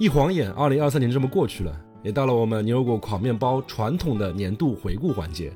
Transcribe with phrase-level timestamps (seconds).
[0.00, 5.52] 一晃眼，二零二三年这么过去了，也到了我们牛油果烤面包传统的年度回顾环节。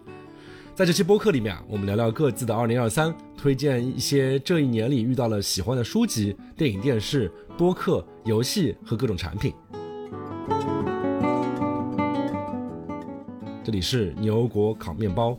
[0.75, 9.55] 在这期播客里面啊，我们聊聊各自的二零二三，推荐一些这一年里遇到了喜欢的书籍、电影、电视、播客、游戏和各种产品。
[13.65, 15.39] 这里是牛油果烤面包。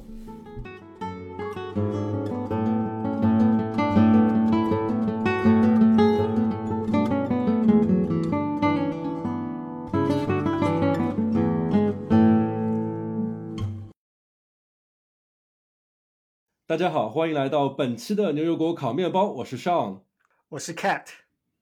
[16.75, 20.02] 大家好，欢迎来到本期的牛油果烤面包，我是 Sean，
[20.50, 21.06] 我是 Cat，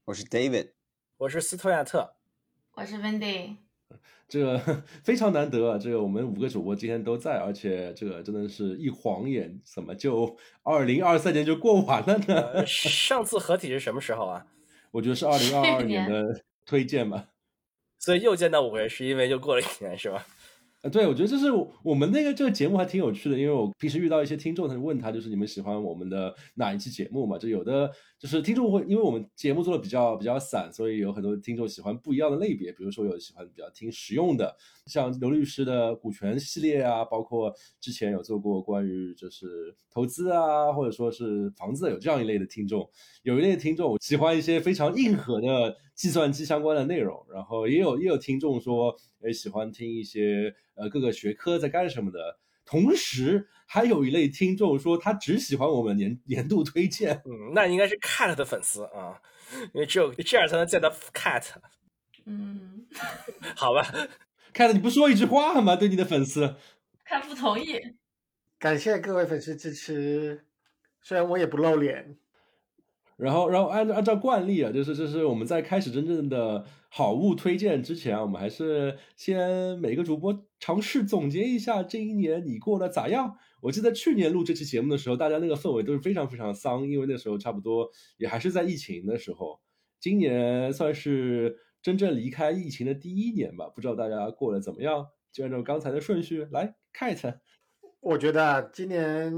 [0.05, 0.69] 我是 David，
[1.17, 2.15] 我是斯图亚特，
[2.73, 3.57] 我是 Wendy。
[4.27, 4.57] 这个
[5.03, 5.77] 非常难得啊！
[5.77, 12.65] 这个我们五个主播今天都在，而且这个真的是一晃眼，怎么就二零二三年就过完了呢？
[12.65, 14.47] 上次合体是什么时候啊？
[14.89, 17.27] 我觉得是二零二二年的推荐吧。
[18.01, 20.25] 所以又见到五个人，是因为又过了一年，是吧？
[20.83, 21.45] 啊，对，我觉得就是
[21.81, 27.37] 我们那个这个节目还挺有趣的，因为我平时遇到一些听众，他就问他，就是你们喜欢我们的哪一期节目嘛？
[27.37, 27.89] 就有的
[28.23, 42.89] 就是听众会，因为我们节目做的比较比较散，所以有很多听众喜欢不一样的类别，比如说有喜欢比较听实用的，像刘律师的股权系列啊，包括之前有做过关于就是投资啊，或者说是房子有这样一类的听众，
[43.23, 50.55] 有一类听众喜欢一些非常硬核的计算机相关的内容，然后也有也有听众说，诶喜欢听一些。
[50.75, 52.17] 呃，各个学科在干什么的？
[52.65, 57.21] 同时，还有一类听众说他只喜欢我们年年度推荐。
[57.25, 59.19] 嗯，那应该是 Cat 的粉丝啊，
[59.73, 61.43] 因为只有这样才能见到 Cat。
[62.25, 62.85] 嗯，
[63.55, 63.85] 好吧
[64.53, 65.75] ，Cat，你不说一句话吗？
[65.75, 66.55] 对你的粉丝
[67.05, 67.79] ，Cat 不同意。
[68.57, 70.45] 感谢各位粉丝支持，
[71.01, 72.17] 虽然我也不露脸。
[73.17, 83.35] 然后，然后按照按照惯例啊，就是就是我们在开始真正的好物推荐之前，我们还是先每个主播尝试总结一下这一年你过得咋样。
[83.61, 89.59] 我记得去年录这期节目的时候，大家那个氛围都是非常非常丧，因为那时候差不多也还是在疫情的时候。
[89.99, 95.07] 今年算是真正离开疫情的第一年吧，不知道大家过得怎么样？
[95.31, 97.39] 就按照刚才的顺序来看一下。
[98.01, 99.33] 我觉得今年。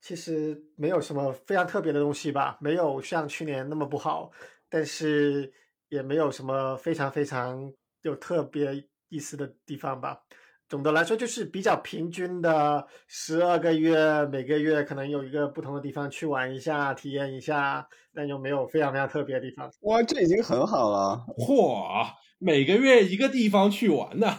[0.00, 4.30] 其实没有什么非常特别的东西吧，没有像去年那么不好，
[4.68, 5.50] 但是
[5.88, 7.72] 也没有什么非常非常
[8.02, 10.20] 有特别意思的地方吧。
[10.66, 19.70] 总的来说就是比较平均的，十二个月，每个月可能有一个不同的地方去玩一下，体验一下，但又没有非常非常特别的地方。
[19.82, 21.24] 哇，这已经很好了！
[21.36, 22.06] 嚯，
[22.38, 24.38] 每个月一个地方去玩呢？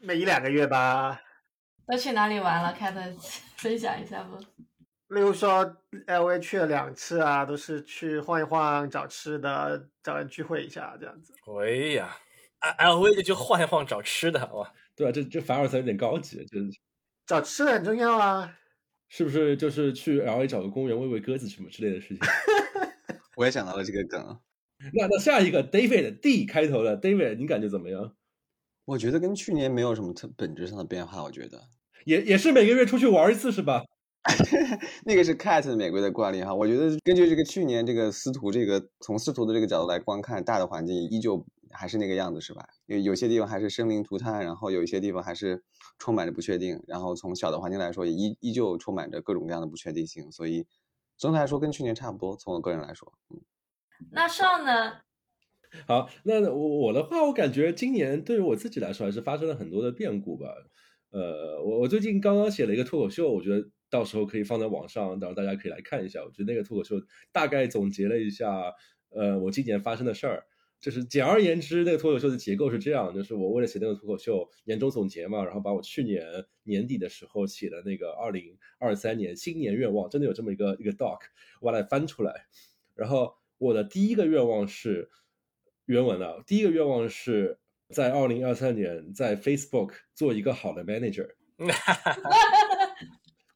[0.00, 1.20] 每一两个月吧。
[1.86, 2.72] 都去哪里玩了？
[2.72, 3.00] 凯特
[3.56, 4.38] 分享一下不？
[5.12, 11.34] 例如说，L A 去了两次啊，都是去晃一晃、找吃的、找人聚会一下这样子。
[11.60, 12.16] 哎呀
[12.78, 14.72] ，L A 就去晃一晃、找吃的哇！
[14.96, 16.70] 对啊，这这凡尔赛有点高级，就是
[17.26, 18.58] 找吃的很重要啊。
[19.08, 22.18] 是不是就是去 L A 找个公园喂喂鸽子什么之类的事情？
[23.36, 24.40] 我也想到了这个梗。
[24.94, 28.16] 那那下一个 David D 开头的 David，你感觉怎么样？
[28.86, 31.22] 我觉得跟去年没有什么特本质上的变化。
[31.22, 31.60] 我觉得
[32.06, 33.82] 也也是每个月出去玩一次是吧？
[35.04, 42.64] 那个是 Cat 玫瑰的惯例哈，我觉得根据这个去年这个司徒这个从司徒的这个角度来观看，大的环境依旧还是那个样子是吧？
[42.86, 45.64] 有有些地方还是生灵涂炭，然后有一些地方还是
[45.98, 50.66] 充满着不确定，然后从小的环境来说也依依旧充满着各种各样的不确定性，所以
[51.18, 52.36] 总体来说跟去年差不多。
[52.36, 53.40] 从我个人来说，嗯，
[54.12, 54.98] 那上呢？
[55.88, 60.46] 好，那我我的话，我感觉今年对于我自己来说还是发生了很多的变故吧。
[61.10, 63.68] 呃，我我最近刚刚写了一个脱口秀，我觉得。
[63.92, 66.24] 到时候可以放在网上，到时候大家可以来看一下。
[66.24, 66.96] 我觉得那个脱口秀
[67.30, 68.72] 大概总结了一下，
[69.10, 70.46] 呃，我今年发生的事儿。
[70.80, 76.24] 就是简而言之，那个脱口秀的结构是这样：就是我为了写那个脱口秀年终总结嘛，然后把我去年
[76.64, 81.20] 年底的时候写的那个二零二三年新年愿望，真的有这么一个一个 doc，
[81.60, 82.46] 我把它翻出来。
[82.94, 85.10] 然后我的第一个愿望是
[85.84, 87.58] 原文啊，第一个愿望是
[87.90, 91.28] 在二零二三年在 Facebook 做一个好的 manager
[91.58, 92.68] 哈哈哈。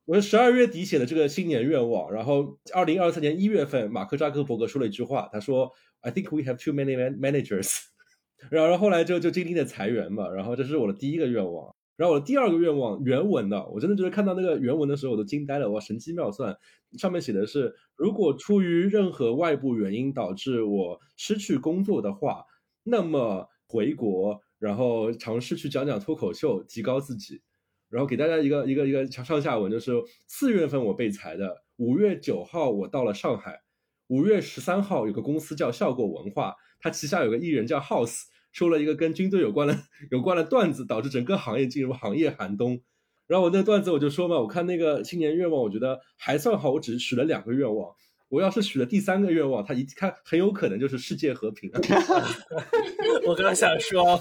[0.07, 7.77] 我是十二月底写的这个新年愿望，然后二零二三年一月份，马克扎克伯格说了一句话，他说：“I think we have too many managers。
[8.49, 11.75] ”然后后来就就经历了裁员嘛，然后这是我的第一个愿望。
[11.97, 16.57] 然后我的第二个愿望，原文的，我真的觉得看到那个原文的时候，我都惊呆了，哇，神机妙算！
[16.97, 22.45] 上面写的是：如果出于任何外部原因导致我失去工作的话，
[22.85, 27.43] 那么回国，然后尝试去讲讲脱口秀，提高自己。
[27.89, 29.93] 然后给大家一个一个一个上下文，就是
[30.27, 33.63] 四月份我被裁的，五月九号我到了上海，
[34.09, 39.79] 五月十三号有个公司叫效果文化，它旗下有个艺人叫 House，说了一个跟军队有关的
[40.11, 42.81] 有关的段子，导致整个行业进入行业寒冬。
[43.27, 47.95] 然后我那段子我就说嘛，我看那个新年愿望，我觉得还算好，我只是许了两个愿望。
[48.29, 51.71] 我要是许了第三个愿望，他一看很有可能就是世界和平。
[53.27, 54.21] 我刚想说，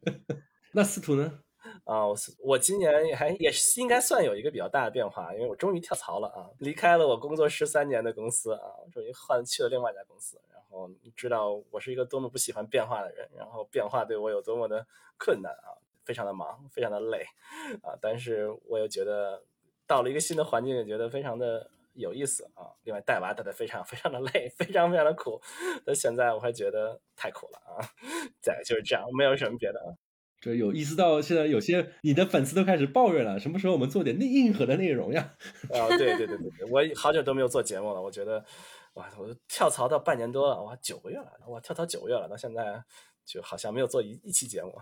[0.72, 1.40] 那司徒呢？
[1.84, 10.40] 啊，我我今年还也是应该算有一个比较大的变化，因为我终于跳槽了啊，离开了我工作十三年的公司啊，我终于换去了另外一家公司。
[10.52, 14.86] 然后你知道我是一个多么不喜欢变化的人，然后变化对我有多么的
[15.18, 15.74] 困难啊，
[16.04, 17.24] 非常的忙，非常的累
[17.82, 19.42] 啊，但是我又觉得
[19.86, 21.70] 到了一个新的环境，也觉得非常的。
[21.94, 22.70] 有意思啊！
[22.84, 25.40] 另外带娃带的非常非常的累，非常非常的苦。
[25.84, 27.82] 那现在我还觉得太苦了啊！
[28.40, 29.96] 再就是这样，没有什么别的。
[30.40, 35.34] 这有意思到现在有些你的粉丝都开始抱怨了，什么时候我们做点内硬核的内容呀？
[35.68, 38.00] 啊，对对对对对，我好久都没有做节目了。
[38.00, 38.42] 我觉得，
[38.94, 42.82] 哇，我跳槽到半年多了，哇，九个月了，哇，跳槽九个月了，到现在
[43.26, 44.72] 就好像没有做一一期节目，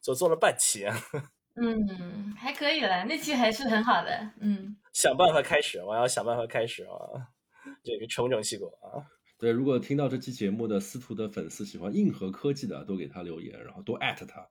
[0.00, 0.86] 做做了半期。
[1.60, 4.30] 嗯，还可以了，那期还是很好的。
[4.40, 7.34] 嗯，想办法开始，我要想办法开始啊，
[7.82, 9.02] 这个重整旗鼓啊。
[9.36, 14.48] 对，如果听到这期节目的司徒的粉丝喜欢硬核科技的，多给他留言，然后多艾特他。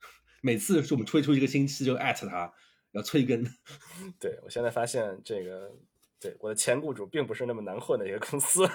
[0.48, 2.54] 每次是我们推出一个星期就艾特他，
[2.94, 3.44] 要催更。
[4.18, 5.76] 对我现在发现这个，
[6.22, 8.66] 对我的前雇主并不是那么难混的一个公司。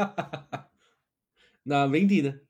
[1.62, 2.40] 那 Windy 呢？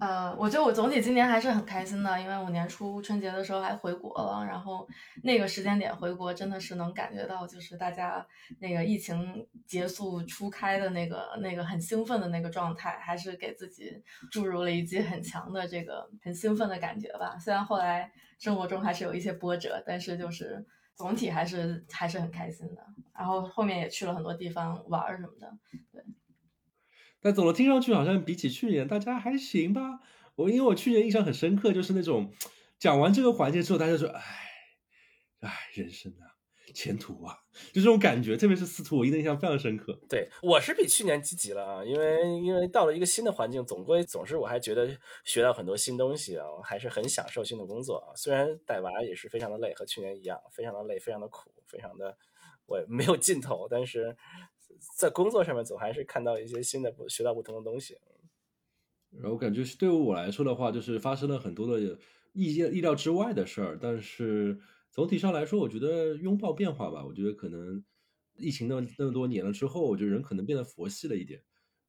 [0.00, 4.86] 呃，我觉得我总体今年还是很开心的，因为我年初春节的时候还回国了，然后
[5.22, 8.26] 那个时间点回国真的是能感觉到，就是大家
[8.60, 17.38] 那个疫情结束初开的那个那个很兴奋的那个状态，还是给自己注入了一剂很强的这个很兴奋的感觉吧。
[17.38, 22.82] 虽然后来生活中还是有一些波折，但是就是总体还是还是很开心的。
[23.16, 25.52] 然后后面也去了很多地方玩什么的，
[25.92, 26.04] 对。
[27.20, 30.00] 但总的听上去好像比起去年大家还行吧。
[30.36, 32.32] 我因为我去年印象很深刻，就是那种
[32.78, 34.22] 讲完这个环节之后，大家说：“哎，
[35.40, 36.30] 哎，人生啊，
[36.72, 37.34] 前途啊，
[37.72, 39.98] 就这种感觉。”特别是司徒，我印象非常深刻。
[40.08, 44.88] 对我是比去年积极了啊，因为因为到了一个新的环境，总归总是我还觉得
[45.24, 48.14] 学到很多新东西啊，还是很享受新的工作啊。
[48.14, 52.16] 虽然带娃也是非常的累，和去年一样，非常的累，非常的苦，非常的
[52.66, 54.16] 我没有尽头，但是。
[54.96, 57.96] 在工作上面总还是看到一些新的学到不同的东西，
[59.10, 61.98] 然后感觉对于我来说的话，就是发生了很多的
[62.32, 63.78] 意意料之外的事儿。
[63.80, 64.58] 但是
[64.90, 67.04] 总体上来说，我觉得拥抱变化吧。
[67.04, 67.82] 我觉得可能
[68.36, 71.42] 疫情那么那么多年了之后，我觉得人可能变得佛系了一点。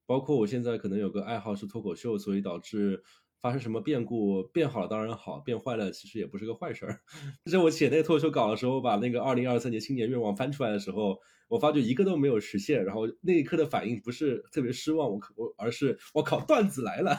[0.06, 3.03] 包括我现在可能有个爱好是脱口秀，所以导致
[3.41, 7.00] 发生什么变故变好了当然好，变坏了其实也不是个坏事儿。
[7.45, 11.18] 就是我写那个脱口秀稿的时候，把那个二零二三年新年愿望翻出来的时候。
[11.50, 17.18] 我发觉一个都没有实现，然后那一刻的反应不是特别失望，我我而是我靠段子来了，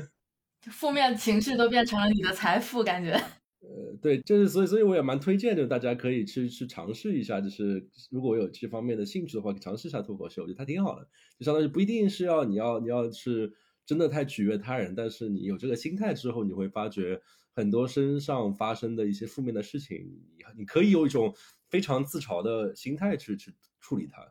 [0.72, 3.10] 负面情绪都变成了你的财富，感觉。
[3.60, 11.06] 呃，对，就是所以所以我也蛮推荐的，大家可以去去尝试一下，就是如果有这方面的兴趣的话，可以尝试一下脱口秀，我觉得它挺好的，
[11.38, 13.52] 就相当于不一定是要你要你要是
[13.88, 17.20] 真的太取悦他人，但是你有这个心态之后，你会发觉
[17.56, 21.34] 很多身上发生的一些负面的事情，你你可以有一种。
[21.70, 24.26] 非常自嘲的心态去去处理它，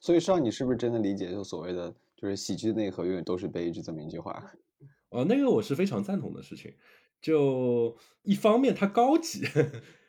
[0.00, 4.42] 所以上，你是不是真的理解就所谓的就是喜剧的内核永远都是悲剧这么一句话？
[5.10, 6.74] 哦，那个我是非常赞同的事情。
[7.20, 9.42] 就一方面它高级，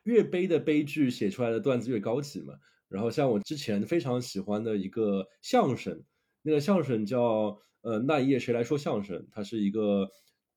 [0.03, 2.53] 越悲的悲剧写出来的段子越高级嘛。
[2.87, 6.01] 然后像我之前非常喜欢的一个相声，
[6.43, 10.09] 那个相声叫呃那一夜谁来说相声，它是一个。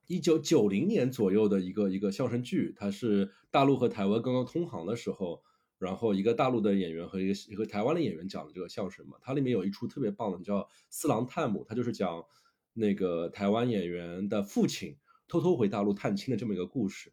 [0.07, 5.41] 一九九零年左右的一个一个相声剧，它是大陆和台湾刚刚通航的时候。
[5.79, 10.59] 然后一个大陆的演员和一个一个台湾的演员讲的这个相声嘛，它里面有一出特别棒的，叫
[10.91, 12.25] 《四郎探母》，它就是讲
[12.75, 14.97] 那个台湾演员的父亲
[15.29, 17.13] 偷偷回大陆探亲的这么一个故事。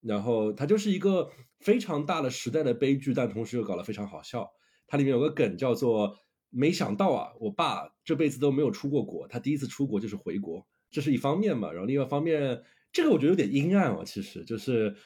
[0.00, 4.50] 然后它就是一个非常大的时代的悲剧，但同时又搞得非常好笑。
[4.88, 6.18] 它里面有个梗叫做
[6.56, 11.70] “没想到啊，我爸这辈子都没有出过国，他第一次出国就是回国”，这是一方面嘛。
[11.70, 14.96] 然后另外一方面，这个我觉得有点阴暗哦，其实就是。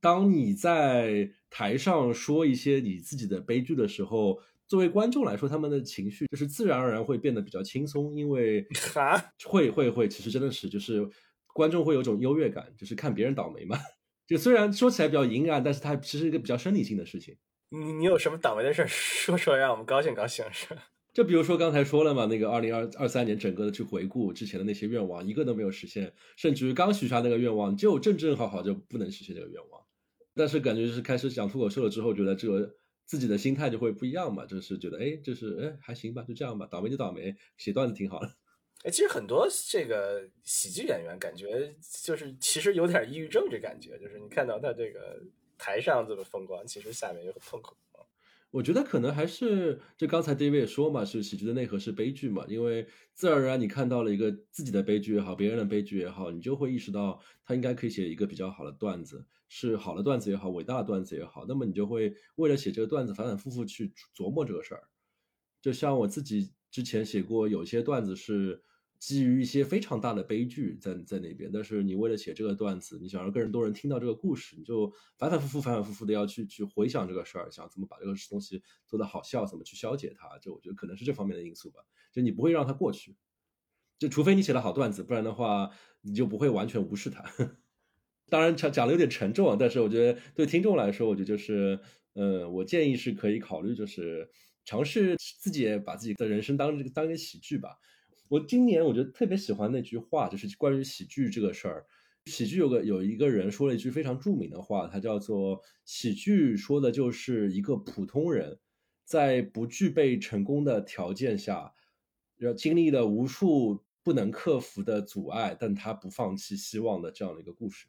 [0.00, 8.66] 当你在台上说一些你自己的悲剧的时候，作为观众来说，他们的情绪就是自然而然会变得比较轻松，因为
[9.48, 11.08] 会会会，其实真的是就是
[11.54, 13.78] 观众会有种优越感，就是看别人倒霉嘛。
[14.28, 17.38] 就虽然说起来比较阴暗，但是它其实一个比较生理性的事情。
[17.70, 20.68] 你你有什么倒霉的事 说说，让我们高兴高兴是？
[21.12, 29.80] 就比如说刚才说了嘛，那个二零二二三年整个的去回顾之前的那些愿望，一个都没有实现，甚至于刚许下那个愿望，就正正好好就不能实现这个愿望。
[30.34, 32.74] 但是感觉就是开始讲脱口秀了之后，觉得这个
[33.06, 38.28] 自己的心态就会不一样嘛，就是觉得哎，就是哎还行吧，就这样吧，倒霉就倒霉，写段子挺好的。
[38.82, 45.22] 哎，其实很多这个喜剧演员感觉就是其实有点抑郁症这感觉，就是你看到他这个
[45.58, 47.74] 台上这么风光，其实下面又很痛苦。
[48.50, 64.84] 我觉得可能还是就刚才 David 也说嘛，是喜剧的内核是悲剧嘛，因为自然而然你看到了一个自己的悲剧也好，别人的悲剧也好，你就会意识到他应该可以写一个比较好的段子，是好的段子也好，伟大的段子也好，那么你就会为了写这个段子反反复复去琢磨这个事儿。
[65.60, 68.62] 就像我自己之前写过，有些段子是。
[69.04, 80.38] 基于一些非常大的悲剧在在那边，但是你为了写这个段子，你想让更多人听到这个故事，你就反反复复、反反复复的要去去回想这个事儿，想怎么把这个东西做得好笑，怎么去消解它。
[80.38, 81.82] 就我觉得可能是这方面的因素吧。
[82.14, 83.14] 就你不会让它过去，
[83.98, 85.68] 就除非你写了好段子，不然的话
[86.00, 87.22] 你就不会完全无视它。
[88.30, 91.78] 当然讲讲的有点沉重，但是我觉得对听众来说，我觉得就是，
[92.14, 94.30] 呃，我建议是可以考虑，就是
[94.64, 97.76] 尝试自己把自己的人生当这个当一个喜剧吧。
[98.34, 101.86] 我今年我觉得特别喜欢那句话，就是关于喜剧这个事儿。
[102.26, 108.58] 喜剧有个有一个人说了一句非常著名的话，他叫做“喜剧说的就是一个普通人
[109.04, 111.72] 在不具备成功的条件下，
[112.38, 117.86] 要经历了无数不能克服的阻碍，但他不放弃希望的这样的一个故事。”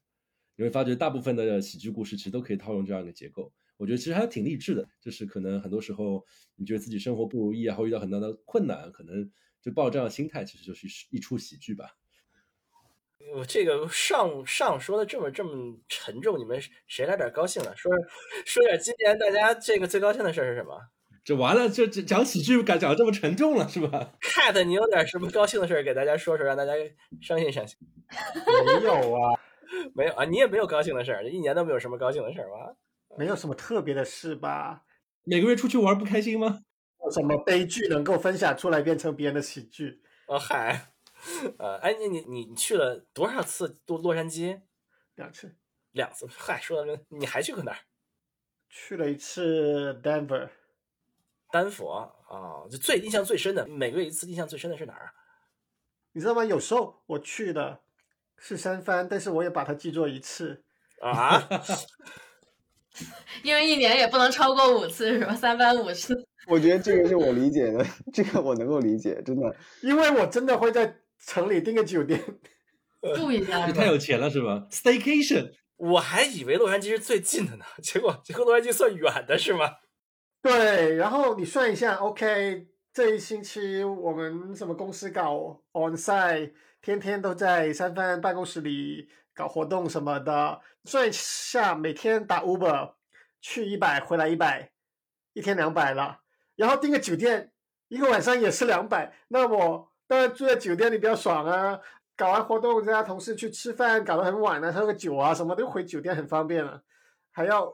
[0.57, 3.51] 你会发觉，大部分的喜剧故事其实都可以套用这样一个结构。
[3.77, 6.23] 我觉得其实还挺励志的，就是可能很多时候
[6.55, 9.31] 你觉得自己生活不如意啊，或遇到很大的困难，可能。
[9.65, 11.95] 就抱这样的心态，其实就是一出喜剧吧。
[13.33, 17.75] 我这个上上说的这么这么沉重，你们谁来点高兴的？
[17.75, 17.91] 说
[18.45, 20.79] 说点今年大家这个最高兴的事是什么？
[21.23, 26.73] 这完了，就讲喜剧，敢讲这么沉重了，是吧？Cat，你有点什么高兴的事给大家说说，让大家
[27.19, 27.75] 伤心伤心。
[28.67, 29.33] 没有啊，
[29.95, 32.75] 没有啊，你也没有高兴的事一年都没有什么高兴的事吧？
[33.17, 34.83] 没有什么特别的事吧？
[35.23, 36.64] 每个月出去玩不开心吗？
[37.11, 40.01] 什么悲剧能够分享出来变成别人的喜剧？
[40.27, 40.91] 哦嗨，
[41.59, 44.61] 呃，哎，你你你去了多少次洛洛杉矶？
[45.15, 45.55] 两次，
[45.91, 46.27] 两次。
[46.27, 47.77] 嗨，说到这，你还去过哪儿？
[48.69, 50.49] 去了一次 Denver，
[51.51, 55.13] 丹佛啊，就最印象最深的，每个月一次，印象最深的是哪儿啊？
[56.11, 56.43] 你知道吗？
[56.43, 57.81] 有时候我去的
[58.37, 60.63] 是三番，但是我也把它记作一次
[61.01, 61.47] 啊，
[63.43, 65.35] 因为一年也不能超过五次，是吧？
[65.35, 66.27] 三番五次。
[66.47, 72.19] 我觉得这个是我理解的，这个我能够理解，真的，因为我真的会在城里订个酒店
[73.15, 73.65] 住一下。
[73.65, 79.71] 你太有钱了是吧？Staycation， 我还以为洛杉矶是最近的呢，结果结果洛杉矶算远的是吗？
[80.41, 92.93] 对，然后你算一下，OK，这一星期我们什么公司搞 onsite，天天都在三番办公室里搞活动什么的，算一下每天打 Uber
[93.41, 94.71] 去一百，回来一百，
[95.33, 96.19] 一天两百了。
[96.55, 97.51] 然后订个酒店，
[97.87, 99.13] 一个晚上也是两百。
[99.27, 101.79] 那我当然住在酒店里比较爽啊！
[102.17, 106.81] 搞完活动，大家同事去吃饭，搞得很晚了，喝个酒啊，什么都回酒店很方便了，
[107.31, 107.73] 还要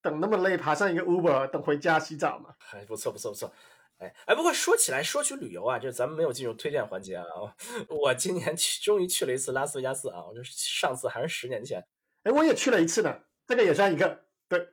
[0.00, 2.54] 等那么累，爬上一个 Uber 等回家洗澡嘛？
[2.58, 3.52] 还不错，不错，不错。
[3.98, 7.24] 哎哎，不过说起来，说起旅游啊，就咱们没有进入推荐环节啊。
[7.88, 10.24] 我今年去，终于去了一次拉斯维加斯啊！
[10.26, 11.82] 我这上次还是十年前。
[12.22, 14.24] 哎，我也去了一次呢，这个也算一个。
[14.48, 14.68] 对，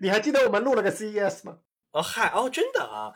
[0.00, 1.58] 你还记得我们录了个 CES 吗？
[1.94, 3.14] 哦嗨哦，真的啊？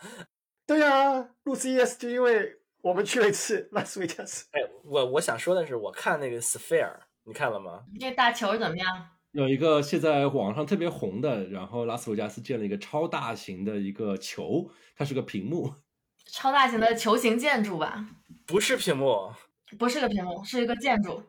[0.64, 4.46] 对呀，录 CES 就因为我们去了一次拉斯维加斯。
[4.52, 6.94] 哎，我我想说的是，我看那个 Sphere，
[7.24, 7.84] 你看了吗？
[7.98, 8.86] 那大球怎么样？
[9.32, 15.74] 有一个现在网上特别红的，然后拉斯维加斯建了一个超大型的一个球，它是个屏幕。
[16.30, 18.08] 超大型的球形建筑吧？
[18.46, 19.32] 不是屏幕，
[19.76, 21.20] 不是个屏幕，是一个建筑。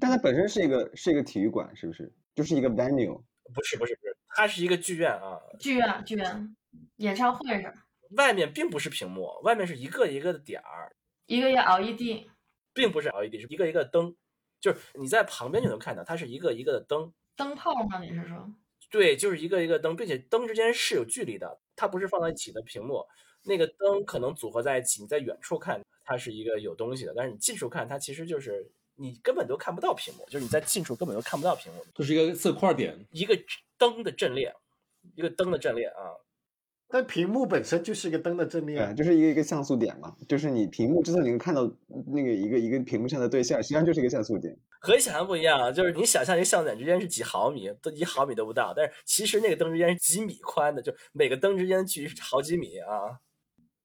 [0.00, 2.12] 但它本身是一个是一个体育馆，是不是？
[2.34, 3.22] 就是一个 venue？
[3.54, 5.38] 不是不是不是，它是一个剧院啊。
[5.60, 6.56] 剧院剧院。
[6.96, 7.72] 演唱会上，
[8.16, 10.94] 外面并不是屏幕，外面是一个一个的点儿，
[11.26, 12.28] 一个一个 LED，
[12.72, 14.14] 并不是 LED，是一个一个灯，
[14.60, 18.00] 就是你在旁边就能看到，它是一个一个的灯，灯泡吗？
[18.00, 18.50] 你是说？
[18.90, 23.04] 对，就是一个一个灯，并且灯之间是有距离的，它不是放在一起的屏幕，
[23.42, 33.36] 那个灯可能组合在一起，你在远处看它是一个有东西的，但是你近处看它其实就是你根本都看不到屏幕，就是你在近处根本都看不到屏幕，就是一个色块点，一个
[33.76, 34.54] 灯的阵列，
[35.16, 36.14] 一个灯的阵列啊。
[36.88, 40.14] 但屏幕本身就是一个灯的正面，就是一个一个像素点嘛。
[40.28, 41.62] 就是你屏幕之上你能看到
[42.06, 44.56] 那个一个一个屏幕上的对象，实际上就是一个像素点。
[44.80, 53.18] 和你想象不一样啊，就是你想象一个像素点之间是几毫米，都一毫米都不到，但是其实那个灯之间是几米宽的，就每个灯之间距离是好几米啊。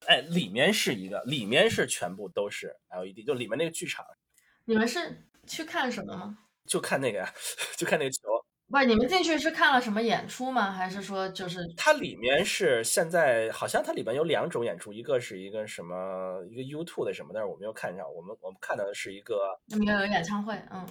[0.06, 4.06] 哎，里面是一个，里面是全部都是 LED，就里面那个剧场。
[4.66, 6.38] 你们是去看什么吗？
[6.66, 7.34] 就看那个呀，
[7.78, 8.20] 就看那个球。
[8.72, 10.72] 不是你们进去是看了什么演出吗？
[10.72, 18.06] 还是说就是它里面是现在好像它里面有两种演出，一个是一个什么一个 YouTube 的什么，但是我没有看上。
[18.14, 20.56] 我们我们看到的是一个那边有演唱会？
[20.72, 20.88] 嗯，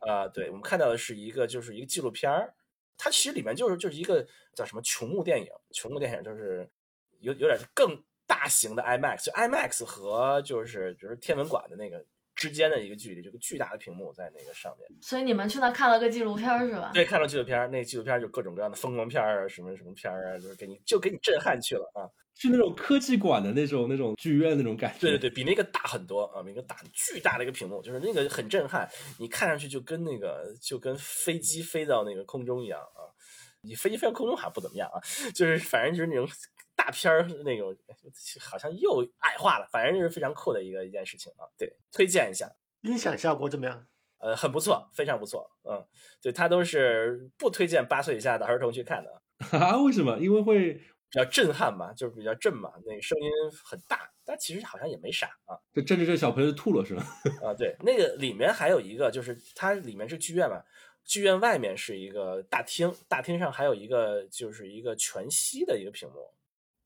[0.00, 2.54] 啊、对，我们看到的是一个就是一个纪录片儿，
[2.96, 6.66] 它其实里面就是就是一个叫什么琼木电影，琼木电影就是
[7.20, 12.02] 有有点更大型的 IMAX，就 IMAX 和就是就是天文馆的那个
[12.38, 14.88] 之间的一个距离，这个巨大的屏幕在那个上面。
[15.02, 16.92] 所以你们去那看了个纪录片是吧？
[16.94, 22.06] 对，看了纪录片儿，那纪录片就各种各样的风光片啊，什么什么片啊，就是给你就给你震撼去了啊。
[22.36, 25.00] 是那种科技馆的那种那种剧院那种感觉。
[25.00, 33.10] 对对对，比那个大很多啊，比那个大巨大的一个屏幕，就是那个很震撼，你看上去就跟那个就跟飞机飞到那个空中一样啊。
[33.60, 35.02] 你飞机飞到空中还不怎么样啊，
[35.34, 36.24] 就是反正就是那种
[36.78, 37.76] 大片儿那种，
[38.40, 41.42] 好像又矮化了，反正就是非常酷的一个一件事情啊。
[41.58, 42.48] 对，推荐一下。
[42.82, 43.84] 音响效果怎么样？
[44.18, 45.84] 呃，很不错，非常不错，嗯，
[46.22, 49.22] 对，它都是不推荐八岁以下的儿童去看的，
[49.58, 49.76] 啊？
[49.82, 50.16] 为什么？
[50.20, 53.28] 因为会比较震撼嘛，就是比较震嘛，那个声音
[53.64, 55.58] 很大，但其实好像也没啥啊。
[55.74, 57.02] 就震着这小朋友吐了是吧？
[57.42, 60.62] 啊，对，那个里面还有一个，就是它里面是剧院嘛，
[61.04, 66.32] 剧院外面是一个大厅，大厅上还有一个就是一个全息的一个屏幕。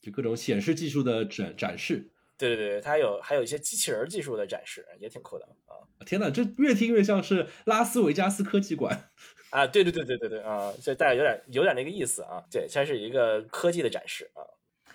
[0.03, 2.11] 就各种显示技术的展展示。
[2.37, 9.11] 对对对，它有还有一些机器人技术的展示，也挺酷的啊天哪，这越听越像是拉斯维加斯科技馆。
[9.51, 9.67] 啊！
[9.67, 12.43] 对对对对对对啊，这大概有点有点那个意思啊。
[12.51, 14.41] 对，它是一个科技的展示啊。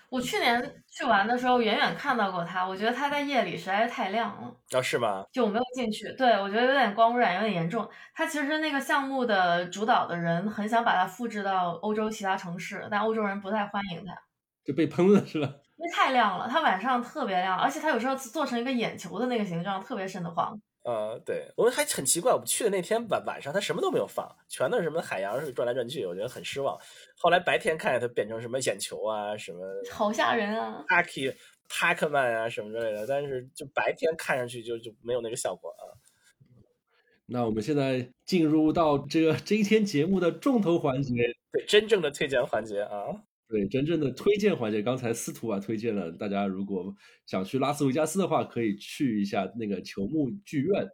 [0.09, 5.23] 我去年去玩的时候，远远看到过它，我觉得它在夜里实在是太亮了，哦，是吗？
[5.31, 6.11] 就我没有进去。
[6.13, 7.87] 对我觉得有点光污染，有点严重。
[8.15, 14.19] 它其实那个项目的主导的人很想把它复制到欧洲其他城市，但欧洲人不太欢迎它，
[14.67, 15.47] 就被喷了是吧？
[15.77, 20.59] 因为太亮了，它晚上特别亮，而且它有时候做成一个眼球的那个形状，特别瘆得慌。
[20.83, 26.77] 呃，对我们还很奇怪，我们去的那天晚晚上，它什么都没有放，全都是什么海洋是转来转去，我觉得很失望。
[27.17, 29.59] 后来白天看见它变成什么眼球啊，什么
[29.91, 31.35] 好吓人啊！Packy
[31.69, 35.83] Pacman 啊什么之类的，但是就白天看上去就就没有那个效果啊。
[37.25, 41.13] 那我们现在进入到这个这一天节目的重头环节，
[41.51, 43.07] 对，真正的推荐环节啊，
[43.49, 44.81] 对真正的推荐环节。
[44.81, 46.93] 刚才司徒啊推荐了大家，如果
[47.25, 50.87] 想去拉斯维加斯的话，可以去一下那个球幕剧院。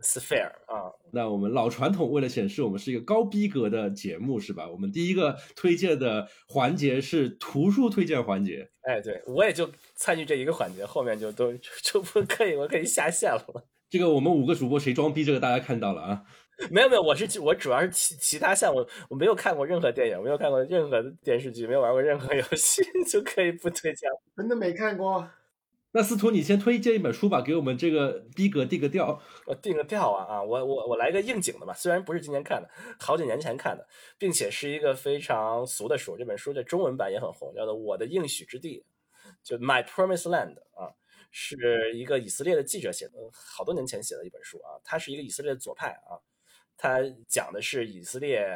[0.00, 4.68] Sphere 啊，那我们老传统，为了显示我们是一个高逼格的节目，是吧？
[4.68, 8.68] 我们第一个推荐的环节是图书推荐环节。
[8.80, 11.52] 哎，对我也就参与这一个环节，后面就都
[11.84, 13.68] 就不可以，我可以下线了。
[13.90, 16.22] 这个我们五个主播谁装逼，这个大家看到了啊。
[16.70, 24.10] 没有没有，我是我主要是其其他项目，我没有看过任何电影，没有看过任何电视剧，没有玩过任何游戏， 就可以不推荐。
[24.36, 25.28] 真的没看过。
[25.94, 29.20] 那司徒，你先推荐一本书吧，给我们这个逼格定个调。
[29.44, 30.42] 我定个调啊啊！
[30.42, 36.16] 我我我来个应景的吧，虽然不是今年看的，好几年前看的，并且是一个非常俗的书。
[36.16, 38.78] 这本书的中文版也很红，叫做《我的应许之地》，
[39.42, 40.88] 就 My Promised Land 啊，
[41.30, 44.80] 是一个以色列的记者写的，好多年前写的一本书啊。
[44.82, 46.16] 他是一个以色列的左派啊，
[46.76, 48.46] 他讲的是以色列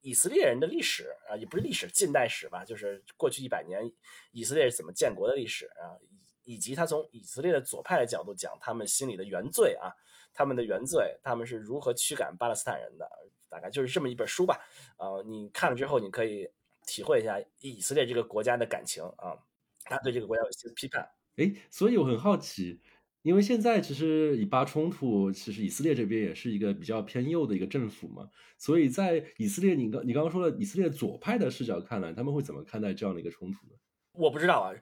[0.00, 3.90] 以色列人的历史啊，也不是历史，近代史吧，就是过去一百年
[4.32, 5.98] 以色列是怎么建国的历史啊。
[6.44, 9.94] 以以及他从以色列的左派的角度讲他们心里的原罪啊，
[10.34, 13.08] 他们的原罪，他们是如何驱赶巴勒斯坦人的，
[13.48, 14.60] 大概就是这么一本书吧。
[14.98, 16.50] 呃，你看了之后，你可以
[16.84, 19.38] 体会一下以色列这个国家的感情啊，
[19.84, 21.08] 他对这个国家有些批判。
[21.36, 22.80] 哎，所以我很好奇，
[23.22, 33.74] 因为现在其实以巴冲突，其实以色列这边也是一个比较偏右的一个政府嘛，所以在以色列，你刚你刚刚说了以色列左派的视角看来，他们会怎么看待这样的一个冲突呢？
[34.12, 34.74] 我不知道啊。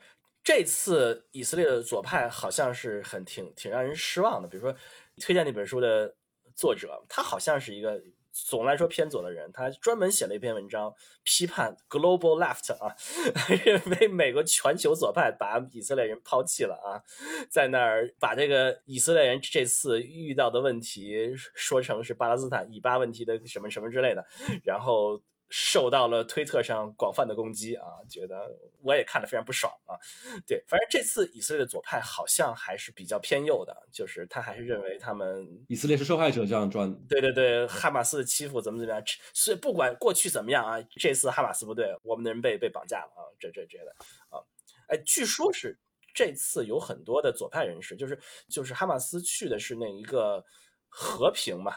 [0.43, 4.49] 这次以色列的左派好像是很挺挺让人失望的。
[4.49, 4.75] 比如说，
[5.19, 6.17] 推荐那本书的
[6.57, 12.95] 作者，他好像是一个总来说偏左的人，他专门写了一篇文章批判 global left 啊，
[13.65, 17.03] 认为美国全球左派把以色列人抛弃了啊，
[17.51, 24.25] 在那儿把这个以色列人这次遇到的问题说成是巴勒斯坦以巴问题的什么什么之类的，
[24.65, 25.21] 然后。
[25.53, 29.99] 受到了推特上广泛的攻击啊，觉得我也看得非常不爽啊。
[30.47, 36.95] 对，反正这次以色列的左派好像还是比较偏右的，就是他还是认为他们以色列是受害者这样转。
[37.09, 39.03] 对对对，哈马斯的欺负怎么怎么样，
[39.35, 43.91] 所以不管过去怎么样啊，这次哈马斯不对，我们的人被被绑架了啊，这这这的
[44.29, 44.39] 啊，
[44.87, 45.77] 哎，据说是
[46.15, 48.17] 这次有很多的左派人士，就是
[48.49, 50.45] 就是哈马斯去的是那一个
[50.89, 51.75] 和平嘛，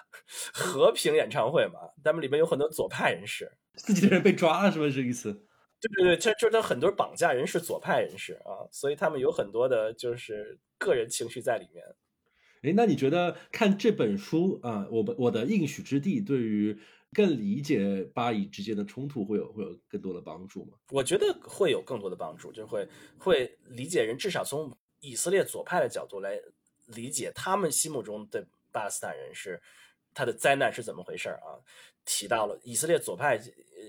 [0.53, 3.51] 和平演唱会嘛，他们里面有很多左派人士。
[3.75, 5.33] 自己的人被抓了是不是这个意思？
[5.81, 11.83] 对对对，这这他很多绑架人是左派人士啊，所以他们有很多的就是个人情绪在里面。
[12.62, 16.79] 哎，那你觉得看这本书啊，我我的应许之地对于
[17.12, 20.77] 更理解巴以之间的冲突会有会有更多的帮助吗？
[20.91, 26.39] 我觉得会有更多的帮助，就会会理解人，至少从以色列左派的角度来
[26.88, 29.62] 理解他们心目中的巴勒斯坦人是
[30.13, 31.60] 他的灾难是怎么回事儿啊？
[32.06, 33.39] 提到了以色列左派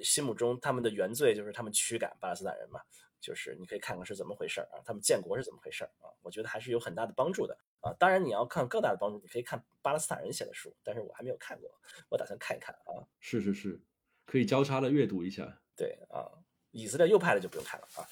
[0.03, 2.81] 心目中他们的原罪就是他们驱赶巴勒斯坦人嘛，
[3.21, 6.07] 就是你可以看看是怎么回事儿啊，他们建国是怎么回事儿啊？
[6.23, 7.93] 我觉得还是有很大的帮助的啊。
[7.99, 11.69] 当然你要看更大的帮助，你可以看巴勒斯坦人写的书，但是我还没有看过，
[12.09, 13.03] 我打算看一看啊。
[13.19, 13.81] 是是是，
[14.25, 15.61] 可以交叉的阅读一下。
[15.77, 16.31] 对啊，
[16.71, 18.07] 以色列右派的就不用看了啊。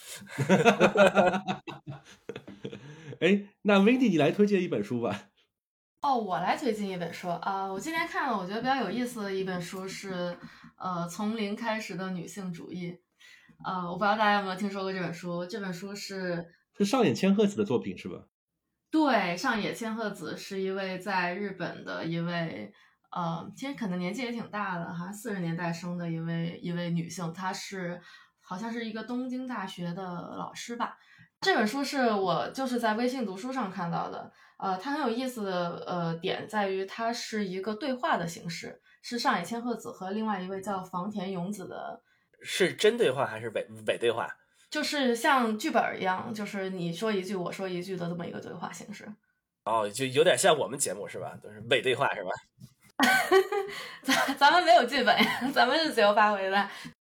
[3.20, 5.30] 哎，那 Wendy 你来推荐一本书吧。
[6.02, 7.64] 哦，我来推荐一本书啊！
[7.64, 10.36] 我今天看了，我觉得比较有意思的一本书是，
[10.76, 12.98] 呃，从零开始的女性主义。
[13.64, 15.46] 呃，我不知道大家有没有听说过这本书？
[15.46, 16.44] 这本书是
[16.76, 18.16] 是上野千鹤子的作品是吧？
[18.90, 22.72] 对，上野千鹤子是一位在日本的一位，
[23.12, 28.00] 呃，其实可能年纪也挺大的，好像四十年代生的一位一位女性，她是
[28.40, 30.98] 好像是一个东京大学的老师吧。
[31.40, 34.32] 这本书是我就是在微信读书上看到的。
[34.62, 42.00] 呃，它很有意思的呃点在于，它是一个对话的形式，是上野千鹤子和另外一位叫房田勇子的，
[42.42, 44.28] 是真对话还是伪伪对话？
[44.70, 49.04] 就是像剧本一样，就是你说一句我说一句的这么一个对话形式。
[49.64, 51.36] 哦，就有点像我们节目是吧？
[51.42, 52.30] 都是伪对话是吧？
[54.04, 56.68] 咱咱们没有剧本呀， 咱们是自由发挥的。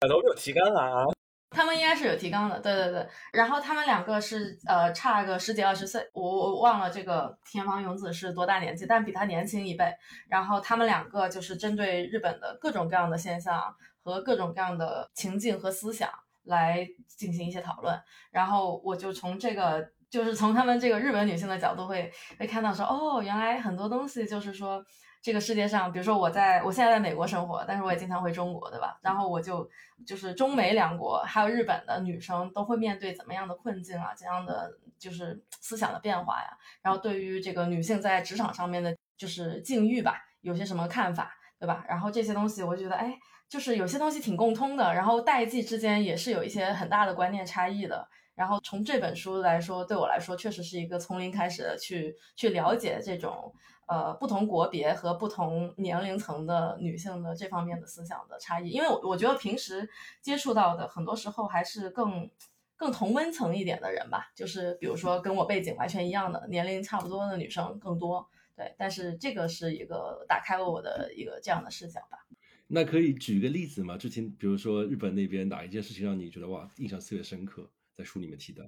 [0.09, 1.05] 都有提纲啊。
[1.51, 3.07] 他们应该是有提纲的，对对对。
[3.33, 9.93] 然后他们两个是呃差个十几二十岁，我我忘了这个田房勇子是多大年纪，但比他年轻一辈。
[10.29, 16.09] 然后他们两个就是针对日本的各种各样的现象和各种各样的情境和思想
[16.45, 18.01] 来进行一些讨论。
[18.31, 24.85] 然后我就从这个就是从他们这个日本女性的角度会会看到说，哦，原来很多东西就是说。
[25.23, 28.99] 这个世界上，比如说我在我现在在美国生活，但是我也经常回中国，对吧？
[29.03, 29.69] 然后我就
[30.07, 34.15] 就是中美两国还有日本的女生都会面对怎么样的困境啊？
[34.17, 36.49] 怎样的就是思想的变化呀？
[36.81, 41.85] 然后对于这个女性在职场上面的，就是境遇吧，有些什么看法，对吧？
[41.87, 44.95] 然后这些东西，我觉得，哎，就是有些东西挺共通的。
[44.95, 48.09] 然后代际之间也是有一些很大的观念差异的。
[48.35, 53.55] 然后从这本书来说，对我来说，确实是一个从零开始的去去了解这种。
[53.93, 59.91] 呃，不同国别和不同年龄层的女性的这方面的思想的差异，因为我我觉得平时
[60.23, 62.31] 接触到的很多时候还是更
[62.77, 72.25] 更同温层一点的人吧，就是比如说跟我背景完全一样的年龄差不多的女生更多，对，但是这个是一个打开了我的一个这样的视角吧。
[72.69, 73.99] 那可以举个例子吗？
[73.99, 78.65] 之前比如说日本那边哪一件事情让你觉得哇印象特别深刻，在书里面提到？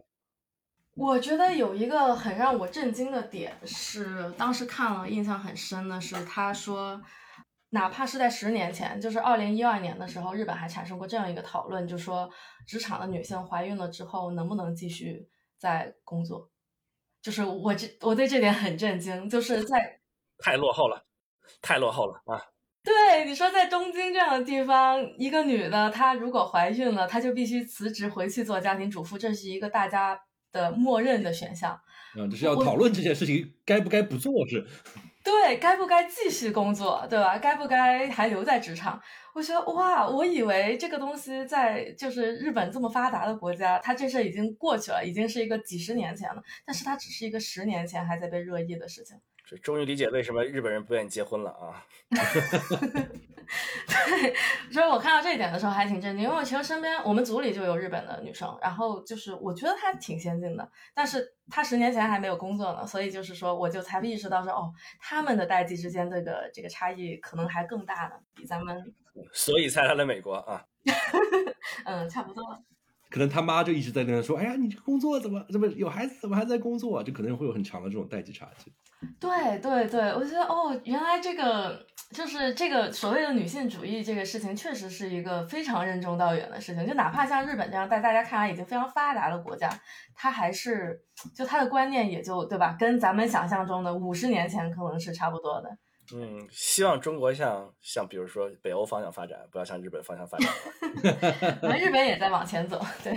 [0.95, 7.01] 我觉得有一个很让我震惊的点是，当时看了印象很深的是，他说，
[7.71, 12.31] 哪怕是在十年前，就是二零一二年的时候，日本还产生过这样一个讨论，就说
[12.67, 16.51] 职场的女性怀孕了之后能不能继续在工作，
[17.23, 20.01] 就是我这我对这点很震惊，就是在
[20.37, 21.07] 太落后了，
[21.63, 22.52] 太落后了啊！
[22.85, 30.19] 对你说，在东京这样的地方，一个女的她如果怀孕了，她就必须辞职回去做家庭主妇，这是一个大家。
[30.53, 31.81] 的默认的选项，
[32.15, 34.63] 嗯，就是要讨论这件事情该不该不做是？
[35.25, 37.39] 对，该不该继续工作，对吧？
[37.39, 39.01] 该不该还留在职场？
[39.35, 49.17] 我觉得哇，我以为这个东西在就是日本这么发达的国家，它这事已经过去了，已经是一个几十年前了，但是它只是一个十年前还在被热议的事情。
[49.59, 51.85] 终于理解为什么日本人不愿意结婚了啊！
[52.11, 52.21] 对，
[54.73, 68.95] 所以我看到这一点的时候还挺震惊，因为我其实身边我们组里就有日本的女生，然后就是我觉得她挺先进的，但是她十年前还没有工作呢，所以就是说我就才意识到说哦，他们的代际之间这个这个差异可能还更大呢，比咱们，
[69.33, 70.65] 所以才来了美国啊。
[71.85, 72.43] 嗯，差不多。
[73.13, 78.73] 可能他妈就一直在跟他说：“哎呀，你这工作怎么怎么有孩子怎么还在工作？”啊就可能会有很强的这种代际差距。
[79.21, 86.87] 对对对，我觉得哦，原来这个就是这个所谓的女性主义这个事情，确实是一个非常任重道远的事情。
[86.87, 89.69] 就哪怕像日本这样在大家看来已经非常发达的国家，
[90.15, 90.99] 它还是
[91.37, 95.69] 就它的观念也就对吧，跟咱们想象中的五十年前可能是差不多的。
[96.15, 100.53] 嗯，希望中国像像比如说北欧方向发展，不要向日本方向发展。
[101.63, 103.15] 那日本也在往前走，对。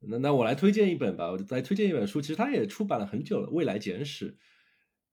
[0.00, 4.32] 那那我来推荐一本吧，我来推荐一本书，其实它也出版了很久了，《未来简史》。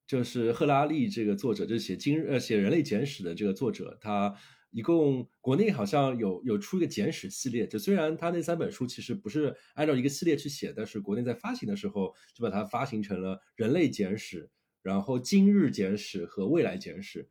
[0.06, 4.36] 就是赫拉利这个作者，就是写今呃写人类简史的这个作者，他
[4.70, 7.66] 一共国内好像有有出一个简史系列。
[7.66, 14.50] 就虽然他那三本书其实不是按照一个系列去写，但是国内在发行的时候就把它发行成了人类简史，
[14.84, 17.28] 然后今日简史和未来简史。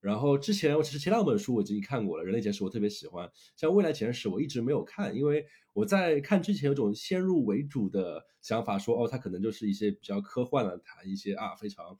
[0.00, 11.98] 然后之前我其实前两本书我已经看过了，《人类简史》我特别喜欢，像《未来简史》我一直没有看，因为我在看之前有种先入为主的想法，说哦，它可能就是一些比较科幻的，谈一些啊非常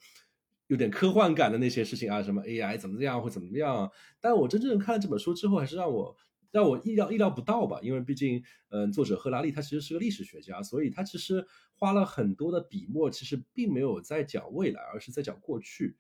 [0.69, 3.91] 有点科幻感的那些事情啊，什么 AI 怎么样或怎么样。
[4.19, 6.17] 但我真正看了这本书之后，还是让我
[6.51, 15.97] 让我意料意料不到吧，因为毕竟嗯，作者赫拉利他其实是个历史学家，所以他其实花了很多的笔墨，其实并没有在讲未来，而是在讲过去。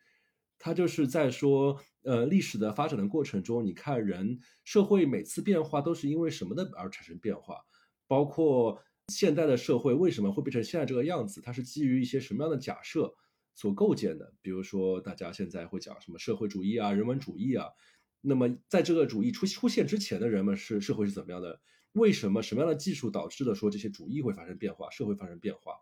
[0.63, 7.57] 他就是在说，呃，历史的发展的过程中，你看人社会每次变化都是因为什么的而产生变化，
[8.07, 13.15] 包括现代的社会为什么会变成现在这个样子，它是基于一些什么样的假设
[13.55, 14.35] 所构建的。
[14.43, 17.69] 比如说，大家现在会讲什么社会主义啊、人文主义啊，
[18.21, 21.61] 那么在这个主义出出现之前的人们是社会是怎么样的？
[21.93, 25.73] 为什么什么样的技术导致的说这些主义会发生变化，社会发生变化？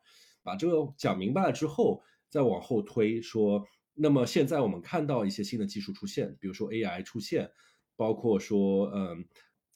[0.42, 3.66] 把这个讲明白了之后，再往后推说。
[4.01, 7.51] 那么现在我们看到一些新的技术出现，比如说 AI 出现，
[7.96, 9.27] 包括说嗯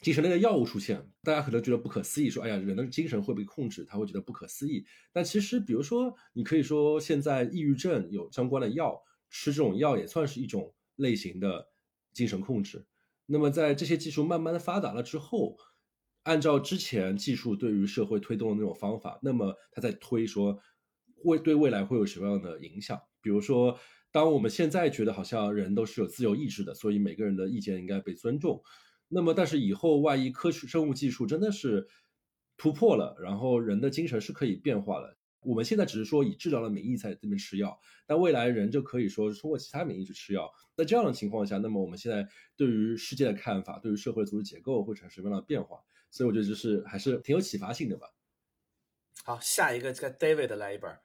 [0.00, 4.86] 精神类的药物出现，大家可能觉得不可思议，说哎呀人的精神会被控制，他会觉得不可思议。
[5.12, 11.71] 但其实比如说你可以说现在抑郁症有相关的药，吃这种药也算是一种类型的
[12.12, 12.86] 精神控制。
[13.26, 15.56] 那么在这些技术慢慢的发达了之后，
[16.22, 20.58] 按照之前技术对于社会推动的那种方法，那么他在推说
[21.22, 23.78] 会对未来会有什么样的影响，比如说。
[24.14, 28.62] 当我们现在觉得好像人都是有自由意志的，所以每个人的意见应该被尊重。
[29.08, 31.88] 那么，但是以后万一科学生物技术真的是
[32.58, 35.16] 突破了，然后人的精神是可以变化了。
[35.42, 40.50] 我们现在只是说以治疗的名义在这边吃药，但未来人就可以说通过其他名义去吃药。
[40.76, 42.26] 在这样的情况下，那么我们现在
[42.56, 45.78] 对于世界的看法，对于社会组织结构会产生什么样的变化？
[46.10, 48.06] 所以我觉得就是还是挺有启发性的吧。
[49.24, 50.98] 好，下一个这个 David 来一本。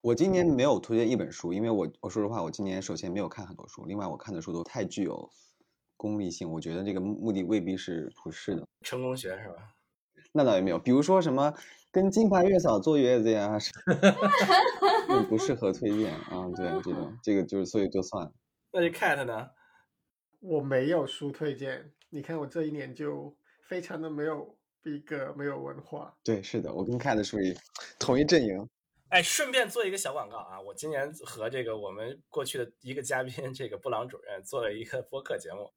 [0.00, 5.30] 我今年没有推荐一本书，因为我我说实话，我今年首先没有看很多书，另外我看的书都太具有
[5.96, 8.66] 功利性，我觉得这个目的未必是普世的。
[8.80, 9.74] 成功学是吧？
[10.32, 11.54] 那倒也没有，比如说什么
[11.90, 13.58] 跟金牌月嫂坐月子呀，
[15.28, 16.48] 不适合推荐啊。
[16.56, 18.32] 对，这种这个就是所以就算了。
[18.72, 19.50] 那这 Cat 呢？
[20.40, 23.36] 我没有书推荐，你看我这一年就
[23.68, 26.16] 非常的没有逼格，没有文化。
[26.24, 27.54] 对，是的，我跟 Cat 属于
[27.98, 28.68] 同一阵营。
[29.10, 30.60] 哎，顺便做一个小广告啊！
[30.60, 35.72] 我今年和这个我们过去的一个嘉宾，这个布朗主任做了一个播客节目。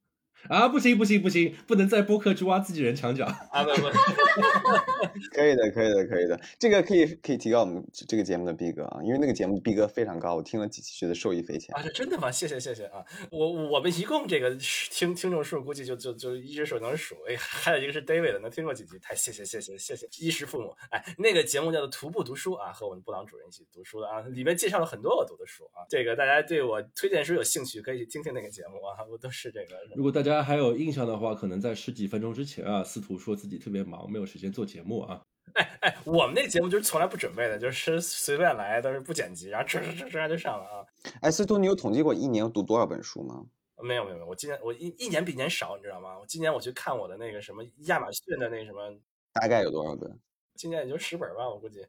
[0.50, 3.64] 啊，不行不行不行，不能在播客去挖自己人墙角啊！
[3.64, 3.88] 不不，
[5.32, 11.82] 可以的可以的可以的，这个可以可以提高我们这个节目的逼格啊，因为那个节目逼格非常高，我听了几期觉得受益匪浅啊！
[11.82, 12.30] 是真的吗？
[12.30, 13.04] 谢谢谢谢啊！
[13.32, 14.54] 我我们一共这个
[14.92, 20.76] 听听众数估计就就就一只手能数，哎，还有一个是 David 能听过几集，太谢谢谢谢谢谢衣食父母！
[20.90, 29.78] 哎，那个节目叫做徒步读书啊，和我们布朗主任一起读书的啊，里面介绍了很多我读的书啊，这个大家对我推荐书有兴趣可以去听听那个节目啊，我都是这个。
[29.96, 30.23] 如果大家。
[30.24, 35.22] 大家还有印象的话，可能在十几分钟之前啊，司徒说自己特别忙，没有时间做节目啊。
[35.56, 40.86] 哎哎，我们那节目就是从来不准备的，就是随便来，都是不剪辑，然后哧哧哧哧就上了啊。
[41.20, 43.46] 哎，司徒，你有统计过一年读多少本书吗？
[43.84, 46.18] 没有没有没有，我今年我一一年比年少，你知道吗？
[46.18, 48.98] 我今年我去看我的那个什么亚马逊的那什么，
[49.34, 50.18] 大概有多少本？
[50.56, 51.82] 今年也就十本吧，我估计，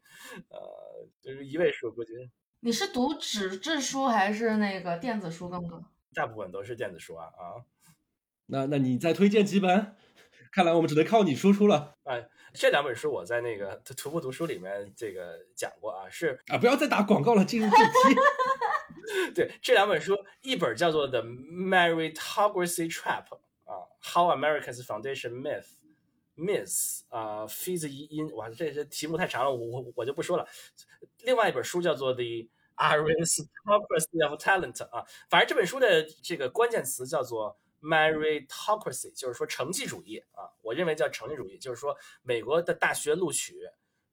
[0.49, 2.13] 呃，就是一位数，估计。
[2.59, 5.81] 你是读纸质书还是那个电子书更多？
[6.13, 7.63] 大部分都是电子书啊啊。
[8.47, 9.97] 那那你再推荐几本？
[10.53, 11.97] 看来我们只能靠你输出了。
[12.05, 17.93] 哎，这两本书我在那个徒步读书里面这个讲过啊，是啊，不要再打广告了，进入正题。
[19.35, 23.25] 对，这两本书，一本叫做《The Meritocracy Trap》
[23.65, 25.67] 啊，How America's Foundation Myth
[26.37, 30.47] Miss 啊，Feeds in 哇，这这题目太长了，我我我就不说了。
[31.25, 37.59] 另外一本书叫做《The Aristocracy of Talent》啊，反正这本书的这个关键词叫做。
[37.85, 43.61] Meritocracy 就是说成绩主义啊，我认为叫成绩主义，就是说美国的大学录取，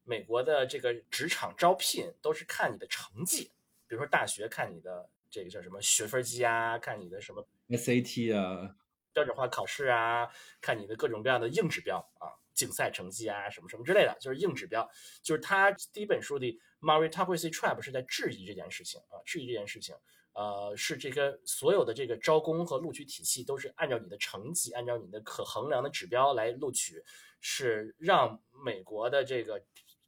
[0.04, 3.46] 美国的这个职场招聘都是看你的成绩，
[3.88, 8.76] 比如说大学看你的这个叫什么学分机啊，看你的什么 SAT 啊，
[9.14, 10.30] 标准化考试啊，
[10.60, 14.86] 看你的各种各样的硬指标啊，竞赛成绩啊，什么什么之类的，就是硬指标。
[15.24, 19.96] 就是他第一本书的 Meritocracy Trap 是在质疑这件事情啊，质疑这件事情。
[20.34, 27.04] 呃，是这个所有的这个招工和录取体系都是按照你的成绩，按照你的可衡量的指标来录取，
[27.42, 29.62] 是让美国的这个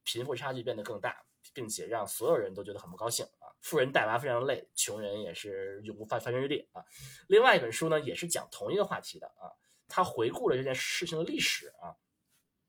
[0.04, 3.52] 贫富差距变得更大，并且让所有人都觉得很不高兴啊。
[3.62, 6.84] 富人带娃非常累，穷人也是永无发发源余地啊。
[7.28, 9.52] 另外一本书呢，也是讲同一个话题的啊，
[9.88, 11.96] 他回顾了这件事情的历史啊。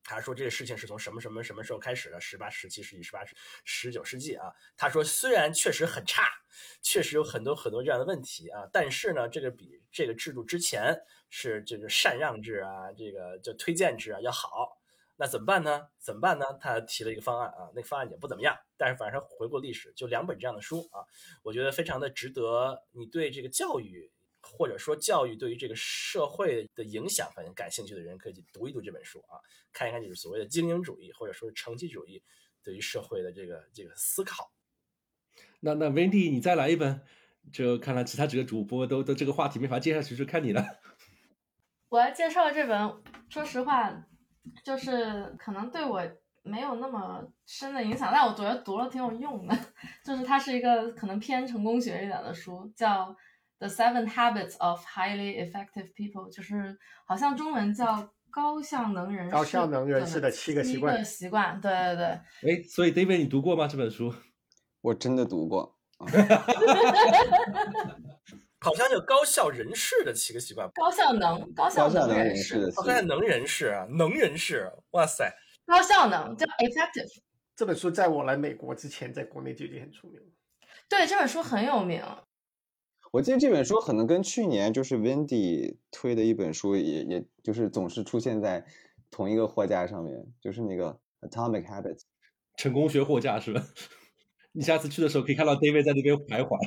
[0.04, 2.20] 他说这个事情是从什么什么什么时候开始的？
[2.20, 3.20] 十八、十七世纪、十八、
[3.64, 4.52] 十九世纪啊。
[4.76, 6.28] 他说虽然确实很差，
[6.82, 8.68] 确实有很多很多这样的问题啊。
[8.72, 10.94] 但是呢，这个比这个制度之前
[11.30, 14.78] 是这个禅让制啊，这个就推荐制啊要好。
[15.16, 15.88] 那怎么办呢？
[16.00, 16.44] 怎么办呢？
[16.60, 21.06] 他提了一个方案啊，那个方案也不怎么样，但是反正回顾历史，就两本这样的书啊，
[21.44, 24.10] 我觉得非常的值得你对这个教育
[24.44, 29.40] 或者说教育对于这个社会的影响反正感兴趣的人，可以去读一读这本书啊，
[29.72, 32.22] 看一看就是所谓的精英主义或者说是成绩主义
[32.62, 34.52] 对于社会的这个这个思考。
[35.61, 37.00] 那那 Wendy，你再来一本，
[37.52, 40.64] 就看来其他几个主播都都这个话题没法接下去，就看你了。
[41.88, 44.07] 我要介绍这本，说实话。
[44.62, 46.02] 就是可能对我
[46.42, 49.59] 没有那么深的影响，但我觉得读了挺有用的。
[50.04, 53.07] 就是它是一个可能偏成功学一点的书，叫
[53.58, 59.32] 《The Seven Habits of Highly Effective People》，就是好像中文叫高效能人士。
[59.32, 61.04] 高效能人士的七个习惯。
[61.04, 62.06] 习惯，对对对。
[62.06, 63.66] 哎，所以 David，你读过吗？
[63.68, 64.14] 这本书？
[64.80, 65.78] 我真的读过。
[68.60, 75.32] 好像叫高效人士的七个习惯，高效能，高效能人士，高效能人士啊，能人士，哇塞，
[75.66, 77.20] 高效能叫 effective。
[77.54, 80.26] 这本书在我来美国之前，在国内就已经很出名了。
[80.88, 82.02] 对，这本书很有名。
[83.14, 88.66] 我记得这本书可能跟去年就是 Wendy 推的一本书，也也就是总是出现在
[89.09, 92.00] 同一个货架上面，就是那个 Atomic Habits，
[92.57, 93.64] 成功学货架是吧？
[94.50, 96.59] 你下次去的时候可以看到 David 在那边徘徊。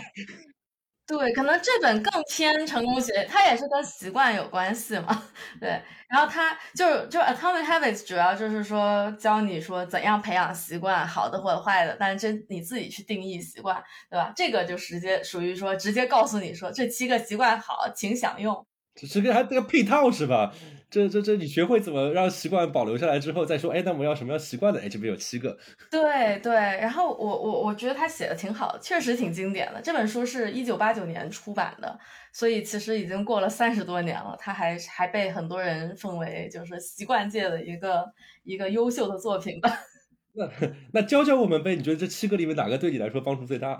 [1.07, 5.23] 对，可能这本更偏成功学，它也是跟习惯有关系嘛。
[5.57, 14.33] 对，然后它就就 Atomic Habits 主要就是说教你说怎样培养习惯，好的或者坏的，但是这你自己去定义习惯，对吧？
[14.35, 18.67] 这个就直接属于说直接告诉你说这七个习惯好，请享用。
[19.09, 20.53] 这个还这个配套是吧？
[20.89, 24.79] 这这这，你学会怎么让习惯保留下来之后再说，哎，那我们要什么样习惯的？
[24.79, 25.57] 哎，这边有七个。
[25.91, 29.81] 对对，然后我我我觉得他写的挺好，确实挺经典的。
[29.81, 31.99] 这本书是一九八九年出版的，
[32.31, 38.05] 所以其实已经过了三十多年了，他还还被很多人奉为就是习惯界的一个
[38.43, 39.69] 一个优秀的作品吧。
[40.33, 40.49] 那
[40.93, 41.75] 那教教我们呗？
[41.75, 43.77] 你觉得这七个里面哪个对你来说帮助最大？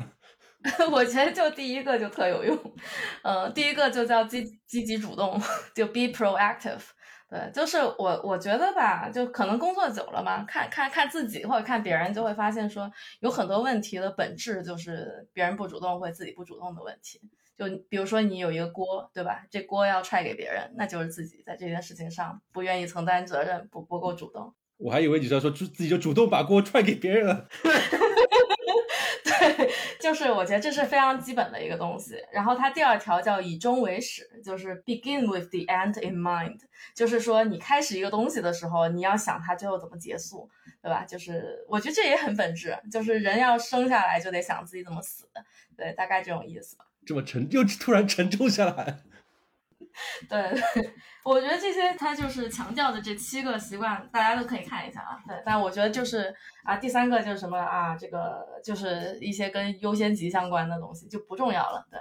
[0.92, 2.58] 我觉得就第一个就特有用，
[3.24, 5.40] 嗯，第一个就叫积积极主动，
[5.74, 6.82] 就 be proactive。
[7.30, 17.20] 对，就是我，我觉得吧，就可能工作久了嘛，看看看自己或者看别人，就会发现说有很多问题的本质就是别人不主动或自己不主动的问题。
[17.58, 19.44] 就比如说你有一个锅，对吧？
[19.50, 24.54] 这锅要踹给别人，那就是自己在这件事情上不愿意承担责任，不不够主动。
[24.78, 27.48] 我还以为你是要说自自己就主动把锅踹给别人了。
[29.24, 32.16] 对，就是我觉得这是非常基本的一个东西。
[32.32, 36.60] 然后它第二条叫以终为始，就是 begin with the end in mind，
[36.94, 40.50] 就是说你开始一个东西的时候，你要想它最后怎么结束，
[40.82, 41.06] 对吧？
[41.06, 45.28] 就是我觉得这也很本质，就是人要生下来就得想自己怎么死，
[45.76, 46.86] 对，大概这种意思吧。
[47.06, 49.00] 这么沉，又突然沉重下来。
[50.30, 50.38] 对，
[51.24, 55.18] 我觉得这些他就是强调的这七个习惯，大家都可以看一下啊。
[55.28, 56.34] 对，但我觉得就是
[56.64, 61.86] 啊，第三个就是什么啊，这个就是一些跟优先级相关的东西就不重要了。
[61.90, 62.00] 对，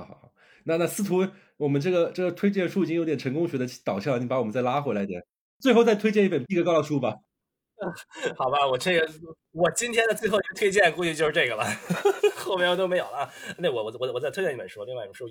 [0.00, 0.32] 好好好，
[0.64, 5.24] 那那司徒，我们这个这个推荐书已经有点成功学的导向，你把我们再拉回来点，
[5.58, 7.16] 最后再推荐一本毕格高的书吧。
[8.36, 9.08] 好吧，我这个
[9.52, 11.64] 我今天的最后一个推荐估计就是这个了，
[12.36, 13.32] 后面都没有了。
[13.58, 15.28] 那我我我我再推荐一本书，另外一本书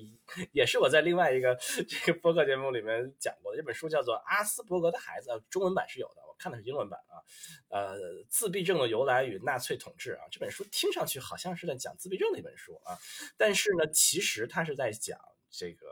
[0.52, 1.56] 也是我在另外一个
[1.88, 7.22] 这个播客节目里面讲过的，这本书叫做《阿斯伯格的孩子》，中文版是有的，我看的是英文版啊。
[7.70, 7.98] 呃，
[8.30, 12.98] 自闭症的由来与纳粹统治啊，这本书听上去好像是在讲自闭症的一本书啊，
[13.38, 15.88] 但是呢，其实它是在讲这个。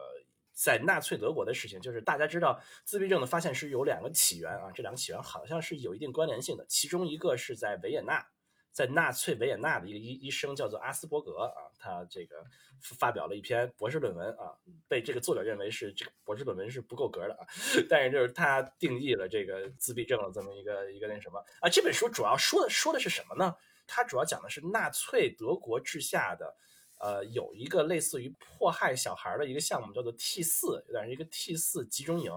[0.61, 6.63] 在纳粹德国的事情，就是大家知道自闭症的发现是有两个起源啊，这两个起源好像是有一定关联性的。
[6.69, 8.23] 其中一个是在维也纳，
[8.71, 12.45] 在纳粹维也纳的一个医医生叫做阿斯伯格啊，他这个
[12.79, 14.53] 发表了一篇博士论文啊，
[14.87, 17.47] 被这个作者认为是这个博士论文是不够格的啊，
[17.89, 21.67] 但是就是他定义了这个自闭症的这么一个一个那什么啊。
[21.69, 23.55] 这本书主要说的说的是什么呢？
[23.87, 26.55] 它主要讲的是纳粹德国治下的。
[27.01, 32.31] 呃，有一个类似于迫害小孩的一个项目，叫做 T 四，有点是一个 T 四集中营。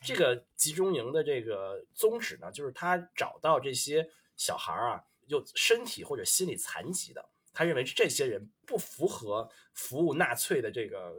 [0.00, 11.16] 这个集中营的这个宗旨呢，就是他找到这些小孩啊，有身体或者心理残疾的，他认为这些人不符合服务纳粹的这个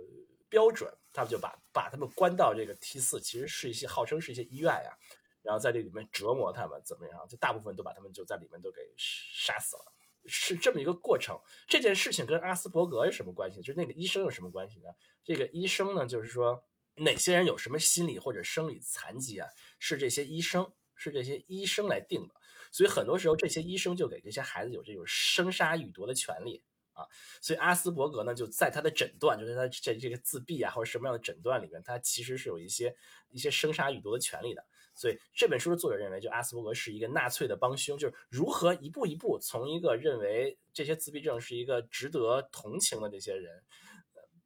[0.47, 4.97] 标准，他们就把把他们关到这个 T 四，其实是一些号称是一些医院呀，
[5.41, 7.27] 然后在这里面折磨他们，怎么样？
[7.27, 9.93] 就大部分都把他们就在里面都给杀死了。
[10.27, 11.39] 是这么一个过程。
[11.67, 13.61] 这件事情跟阿斯伯格有什么关系？
[13.61, 14.89] 就是那个医生有什么关系呢？
[15.23, 16.63] 这个医生呢，就是说
[16.95, 19.47] 哪些人有什么心理或者生理残疾啊？
[19.79, 22.33] 是这些医生，是这些医生来定的。
[22.71, 27.07] 所以很多时候，这些医生就给这些孩子有这种生杀予夺的权利啊。
[27.41, 32.95] 所以阿斯伯格呢，就在他的诊断，就是他这这个自闭啊或者什么样的诊断里面，他其实是有一些
[33.29, 34.65] 一些生杀予夺的权利的。
[34.97, 43.63] 所以这本书的作者认为，就阿斯伯格是一个纳粹的帮凶，就是如何一步一步从一个认为这些自闭症是一个值得同情的这些人，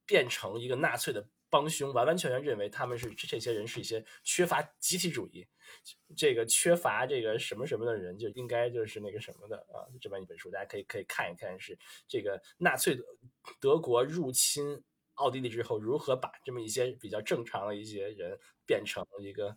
[0.05, 5.47] 变成一个纳粹的帮凶，完完全全认为他们是这些人是一些缺乏集体主义，
[6.17, 9.87] 这个缺乏这个什么什么的人就应该就是那个什么的啊。
[10.01, 11.79] 这么一本书，大家可以可以看一看，是
[12.09, 12.99] 这个纳粹
[13.61, 14.83] 德国入侵
[15.13, 19.55] 奥地利之后，如何把这么一些比较正常的一些人变成一个。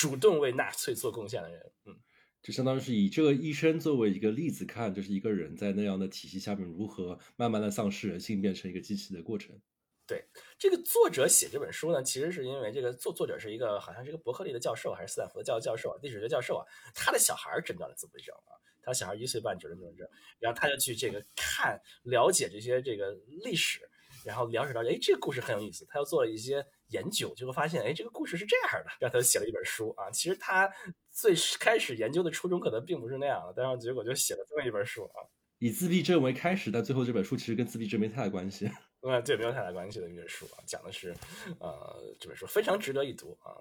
[0.00, 1.94] 主动为纳粹做贡献的人，嗯，
[2.40, 9.60] 就相当于是以这个医生作为一个例子看，就是一个人在那样的体系下面如何慢慢的丧失人性，变成一个机器的过程。
[10.06, 10.24] 对，
[10.58, 23.12] 这个作者写这本书呢，其实是因为这个作作者是一个好像是一个伯克利的教授，还是斯坦福的教教授啊，历史学教授啊，他的小孩诊断了自闭症啊，他小孩一岁半诊断自闭症，然后他就去这个看了解这些这个
[23.44, 23.80] 历史。
[24.22, 25.86] 然后了解到，哎，这个故事很有意思。
[25.88, 28.90] 他又做了一些研究，就会发现，哎，这个故事是这样的。
[29.00, 30.10] 让他写了一本书啊。
[30.10, 30.70] 其实他
[31.10, 35.24] 最开始研究的初衷可能并不是那样的，但是结果就写了这么一本书啊。
[35.58, 38.70] 以自闭症为开始，但最后这本书其实跟自闭症没太大关系。
[39.02, 41.14] 嗯，对，没有太大关系的一本书啊，讲的是，
[41.58, 43.52] 呃，这本书非常值得一读啊。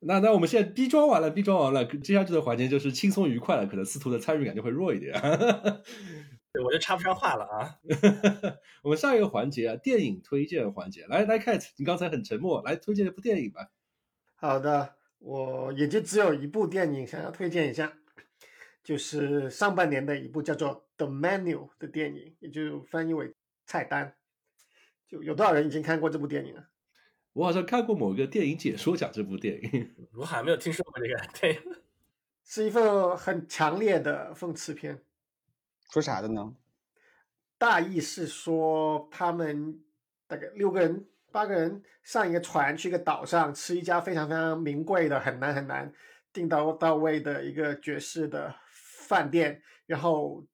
[0.00, 5.14] 那那我们现在逼装完了，逼装完了，接下去的环节就是轻松愉快了，可能司徒的参与感就会弱一点。
[6.64, 7.78] 我就插不上话了啊！
[8.82, 13.70] 我们上一个环节啊，电影推荐环节，来来，Cat，你刚才很沉默，来推荐一部电影吧。
[14.34, 17.92] 好的，我也就只有一部电影想要推荐一下，
[18.84, 23.34] 就是上半年的一部叫做《The Menu》的电影，也就翻译为
[23.64, 24.14] 菜单。
[25.08, 26.68] 就有多少人已经看过这部电影了？
[27.32, 31.60] 我好像看过某个电影解说讲这部电影，我好像没有听说过这个电影。
[32.48, 35.02] 是一份很强烈的讽刺片。
[35.90, 36.54] 说啥的呢？
[37.58, 39.82] 大意是说，他们
[40.26, 45.90] 大概六个人、八个人上一个船去一个岛上吃一家非常非常名贵的、很难很难
[46.34, 50.46] 订到到位的一个爵士的饭店，然后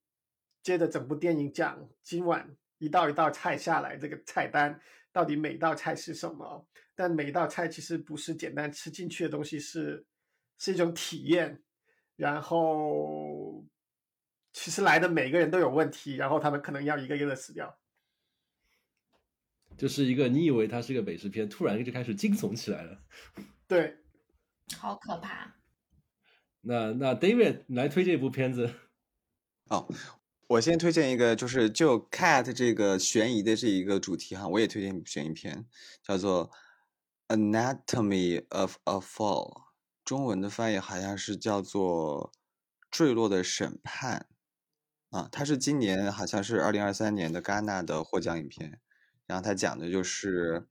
[0.62, 4.80] 接着整部电影讲今晚一道一道菜下来，这个菜单
[5.11, 6.64] 到底每道菜是什么？
[6.95, 10.07] 但每道菜其实不是简单吃进去的东西，是
[10.57, 11.61] 是一种体验，
[12.14, 13.64] 然后。
[14.53, 17.78] 其实来的每个人都有问题，然后他们可能要一个一个的死掉。
[19.76, 23.03] 就是一个你以为它是一个美食片，突然就开始惊悚起来了。
[23.66, 23.96] 对，
[24.76, 25.57] 好可怕。
[26.61, 28.74] 那那 David 来推荐一部片子。
[29.70, 29.88] 哦，
[30.48, 35.66] 我先推荐一个，就是就 Cat 这个悬疑的这一个主题哈，我也推荐一部悬疑片，
[36.03, 36.50] 叫做
[37.34, 39.50] 《Anatomy of a Fall》，
[40.05, 42.30] 中文的翻译好像是叫做
[42.90, 44.26] 《坠落的审判》。
[45.13, 48.81] 啊，它是今年好像是二零二三年的戛纳的获奖影片，
[49.27, 50.67] 然后它讲的就是，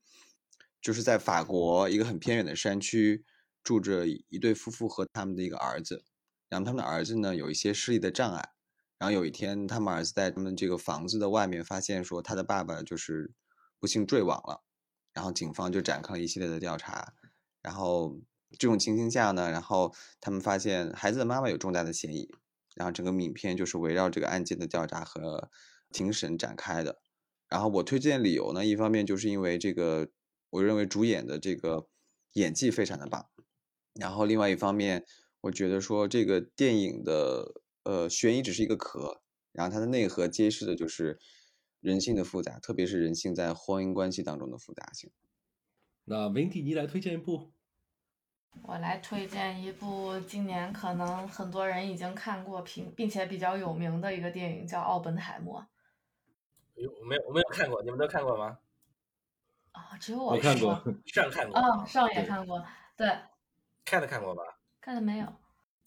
[0.82, 3.24] 就是在法国一个很偏远的山区，
[3.64, 6.04] 住着一对夫妇和他们的一个儿子，
[6.50, 8.50] 然后他们的儿子呢有一些视力的障碍，
[8.98, 13.32] 然后有一天他们儿子在他们这个房子的外面发现说他的爸爸就是
[13.80, 14.64] 不幸坠亡了，
[15.14, 17.14] 然后警方就展开了一系列的调查，
[17.62, 18.20] 然后
[18.58, 22.28] 这种情形下呢，然后他们发现孩子的妈妈有重大的嫌疑。
[22.76, 25.50] 然后整个影片就是围绕这个案件的调查和
[25.92, 27.02] 庭审展开的。
[27.50, 30.10] 然后我推荐理由呢，一方面就是因为这个，
[30.52, 31.88] 我认为主演的这个
[32.34, 33.30] 演技非常的棒。
[33.94, 35.06] 然后另外一方面，
[35.42, 41.20] 我觉得说这个电影的呃悬疑只是一个壳，然后它的内核揭示的就是
[41.82, 45.12] 人性的复杂，特别是人性在婚姻关系当中的复杂性。
[46.06, 47.52] 那 Vinty，你来推荐一部。
[48.64, 55.60] 我来推荐一部今年可能很多人已经看过，并并且比较有名的一个电影，叫《奥本海默》。
[56.76, 58.58] 有我没有我没有看过，你们都看过吗？
[59.72, 62.64] 啊，只有我看过， 上看过啊，上也看过，
[62.96, 63.08] 对。
[63.84, 64.42] 看的看过吧？
[64.80, 65.26] 看的没有。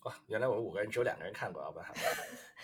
[0.05, 2.03] 哇，原来我们五个人只有两个人看过《奥本海默》，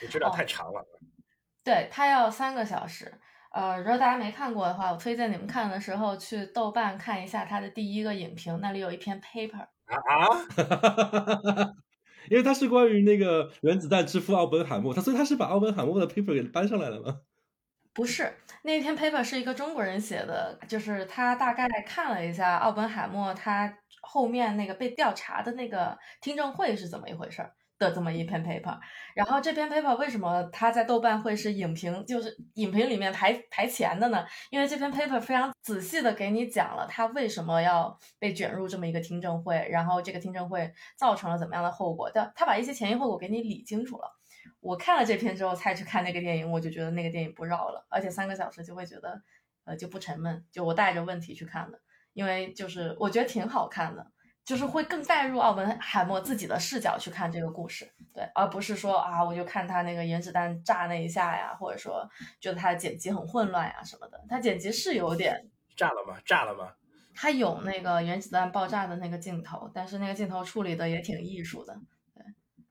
[0.03, 0.85] 你知道 太长了。
[1.65, 3.13] 对，它要三个小时。
[3.53, 9.67] 呃，如果大家没看过的话，我推荐你们看的时候去豆瓣看一下它的第一个影评，那里有一篇 paper。
[9.97, 11.75] 啊，
[12.31, 17.21] 因为他是关于那个原子弹之父奥本海默，他所以他是把奥本海默的 paper 给搬上来了吗？
[17.93, 18.33] 不是，
[18.63, 27.53] 那篇 paper 是一个中国人写的，就是他大概看了一下奥本海默他后面那个被调查的那个听证会是怎么一回事儿。
[27.81, 28.79] 的这么一篇 paper，
[29.15, 34.25] 然后这篇 paper 为什么它在豆瓣会是影评，就是影评里面排排前的呢？
[34.51, 44.17] 因为这篇 paper 非常仔细的给你讲了他为什么要被卷入这么一个听证会，然后这个听证会造成了怎么样的后果，他他把一些前因后果给你理清楚了。
[44.61, 49.23] 我看了这篇之后才去看那个电影，我就觉得那个电影不绕了，而且三个小时就会觉得，
[49.65, 50.45] 呃，就不沉闷。
[50.53, 51.81] 就我带着问题去看的，
[52.13, 54.07] 因为就是我觉得挺好看的，
[54.45, 62.09] 就是会更带入奥本海默自己的视角去看这个故事，对，而不是说啊，我就看他那个原子弹炸那一下呀，或者说
[62.41, 64.21] 觉得他的剪辑很混乱呀什么的。
[64.29, 66.19] 他剪辑是有点炸了吗？
[66.25, 66.73] 炸了吗？
[67.15, 71.79] 他有那个原子弹爆炸的那个镜头，但是那个镜头处理的也挺艺术的。
[72.15, 72.25] 对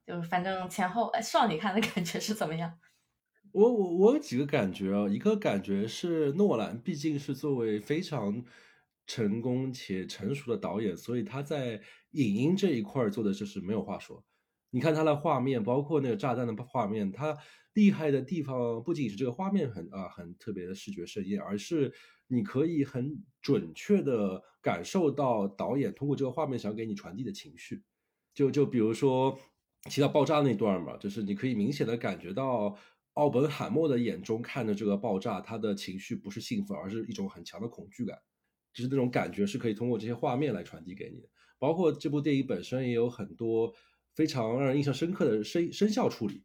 [0.05, 2.73] 就是反正前后，哎，少女看的感觉是怎么样？
[3.51, 8.43] 我我我有几个感觉啊，一个感觉是诺兰毕竟是作为非常
[9.09, 11.81] 成功且成熟的导演，所以他在
[12.11, 14.23] 影音这一块做的就是没有话说。
[14.69, 17.35] 你看他的画面，包括那个炸弹的画面，他
[17.73, 21.91] 厉害的地方不仅是这个画面很啊很特别的视觉盛宴，而是
[22.27, 27.83] 你可以很准确的感受到导演通过这个画面想给你传递的情绪。
[28.33, 29.37] 就就比如说。
[29.89, 32.77] 提到爆炸那段嘛，就是你可以明显的感觉到
[33.13, 38.19] 奥本海默的眼中看着这个爆炸，他的情绪不是兴奋，而是一种很强的恐惧感，
[38.73, 41.29] 就是那种感觉是可以通过这些画面来传递给你的。
[41.57, 43.73] 包括这部电影本身也有很多
[44.13, 46.43] 非常让人印象深刻的声声效处理，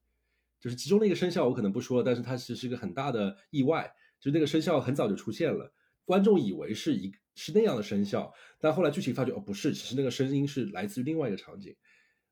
[0.61, 5.73] 就是其中的一个声效我可能不说，但是它其实是一个很大的意外，就是那个声效很早就出现了，
[6.05, 11.75] 观众以为是一是那样的声效，但后来具体发觉哦不是，其实那个声音是来自于另外一个场景。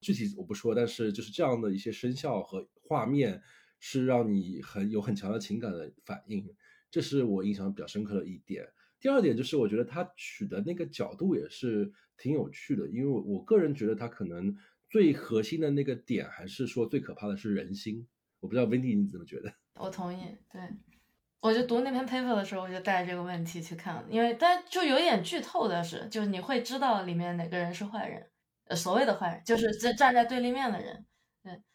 [0.01, 3.41] 具体我不说，但是就是这样的一些声效和画面，
[3.79, 6.45] 是让你很有很强的情感的反应，
[6.91, 8.67] 这是我印象比较深刻的一点。
[9.03, 14.57] 第二点就是我觉得他取的那个角度也是挺有趣的，因为我个人觉得他可能
[14.89, 18.07] 最核心的那个点还是说最可怕的是人心。
[18.39, 19.53] 我不知道 Wendy 你怎么觉得？
[19.81, 20.61] 我同意，对，
[21.41, 28.29] 我就读那篇 paper 的时候，我就带着这个问题去看，因为但就有点剧透的是，就是你会知道里面哪个人是坏人。
[28.69, 31.05] 呃所谓的坏人就是站站在对立面的人，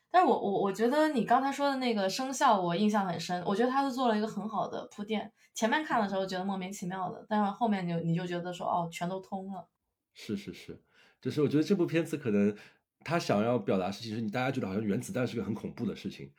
[0.10, 5.32] 但是我我我觉得你刚才说的那个生肖我印象很深，我觉得他是做了一个很好的铺垫。
[5.54, 9.68] 前面看的时候觉得莫名其妙的，但是后面就你就觉得说哦，全都通了。
[10.14, 10.82] 是是是，
[11.22, 12.56] 就是我觉得这部片子可能
[13.02, 16.32] 他想要表达是，其实你大家觉得好像原子弹是个很恐怖的事情，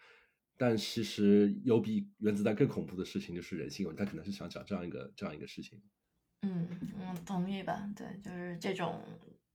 [0.57, 3.93] 但其实有比原子弹更恐怖的事情就是人性。
[3.97, 5.83] 他可能是想讲这样一个这样一个事情。
[6.43, 7.89] 嗯嗯，同意吧？
[7.97, 9.01] 对，就是这种。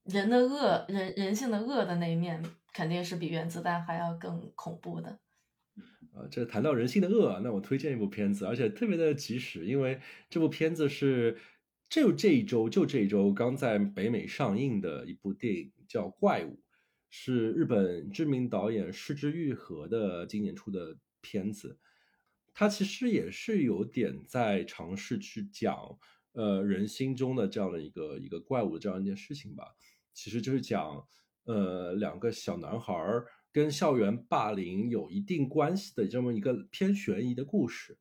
[0.04, 2.42] 人的恶，人人性的恶的那一面，
[2.74, 5.20] 肯定是比原子弹还要更恐怖的。
[6.12, 11.38] 啊，这谈到人性的恶，那我推荐一部片子，而且特别的及时，因为这部片子是
[11.88, 16.50] 就这一周就这一周刚在北美上映的一部电影，叫《怪物》，
[17.10, 21.78] 是日本知名导演失之愈合的今年出的片子。
[22.52, 25.98] 它其实也是有点在尝试去讲，
[26.34, 29.74] 呃，人心中的这样的一个一个怪物的这样一件事情吧。
[30.12, 31.04] 其实就是讲，
[31.44, 37.98] 呃，两个小男孩儿跟校园霸凌有一定关系的这么一个偏悬疑的故事。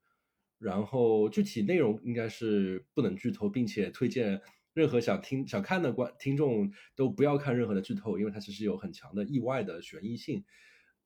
[0.58, 4.41] 然后具体内容应该是不能剧透，并且推荐
[4.74, 10.46] 任何想听想看的观听众都不要看任何的剧透，因为它其实有很强的意外的悬疑性。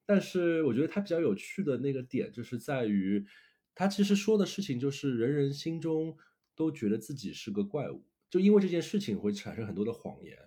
[0.05, 3.25] 但是我觉得它比较有趣的那个点就是在于，
[3.73, 6.15] 它其实说的事情就是人人心中
[6.55, 10.37] 都觉得自己是个怪物，就因为这件事情会产生很多的谎言。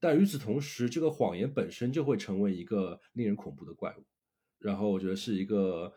[0.00, 4.04] 但与此同时，这个谎言本身就会成为一个令人恐怖的怪物。
[4.58, 5.92] 然后我觉得是一个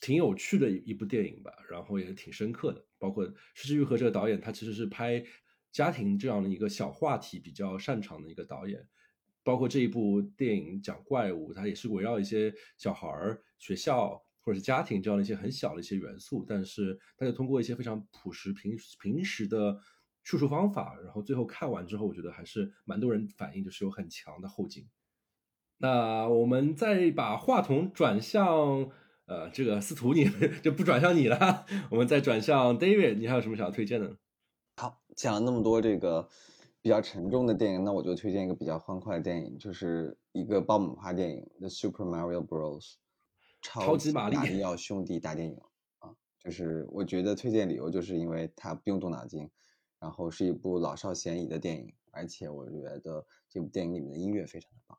[0.00, 2.84] 挺有趣的一部电影吧，然后也挺深刻的。
[2.98, 5.24] 包括石之愈合这个导演，他其实是拍
[5.70, 8.84] 家庭这样的一个小话题比较擅长的一个导演。
[9.44, 19.78] 包括这一部电影讲怪物，它也是围绕一些小孩儿、学校或者是家庭这样的一些很小的一些元素，但是他就通过一些非常朴实平平时的。
[20.26, 24.88] 叙述方法，然后最后看完之后，我觉得还是蛮多人反映，就是有很强的后劲。
[25.78, 28.90] 那我们再把话筒转向，
[29.26, 30.28] 呃，这个司徒，你
[30.64, 34.16] 就不转向你了，我们再转向 David，你还有什么想要推荐的？
[34.74, 36.28] 好，讲了那么多这个
[36.82, 42.80] 比较沉重的电影，那我就推荐一个比较欢快的电影，就是一个爆米花电影《The Super Mario Bros》，
[43.62, 45.56] 超级马里奥兄弟大电影
[46.00, 46.10] 啊，
[46.40, 49.48] 就是我觉得推荐理由就是因为它不用动脑筋。
[50.06, 54.96] 然后是一部老少咸宜的电影，而且我觉得这部电影里面的音乐非常的棒。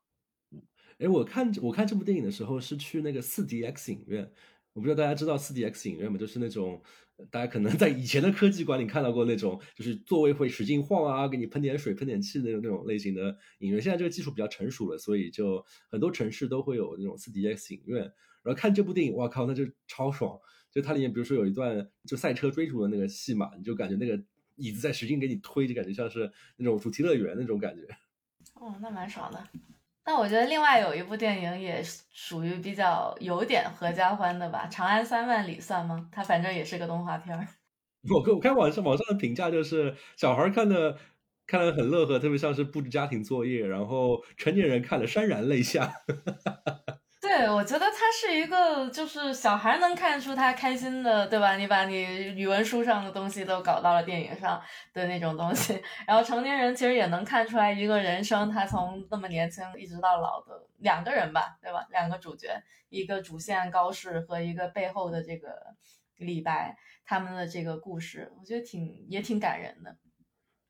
[0.50, 0.60] 嗯，
[0.98, 4.30] 哎，我看我看这部电影的时候是去那个四 DX 影院，
[4.74, 6.18] 我不知道大家知道四 DX 影院吗？
[6.18, 6.82] 就是那种
[7.30, 13.80] 大家可能 在以前的科技馆里看到过那种，就是座位会使劲晃啊，给你喷点水、喷点气那种那种类型的影院。
[13.80, 18.02] 现在这个技术比较成熟了，所以就很多城市都会有那种四 DX 影院。
[18.42, 20.38] 然后看这部电影，哇靠，那就超爽！
[20.70, 24.22] 就它里面比如说有一段就赛车追逐的那个戏嘛，你就感觉那个。
[24.58, 27.82] 椅子在使劲给你推，就感觉像是那种主题乐园那种感觉。
[28.54, 29.42] 哦，那蛮爽的。
[30.04, 36.08] 那我觉得另外有一部电影也属于比较有点合家欢的吧，《长安三万里》算吗？
[36.10, 37.46] 它反正也是个动画片儿。
[38.08, 40.98] 我我看网上网上的评价就是小孩看的
[41.46, 45.92] 看的很乐呵，特别像是布置家庭作业，然后成年人看了潸然泪下。
[47.28, 51.56] 对，我觉得他是一个，就是小孩能看出他开心的，对吧？
[51.56, 51.94] 你把你
[52.34, 54.58] 语文书上的东西都搞到了电影上
[54.94, 61.86] 的那种东西， 然后成年人其实也能看出来一个人生，他从那么年轻一直到老的两个人吧，对吧？
[61.90, 62.48] 两个主角，
[62.88, 65.50] 一个主线高适和一个背后的这个
[66.16, 69.94] 李白，他们的这个故事，我觉得挺也挺感人的。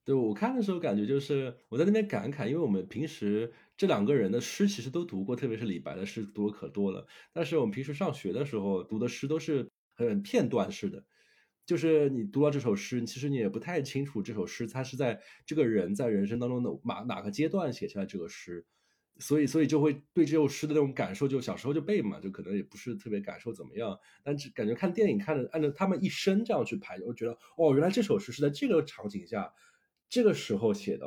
[0.04, 3.54] 对我看的时候感觉就是我在那边感慨，因为我们平时。
[3.78, 7.06] 这两个人的诗其实都读过，特别是李白的诗读的可多了。
[7.32, 11.02] 但是我们平时上学的时候读的诗都是很片段式的，
[11.64, 18.66] 就是你读到这首诗，其实你也不太清楚这首诗他是在这个人在人生当中的哪哪个阶段写下来这个诗，
[19.20, 23.96] 所以所以就会对这首诗的那种感受，就小时候就背嘛，就可能也不是特别感受怎么样。
[24.24, 29.52] 但只感觉看电影看着按照他们一生这样去排，我觉得哦，原来这首诗是在这个场景下
[30.08, 31.06] 这个时候写的。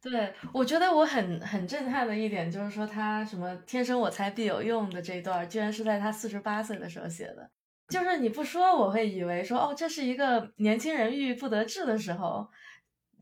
[0.00, 7.50] 对，我觉得我很很震撼的一点就是说，他什么“天生我材必有用”的这一段，居然是在他四十八岁的时候写的。
[7.88, 12.48] 就是你不说，我会以为说，哦，这是一个年轻人郁郁不得志的时候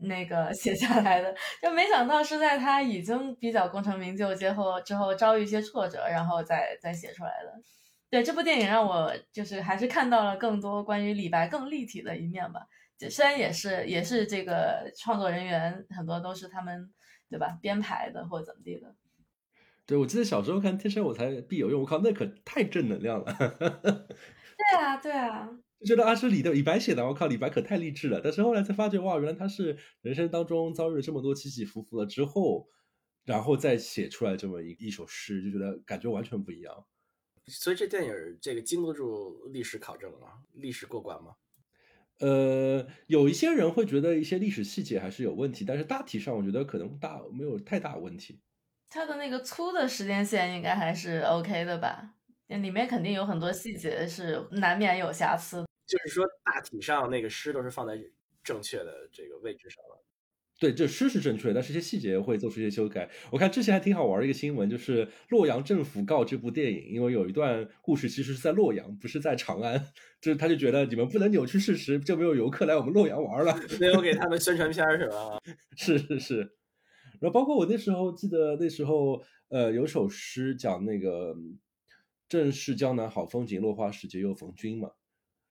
[0.01, 7.53] 那个写下来的，就没想到是在他已经比较功成名就之后，之后遭遇一些挫折，然后再再写出来的。
[8.11, 12.61] 对，这部电影让我就是还是看到了更多关于李白更立体的一面吧。
[13.09, 16.91] 虽然也是也是这个创作人员很多都是他们
[17.29, 18.95] 对吧编排的或者怎么地的。
[19.85, 23.33] 对，我记得小时候看《天生我材必有用》，我靠，那可太正能量了。
[24.57, 25.47] 对啊，对啊，
[25.79, 28.19] 就觉得啊是李的李白写的，我靠，李白可太励志了。
[28.21, 32.67] 但是后来才发觉，哇，原来他是人生当中遭遇了这么多起起伏伏了之后，
[33.23, 36.85] 然后再写出来这么一一首诗，就觉得感觉完全不一样。
[37.45, 40.43] 所以这电影这个经得住历史考证吗？
[40.51, 41.35] 历史过关吗？
[42.19, 48.41] 呃，有一些人会觉得一些历史细节还是有问题，但是大体上我觉得可能大没有太大问题。
[48.89, 52.13] 它的那个粗的时间线应该还是 OK 的吧？
[52.47, 55.65] 里面肯定有很多细节是难免有瑕疵。
[55.85, 57.97] 就是说，大体上那个诗都是放在
[58.43, 60.03] 正确的这个位置上了。
[60.59, 63.07] 对，这诗是正确的，但是一些细节会做出一些修改。
[63.29, 69.79] 我看之前还挺好玩的一个新闻，就是洛阳政府告这部电影，因为有一段故事其实是在洛阳，不是在长安，
[70.19, 75.39] 就是他就觉得你们不能扭曲事实，就没有游客来我们洛阳玩了，没有给他们宣传片是吧？
[75.77, 76.37] 是是是。
[77.19, 81.35] 然后包括我那时候记得那时候，呃，有首诗讲那个
[82.27, 84.89] “正是江南好风景，落花时节又逢君”嘛。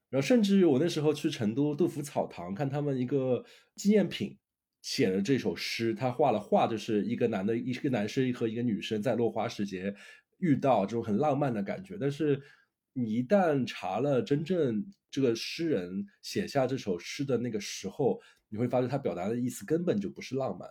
[0.09, 3.45] 然后甚至于我那时候去成都杜甫草堂看他们一个
[3.77, 4.37] 纪念品。
[4.87, 9.93] 写了这首诗，他画了画，就是一个男的，一个男生和一个女生在落花时节
[10.37, 11.97] 遇到，这种很浪漫的感觉。
[11.99, 12.41] 但是
[12.93, 20.69] 你一旦查了真正这个诗人写下这首诗的那个时候，你会发觉他表达的意思根本就不是浪漫，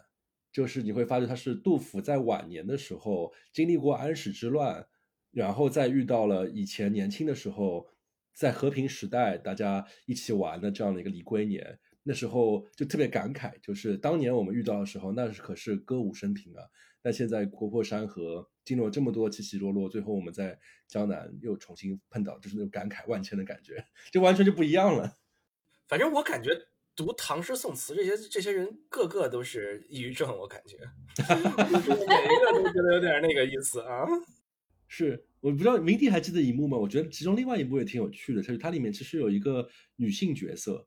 [0.50, 4.86] 就是你会发觉他是杜甫在晚年的时候经历过安史之乱，
[5.30, 7.86] 然后再遇到了以前年轻的时候
[8.32, 11.78] 在和平时代大家一起玩的这样的一个离归年。
[12.08, 16.62] 那时候就特别感慨，就是当年我们遇到的时候，那是可是歌舞升平啊。
[17.02, 25.18] 但现在国破山河，经历了这么多起起落落，最后我们在江南又重新碰到，就是那种感慨万千的感觉，就完全就不一样了。
[25.88, 26.50] 反正我感觉
[26.94, 30.78] 读唐诗宋词这些这些人，个个都是抑郁症，我感觉
[31.26, 34.06] 每一个都觉得有点那个意思啊。
[34.86, 36.78] 是，我不知道明帝还记得一幕吗？
[36.78, 40.86] 我觉得其中另外一幕也挺有趣的，就是它里面其实有一个女性角色。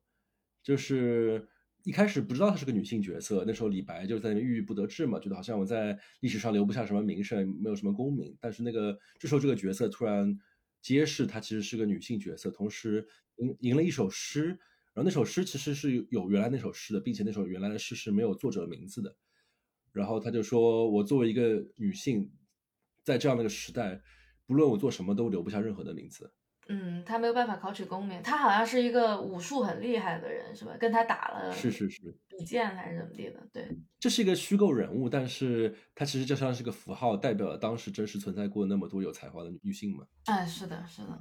[0.61, 1.47] 就是
[1.83, 8.37] 一开始不知道她是个女性角色，那时候李白就在那郁郁不得志嘛，觉得好像我在历史上留不下什么名声，没有什么功名。
[8.39, 10.37] 但是那个这时候这个角色突然
[10.81, 13.07] 揭示她其实是个女性角色，同时
[13.37, 14.47] 赢赢了一首诗，
[14.93, 19.15] 然后那首诗其实是有原来那首诗的，并且那首原来的诗是没有作者名字的。
[19.91, 22.31] 然后他就说：“我作为一个女性，
[23.03, 24.01] 在这样的一个时代，
[24.45, 26.31] 不论我做什么都留不下任何的名字。”
[26.71, 28.21] 嗯，他没有办法考取功名。
[28.21, 30.77] 他好像是一个武术很厉害的人，是吧？
[30.79, 33.43] 跟他打了是是是比剑还是怎么地的？
[33.51, 33.67] 对，
[33.99, 40.05] 这是一个虚构人物，但是他其实就像是个符号，代表了当时真实存在过那么多有才华的女性嘛。
[40.25, 41.19] 哎，是的，是的。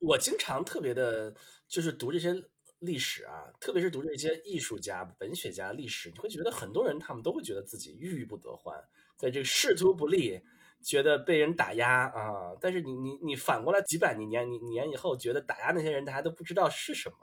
[0.00, 1.34] 我经常特别的，
[1.66, 2.34] 就是读这些
[2.80, 8.78] 历史啊，特别是读这些艺术家、文学家历史，你会觉得很多人他们都会觉得自己郁郁不得欢，
[9.16, 10.38] 在这个仕途不利。
[10.82, 17.16] 觉得被人打压啊，但是你你你反过来几百年年年以后，觉得打压那些人，大家都不知道是什么，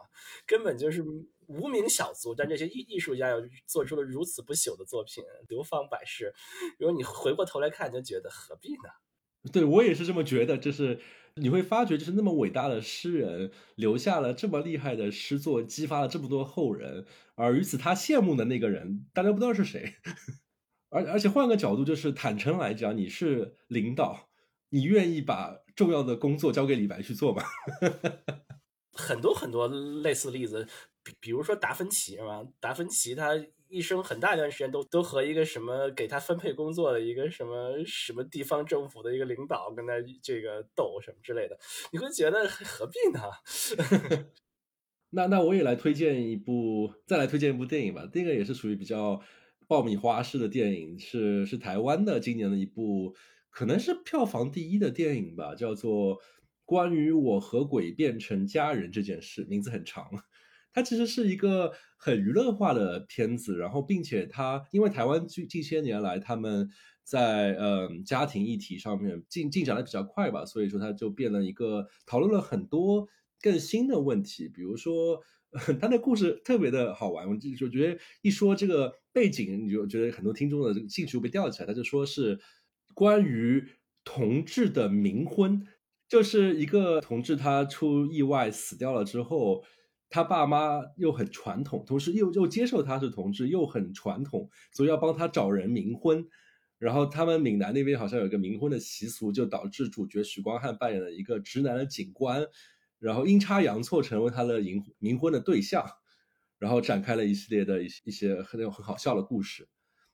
[0.45, 1.03] 根本就是
[1.47, 6.33] 无名小卒，但这些艺艺术家又做出了如此不朽的作品，流芳百世。
[6.77, 8.89] 如果你回过头来看，就觉得何必呢？
[9.53, 10.99] 对我也是这么觉得，就是
[11.35, 17.05] 你会发觉，就是那么伟大的诗人留下了这么厉害的诗作，激发了这么多后人，
[17.35, 19.95] 而与此他羡慕的那个人，大家不知道是谁。
[20.89, 24.29] 而而且换个角度，就是坦诚来讲，你是领导，
[24.69, 27.43] 你愿意把重要的工作交给李白去做吗？
[28.93, 30.67] 很多很多类似例子，
[31.03, 32.43] 比比如说达芬奇是吧？
[32.59, 33.33] 达芬奇他
[33.67, 41.59] 一生很大一段时间都都和一个什么给他分配工作的一个什么什么地方政府的一个领导跟他这个斗什么之类的，
[41.91, 43.21] 你会觉得何必呢？
[45.11, 48.09] 那那我也来推荐一部，再来推荐一部电影吧。
[48.11, 49.21] 这个也是属于比较
[49.67, 53.15] 爆米花式的电影，是是台湾的今年的一部，
[53.49, 56.17] 可能是票房第一的电影吧，叫做。
[56.69, 60.03] 关于我和鬼变成家人这件事，名字很长。
[60.73, 66.69] 它其实是一个很娱乐化的片子，然后并且它因为台湾近近些年来他们
[67.05, 73.07] 在嗯家庭议题上面进进展的比较快吧，所以说它就变了一个讨论了很多
[73.41, 74.49] 更新的问题。
[74.49, 75.21] 比如说，
[75.79, 81.65] 他的故事特别的好玩，我就觉得一说这个背景，你就觉得很多听众的这个兴趣被吊起来。
[81.65, 82.39] 他就说是
[82.93, 83.67] 关于
[84.03, 85.67] 同志的冥婚。
[86.09, 89.61] 就是一个同志，他出意外死掉了之后，
[90.09, 96.25] 他爸妈又很传统，同时又又接受他是同志，又很传统，所以要帮他找人冥婚。
[96.79, 102.45] 然后他们闽南那边好像有一个冥婚的习俗，就导致主角许光汉扮演了一个直男的警官，
[102.99, 105.85] 然后阴差阳错成为他的冥冥婚的对象，
[106.57, 109.69] 然后展开了一系列的一一些很很好笑的故事，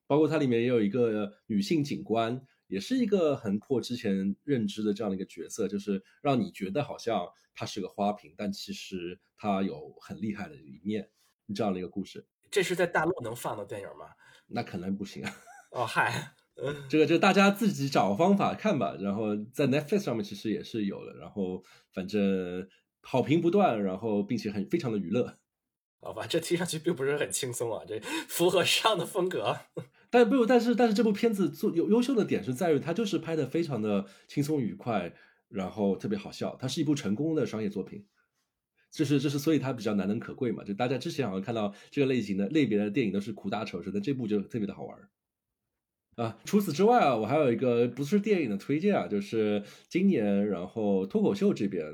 [0.07, 2.45] 包括它里面也有一个女性警官。
[2.67, 11.11] 也是一个很破之前认知的这样的一个角色，就是让你觉得好像她是个花瓶，但其实她有很厉害的一面，
[11.53, 12.25] 这样的一个故事。
[12.49, 14.07] 这是在大陆能放的电影吗？
[14.47, 15.35] 那可能不行啊。
[15.71, 16.33] 哦嗨，
[16.87, 18.95] 这个就大家自己找方法看吧。
[18.99, 22.67] 然后在 Netflix 上面其实也是有的，然后反正
[23.01, 25.37] 好评不断，然后并且很非常的娱乐。
[25.99, 27.97] 好吧，这听上去并不是很轻松啊，这
[28.27, 29.57] 符合上的风格。
[30.09, 35.13] 但不，但是但是这部片子做优优秀的点是在于它就是拍的非常的轻松愉快，
[35.47, 36.57] 然后特别好笑。
[36.59, 38.05] 它是一部成功的商业作品，
[38.91, 40.63] 这是这是所以它比较难能可贵嘛。
[40.63, 44.99] 就大家之前好像看到这个类型的类别的电影都是苦大仇深，但这部就特别的好玩
[46.15, 46.37] 啊。
[46.45, 51.85] 除此之外啊，我还有一个不是电影的推荐啊，就是今年然后脱口秀这边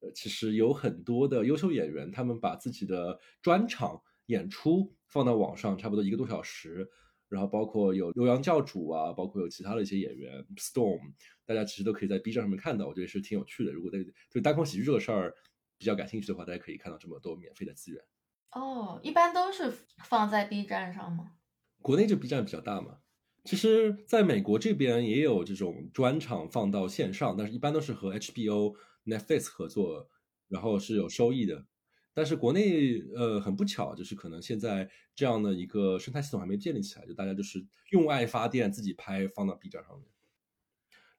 [0.00, 6.88] 呃其实有很多的优秀演员，他们把自己的专场演出放到网上，差不多一个多小时。
[7.28, 11.12] 然后包括有悠扬教主啊，包括有其他的一些演员，Storm，
[11.46, 13.70] 大家其实都可以在 B 站上面看到，我觉得是挺有趣的。
[13.70, 15.32] 如果对对单口喜剧这个事儿
[15.78, 18.02] 比较感兴趣的话，大家可以看到这么多免费的资源。
[18.50, 21.34] 哦，一般都是放在 B 站上吗？
[21.80, 22.98] 国内就 B 站比较大嘛。
[23.44, 28.74] 其实，在美国这边也有这种专场放到线上，但是一般都是和 HBO、
[29.06, 30.08] Netflix 合作，
[30.48, 31.66] 然后是有收益的。
[32.12, 40.06] 但是国内呃很不巧，就是可能现在这样的一个生态系统还没建立起来，就大家就是用爱发电，自己拍放到 B 站上面。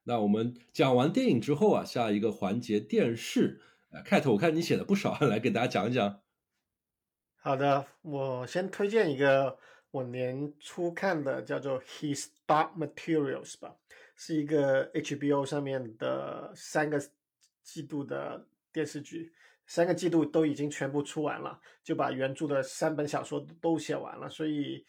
[0.04, 3.60] 那我们讲完电影之后啊，下一个环节电视。
[3.90, 6.20] 呃，Cat，我看你写的不少， 来给大家讲一讲。
[7.34, 9.58] 好的，我先推荐一个
[9.92, 13.76] 我年初看的，叫做《His Dark Materials》吧，
[14.16, 16.98] 是一个 HBO 上面的三个
[17.62, 19.32] 季度的电视剧。
[19.66, 24.84] 三个季度都已经全部出完了，就把原著的三本小说都写完了，所以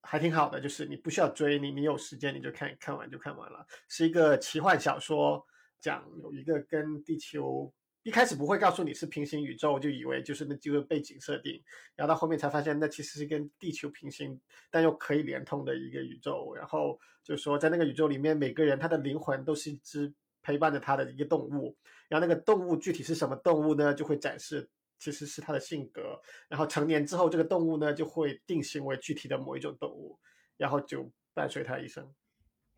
[0.00, 0.60] 还挺好的。
[0.60, 3.66] 就是你不需要追，你你有时间你就看看完就看完了。
[3.88, 5.44] 是一个奇幻小说，
[5.80, 7.72] 讲有一个跟地球
[8.02, 11.62] 一开始不会告诉你是平行宇宙，就以为就是那几个背景设定，
[11.94, 14.40] 然后到后面才发现那其实是跟地球平行
[14.70, 16.54] 但又可以连通的一个宇宙。
[16.54, 21.76] 然后就说在那个宇宙里面，每个人他的灵魂都是一只陪伴着他的一个动物。
[22.08, 23.92] 然后那个动物具体是什么动物呢？
[23.92, 26.20] 就会展示其实是它的性格。
[26.48, 30.18] 然后成年之后，这个动物呢就会定型为具体的某一种动物，
[30.56, 32.10] 然后就伴随它一生。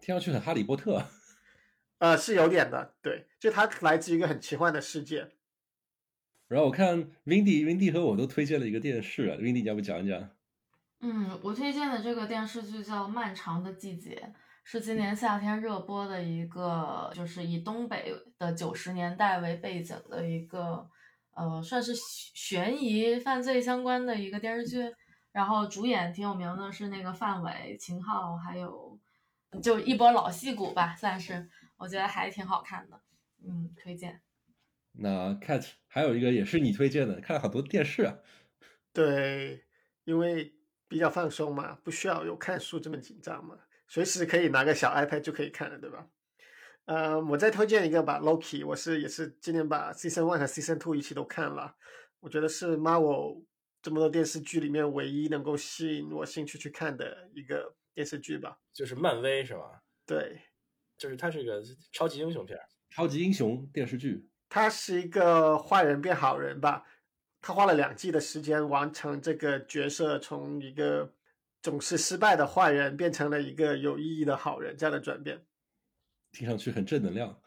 [0.01, 1.01] 听上去很哈利波特。
[2.03, 5.29] 呃，是有点的，对，就它来自于一个很奇幻的世界。
[6.49, 10.31] 然后我看 Windy，Windy 和我都推荐了一个电视，Windy 要不讲一讲？
[10.99, 14.17] 嗯，我推荐的这个电视剧叫《漫长的季节》。
[14.65, 20.85] 是今年夏天热播的一个，就是以东北的九十年代为背景的一个，
[21.35, 24.93] 呃，算是悬疑犯罪相关的一个电视剧。
[25.31, 28.99] 然后主演挺有名的，是那个范伟、秦昊，还有
[29.63, 31.49] 就一波老戏骨吧，算是，
[31.83, 33.01] 我觉得还挺好看的，
[33.45, 34.23] 嗯，推荐。
[34.93, 38.19] 那 Cat 还有一个也是你推荐的，看了好多电视啊。
[38.95, 39.65] 对，
[40.05, 40.55] 因为
[40.87, 43.59] 比较放松嘛，不需要有看书这么紧张嘛，
[43.89, 46.07] 随时可以拿个小 iPad 就可以看了，对吧？
[46.85, 51.75] 呃，我再推荐一个吧，Loki，我是也是今年把 Season One 和 Season Two 一起都看了，
[52.21, 53.45] 我觉得是 Marvel
[53.81, 58.61] 这么多电视剧里面唯一能够吸引我兴趣去看的一个电视剧吧。
[58.73, 59.83] 就是漫威是吧？
[60.07, 60.41] 对，
[61.03, 62.65] 就是它是个超级英雄片儿。
[62.89, 66.87] 超级英雄电视剧，他是一个坏人变好人吧，
[67.41, 71.13] 他花了两季的时间完成这个角色从一个
[71.61, 75.45] 总是失败的坏人变成了一个有意义的好人这样的转变。
[76.31, 77.43] 听上去很正能量。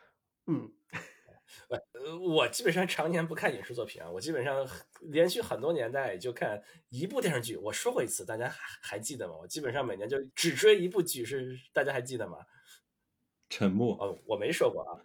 [0.47, 0.69] 嗯，
[1.69, 4.67] 呃，我基本上常年不看影视作品啊，我基本上
[4.99, 7.55] 连续很多年代也就看一部电视剧。
[7.55, 9.35] 我说过一次，大家还还记得吗？
[9.39, 12.39] 我基本上每年就只追一部剧，是大家还记得吗？
[13.49, 14.99] 沉默，哦，我没说过啊。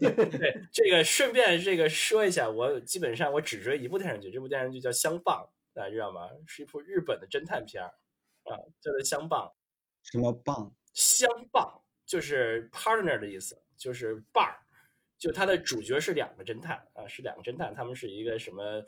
[0.00, 6.28] 对，这个顺便这个说一下，我基本上我只追一部电视剧，这部电视剧叫《相棒》，大家知道吗？
[6.46, 7.88] 是一部日本的侦探片儿
[8.44, 9.46] 啊，叫做《相棒》。
[10.10, 10.74] 什么棒？
[10.92, 14.58] 相棒就是 partner 的意思，就是伴儿。
[15.18, 18.84] 就它的主角是两个侦探啊，是两个侦探，他们是一个什么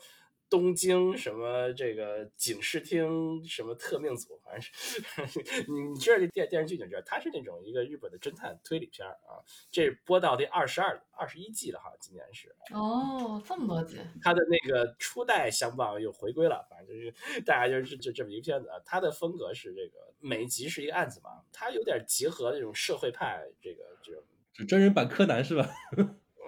[0.49, 9.37] 东京什么这个警视厅什么特命组，反正是你 你知道这电电视剧就知道，它是那种一个日本的侦探推理片儿啊。
[9.69, 12.53] 这播到第二十二、二十一季了哈，今年是。
[12.73, 18.79] 哦，这么多集，他的那个初代相棒又回归了，反正就是大家就是就这么一个片子啊。
[18.83, 24.23] 他的风格是这个每一集是一个案子嘛，他有点结合那种社会派这个这种。
[24.53, 25.69] 是真人版柯南是吧？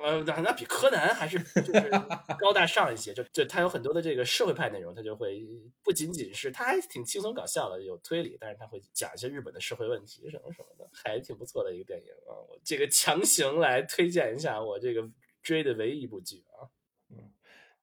[0.03, 1.89] 呃，那那比柯南还是就是
[2.39, 5.45] 高大上一些，就就他有很多的这个社会派内容，他就会
[5.83, 12.33] 不仅仅是他还挺轻松搞笑的，有推理，但是他会讲一些日本的社会问题什么什么的，还挺不错的一个电影啊。
[12.49, 15.09] 我这个强行来推荐一下我这个
[15.43, 16.69] 追的唯一一部剧啊。
[17.09, 17.31] 嗯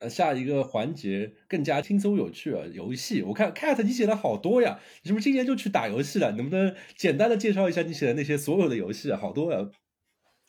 [0.00, 3.20] 呃，下一个环节更加轻松有趣啊，游戏。
[3.22, 6.30] 我看 Cat 你写了好多呀，你是不是今年就去打游戏了？
[6.32, 9.18] 能不能简单的介绍一下你写的那些所有的游戏啊？
[9.18, 9.70] 好多呀。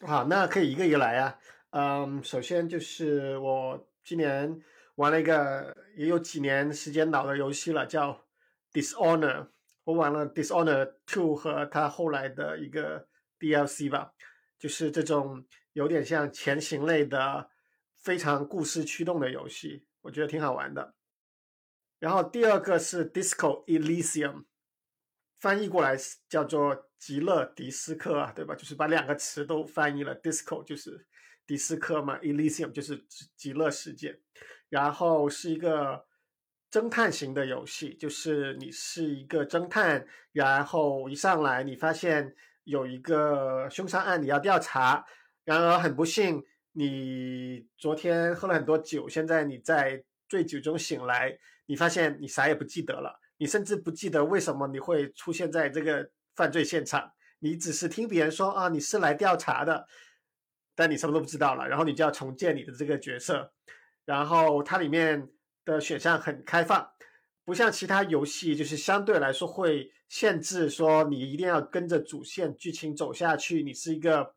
[0.05, 1.39] 好，那可以一个一个来啊。
[1.71, 4.59] 嗯，首先就是我今年
[4.95, 8.25] 玩了一个也有几年时间老的游戏了，叫
[8.73, 9.49] Dishonor。
[9.83, 13.07] 我玩了 Dishonor Two 和它后来的一个
[13.39, 14.13] DLC 吧，
[14.57, 17.49] 就是这种有点像前行类的、
[17.95, 20.95] 非常故事驱动的游戏，我觉得挺好玩的。
[21.99, 24.45] 然后第二个是 Disco Elysium，
[25.39, 25.95] 翻译过来
[26.27, 28.55] 叫做极乐迪斯科啊，对吧？
[28.55, 31.07] 就是把两个词都翻译了，Disco 就是
[31.49, 34.19] 迪斯科嘛，Elysium 就是极极乐世界。
[34.69, 36.05] 然后是一个
[36.69, 42.35] 侦探型的游戏，就是你是一个侦探，然后一上来你发现
[42.65, 45.03] 有一个凶杀案你要调查，
[45.43, 46.43] 然而很不幸
[46.73, 51.35] 你昨天喝了很多酒，现在你在醉酒中醒来，
[51.65, 59.87] 你发现你啥也不记得了，你甚至不记得为什么你会出现在这个犯罪现场，你只是听别人说啊你是来调查的，
[60.79, 63.51] 但你什么都不知道了，然后你就要重建你的这个角色。
[64.05, 65.27] 然后它里面
[65.65, 66.89] 的选项很开放，
[67.43, 74.35] 不像其他游戏，就是相对来说会限制说你一定要跟着主线剧情走下去，你是一个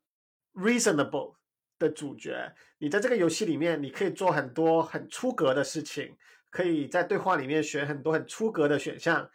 [0.54, 1.36] reasonable
[1.78, 2.52] 的主角。
[2.78, 6.16] 你在这个游戏里面，你可以做很多很出格的事情，
[6.50, 9.30] 可以在对话里面选很多很出格的选项，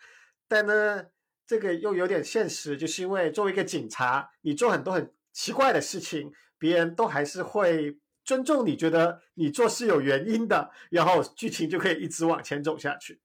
[0.46, 1.06] 但呢，
[1.46, 7.98] 这个又有点现实，就是因为作为一个警察，你做很多很奇怪的事情，别人都还是会。
[8.28, 13.22] 尊重你觉得你做事有原因的，然后剧情就可以一直往前走下去。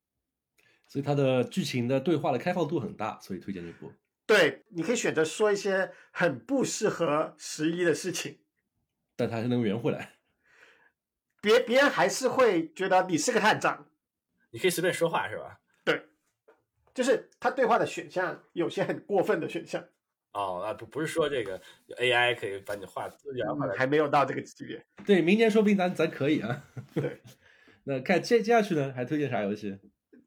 [0.86, 3.92] 所以它的剧情的对话的开放度很大，所以推荐这部。
[4.26, 8.38] 对，你可以选择说一些很不适合十一的事情，
[9.16, 10.12] 但他还是能圆回来。
[11.40, 13.88] 别别人还是会觉得你是个探长，
[14.52, 15.58] 你可以随便说话是吧？
[15.84, 16.06] 对，
[16.94, 19.84] 就是他对话的选项有些很过分的选项。
[20.32, 21.60] 哦，啊不不是说这个
[21.98, 24.82] AI 可以把你画原话来，还没有到这个级别。
[25.04, 26.64] 对，明年说不定咱咱可以啊。
[26.94, 27.20] 对，
[27.84, 29.78] 那看接接下去呢，还推荐啥游戏？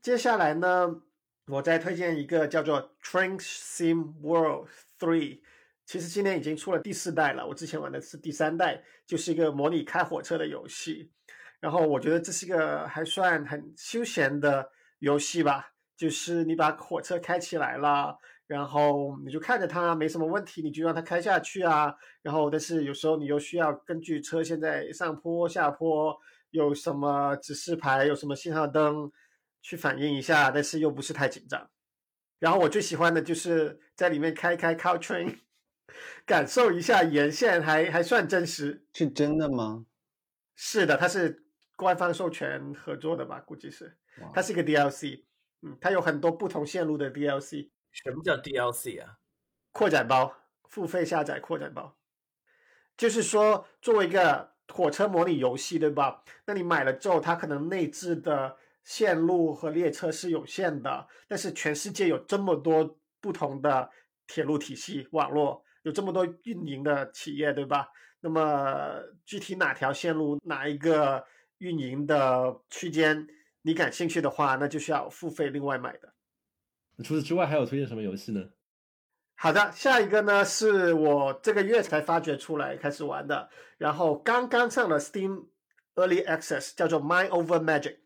[0.02, 1.02] 接下来呢，
[1.48, 5.42] 我再推荐一个叫做 Train Sim World Three。
[5.88, 11.12] 其实今年已经出了第四代了，我之前玩的是第三代，就是一个模拟开火车的游戏。
[11.60, 18.18] 然后我觉得这是一个还算很休闲的游戏吧，就是你把火车开起来了。
[18.48, 21.96] 然后你就看着它没什么问题，你就让它开下去啊。
[22.22, 26.16] 然后，但是有时候你又需要根据车现在上坡下坡
[26.52, 29.12] 有什么指示牌，有什么信号灯
[29.62, 31.70] 去反应一下，但是又不是太紧张。
[32.38, 35.40] 然后我最喜欢的就是在里面开开 c o train，
[36.26, 38.86] 感受一下沿线还还算真实。
[38.94, 39.86] 是真的吗？
[40.56, 43.98] 是的，它是官方授权合作的吧，估计是。
[44.34, 45.24] 它是一个 DLC，
[45.62, 47.70] 嗯，它有很多不同线路的 DLC
[48.04, 49.18] 什么叫 DLC 啊？
[49.72, 50.36] 扩展包，
[50.70, 51.98] 付费下载扩展包。
[52.98, 56.24] 就是说，作为一个火车模拟游戏，对吧？
[56.46, 63.90] 那你买了之后，它可能内置的线路和列车是有限的，但是全世界有这么多不同的
[64.28, 67.88] 铁路体系网络，有这么多运营的企业，对吧？
[68.22, 71.26] 那么具体哪条线路、哪一个
[71.60, 73.28] 运营的区间，
[73.62, 76.15] 你感兴趣的话，那就需要付费另外买的。
[77.04, 78.50] 除此之外，还有推荐什么游戏呢？
[79.36, 85.48] 好的，下一个呢是我这个月才发掘出来开始玩的，然后刚刚上了 Steam
[85.96, 87.98] Early Access，叫做 Mind Over Magic，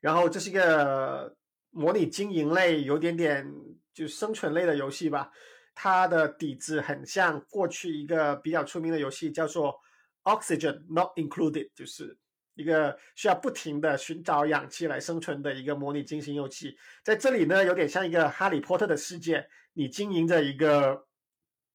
[0.00, 1.36] 然后这是一个
[1.70, 3.52] 模拟经营类，有点点
[3.92, 5.32] 就生存类的游戏吧。
[5.74, 9.74] 它的底子很像过去一个比较出名的游戏，叫做
[10.22, 12.16] Oxygen Not Included，就是
[12.58, 16.76] 一个需要不停的寻找氧气来生存的一个模拟经营游戏。
[17.04, 19.48] 在这里呢，有点像一个哈利波特的世界。
[19.74, 21.06] 你经营着一个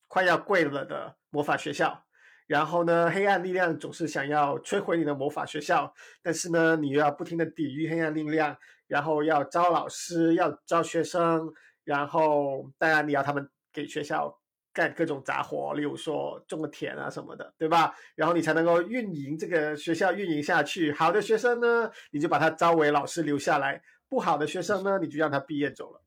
[0.10, 2.04] 快要跪了的魔法学校，
[2.48, 8.58] 然后呢，黑暗力量总是想要摧毁你的魔法学校，但是呢，你又要不停的抵御黑暗力量，
[8.88, 11.50] 然后要招老师，要招学生，
[11.86, 14.38] 然后当然你要他们给学校
[14.74, 17.96] 干各种杂活，例如说种个田啊什么的，对吧？
[18.16, 20.92] 然后你才能够运营这个学校运营下去。
[20.92, 26.02] 好的学生呢，你就把他招为老师留下来；不好的学生呢，你就让他毕业走了。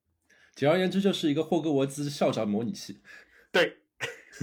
[0.57, 3.01] 简而言之，就是一个霍格沃兹校长模拟器。
[3.53, 3.77] 对，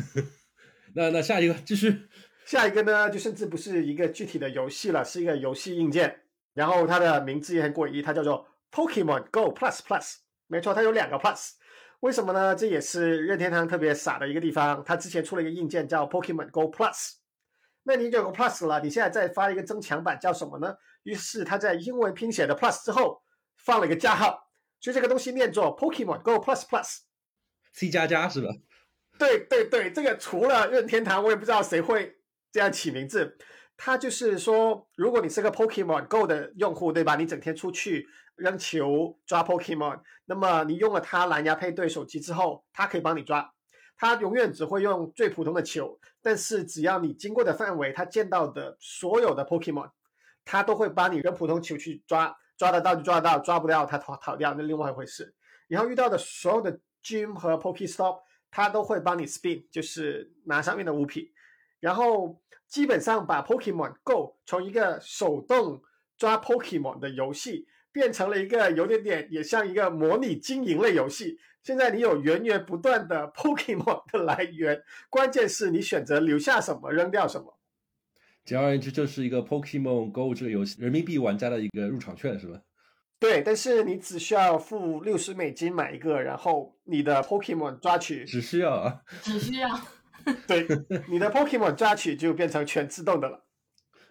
[0.96, 2.08] 那那下一个继续，
[2.46, 6.22] 下一个呢，就甚至不是一个具体的游戏了，是一个游戏硬件。
[6.54, 10.18] 然后它的名字也很诡异，它叫做 Pokemon Go Plus Plus。
[10.48, 11.54] 没错，它有两个 Plus。
[12.04, 12.54] 为什么呢？
[12.54, 14.84] 这也是任天堂特别傻的一个地方。
[14.86, 17.14] 它之前出了一个硬件叫 Pokemon Go Plus，
[17.84, 20.76] 那你有个 Plus 了，你现在再发一个增强版叫什么呢？
[21.04, 23.22] 于是它在英文拼写的 Plus 之后
[23.56, 24.52] 放了一个加号。
[24.82, 28.50] 所以这个东西念作 Pokemon Go Plus Plus，C 加加是吧？
[29.18, 32.18] 对对对，这个除了任天堂，我也不知道谁会
[32.52, 33.38] 这样起名字。
[33.78, 37.16] 它就是说，如果你是个 Pokemon Go 的用户，对吧？
[37.16, 38.06] 你整天出去
[38.36, 43.54] 扔球抓 Pokemon，那么你用了它蓝牙配对手机之后，它可以帮你抓。
[43.96, 49.92] 它永远只会用最普通的球，但是只要你经过的范围，它见到的所有的 Pokemon，
[50.44, 52.36] 它都会帮你扔普通球去抓。
[52.56, 55.34] 抓得到就抓得到，抓不到它逃逃掉，那另外一回事。
[55.68, 58.22] 然后遇到的所有的 gym 和 Pokestop，
[58.52, 61.28] 它都会帮你 spin，就是拿上面的物品。
[61.80, 65.82] 然后基本上把 Pokemon Go 从一个手动
[66.16, 71.38] 抓 Pokemon 的游戏，变成了一个有点点也像一个模拟经营类游戏。
[71.62, 77.58] 现在你有源源不断的 Pokemon 的来源，关键是你选择留下什么，扔掉什么。
[78.44, 82.60] 简而言之，就是一个 Pokemon Go 这个游戏人民币玩家的一个入场券，是吧？
[83.18, 89.70] 对，但是你只需要付六十美金买一个，然后你的 Pokemon 抓取只需要啊，只需要
[90.46, 90.68] 对
[91.08, 93.46] 你的 Pokemon 抓取就变成全自动的了。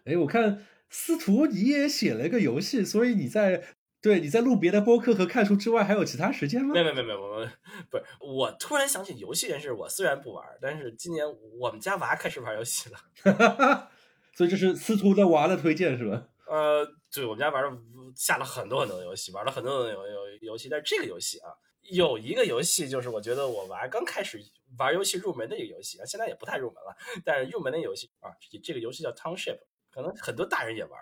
[0.06, 0.62] 哎，我看
[0.92, 3.64] 司徒你也写了一个游戏，所以你在
[4.00, 6.74] 对你在录别的播客和看书之外，还有其他时间吗？
[6.74, 7.46] 没有没有没有，我
[7.90, 11.24] 不是我突然想起游戏这件事，我虽然不玩，但是今年
[11.58, 13.90] 我们家娃开始玩游戏了。
[14.34, 16.28] 所以这是司徒的娃的推荐是吧？
[16.46, 17.78] 呃，对，我们家玩了
[18.14, 20.68] 下了很多很多的游戏，玩了很多很多游游游戏。
[20.68, 21.48] 但是这个游戏啊，
[21.90, 24.38] 有一个游戏就是我觉得我娃刚开始
[24.78, 26.94] 玩游戏入门的一个游戏啊，现在也不太入门了。
[27.24, 28.28] 但是入门的游戏啊，
[28.62, 29.58] 这个游戏叫 Township，
[29.92, 31.00] 可能很多大人也玩。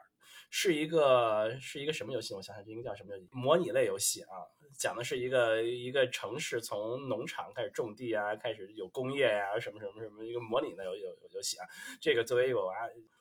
[0.53, 2.34] 是一个是一个什么游戏？
[2.34, 3.28] 我想想，这应该叫什么游戏？
[3.30, 4.43] 模拟类游戏啊，
[4.76, 11.66] 讲的是一个一个城市从农场开始种地啊，开始有工业呀，什么什么什么一个模拟的游游游戏啊。
[12.01, 12.74] 这个作为一个娃。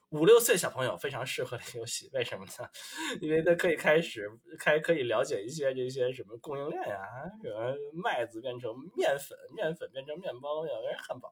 [0.10, 2.70] 五六岁小朋友非常适合的游戏，为什么呢？
[3.22, 6.98] 因为他可以开始开可以了解一些这些什么供应链呀，
[7.44, 11.32] 什么麦子变成面粉，面粉变成面包，变成汉堡，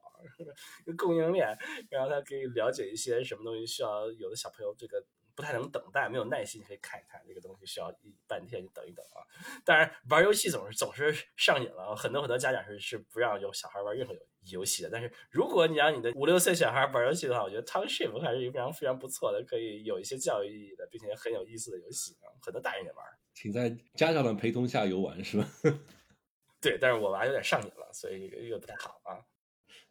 [0.96, 1.48] 供应链，
[1.90, 5.04] 然后他可以了解一些什么东西需要有的小朋友这个。
[5.38, 9.22] 不太能等待，没有耐心可以看一看这个东西，需要一半天就等一等啊。
[9.64, 14.20] 当然，玩游戏总是总是上瘾了，很多很多家长是是不让有小孩玩任何游
[14.50, 14.90] 游戏的。
[14.90, 22.26] 但是如果你让你的五六岁小孩玩游戏的话，我觉得 Township 还是一个非常非常不错的，可以有一些教育意义的，并且很有意思的游戏啊。
[22.42, 25.48] 很多大人也玩，请在家长的陪同下游玩是吧？
[26.60, 29.22] 对，但是我娃有点上瘾了，所以这个不太好啊。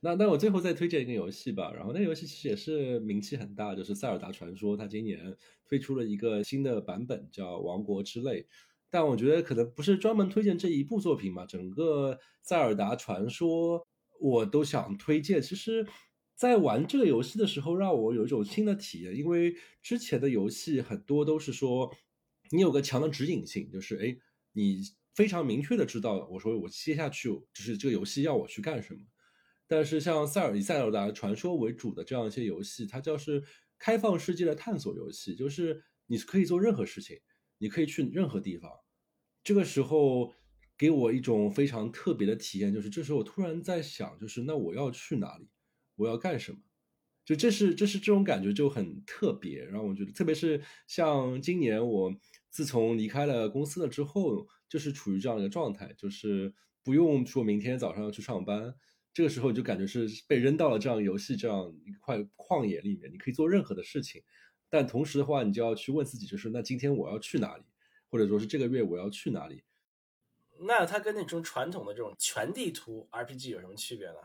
[0.08, 5.36] 那那我最后再推荐一个游戏吧，然后那个游戏其实也是名气很大，就是《塞尔达传说》，它今年
[5.66, 8.44] 推出了一个新的版本，叫《王国之泪》。
[8.90, 13.82] 但我觉得可能不是专门推荐这一部作品嘛，整个《塞尔达传说》
[14.22, 15.42] 我都想推荐。
[15.42, 15.86] 其实
[16.36, 21.94] 在玩这个游戏的时候，让我有一种新的体验，因为之前的游戏很多都是说
[22.52, 24.16] 你有个强的指引性，就是哎，
[24.54, 24.80] 你
[25.14, 29.02] 非常明确的知道，我说我接下去就是这个游戏要我去干什么。
[29.68, 33.44] 但是像塞尔以塞尔达传说为主的这样一些游戏，它就是
[33.78, 37.20] 开放世界的探索游戏，就是你可以做任何事情，
[37.58, 38.72] 你可以去任何地方。
[39.44, 40.34] 这个时候
[40.78, 45.50] 给我一种非常特别的体验，就是这时候我突然在想，就是那我要去哪里，
[45.96, 46.60] 我要干什么？
[47.26, 49.64] 就这是这是这种感觉就很特别。
[49.66, 52.14] 然后我觉得，特别是像今年我
[52.50, 56.54] 自从离开了公司了之后，就是处于这样一个状态，就是
[56.84, 58.74] 不用说明天早上要去上班。
[59.18, 64.22] 这个时候你就感觉是被扔到了这样游戏这样一块旷野里面，你可以做任何的事情，
[64.70, 67.64] 但同时的话，你就要去问自己，就是那今天我要去哪里，
[68.12, 69.64] 或者说是这个月我要去哪里？
[70.60, 74.18] 那它跟那种传统的这种全地图 RPG 有什么区别呢？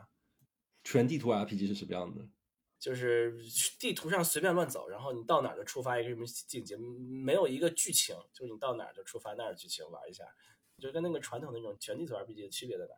[0.83, 2.29] 全地图 RPG 是什么样的？
[2.77, 3.35] 就是
[3.79, 10.23] 地图上随便乱走，然后你到哪儿就触发一个什么境界，没有一个剧情，就是你到哪儿就触发那儿剧情玩一下，
[10.77, 12.93] 就跟那个传统那种全地图 RPG 的区别在哪？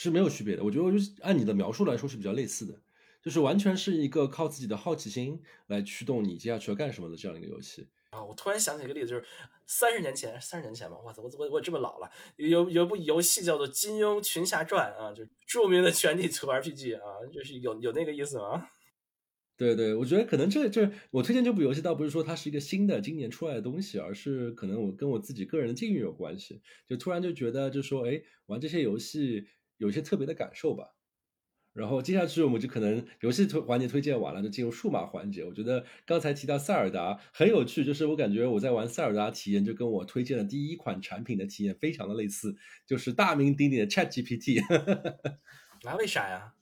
[0.00, 2.80] 是没有区别的，我觉得我就是按你的描述来说是比较类似的，
[3.20, 8.22] 就是完全是一个靠自己的好奇心来驱动你接下去要干什么的这样一个游戏啊！
[8.22, 9.24] 我突然想起一个例子，就是
[9.66, 18.68] 三十年前，三十年前吧，哇塞，我我我这么老了，有有部游戏叫做《金庸群侠传》啊，就著名的全地图 RPG 啊，就是有有那个意思吗？
[19.58, 29.48] 对对，我觉得可能这这我推荐这部游戏，倒不是说它是一个新的今年出来的东西，而是可能我跟我自己个人的境遇有关系，就突然就觉得，就说哎，玩这些游戏。
[29.78, 30.94] 有一些特别的感受吧，
[31.72, 35.44] 然后接下去我们就可能游戏推环节推荐完了，就进入数码环节。
[35.44, 42.56] 我觉得刚才提到塞尔达很有趣，就是我感觉我在玩塞尔达体验就跟我推荐的第一款产品的体验非常的类似，
[42.86, 44.60] 就是大名鼎鼎的 Chat GPT。
[45.84, 46.54] 那为啥呀？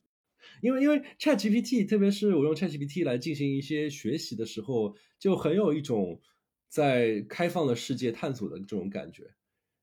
[0.60, 6.20] 因为因为 Chat GPT，特别是我用 Chat GPT 来进行一些学习的时候，就很有一种
[6.68, 9.34] 在开放的世界探索的这种感觉，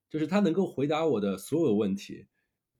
[0.09, 2.27] 就是它能够回答我的所有问题。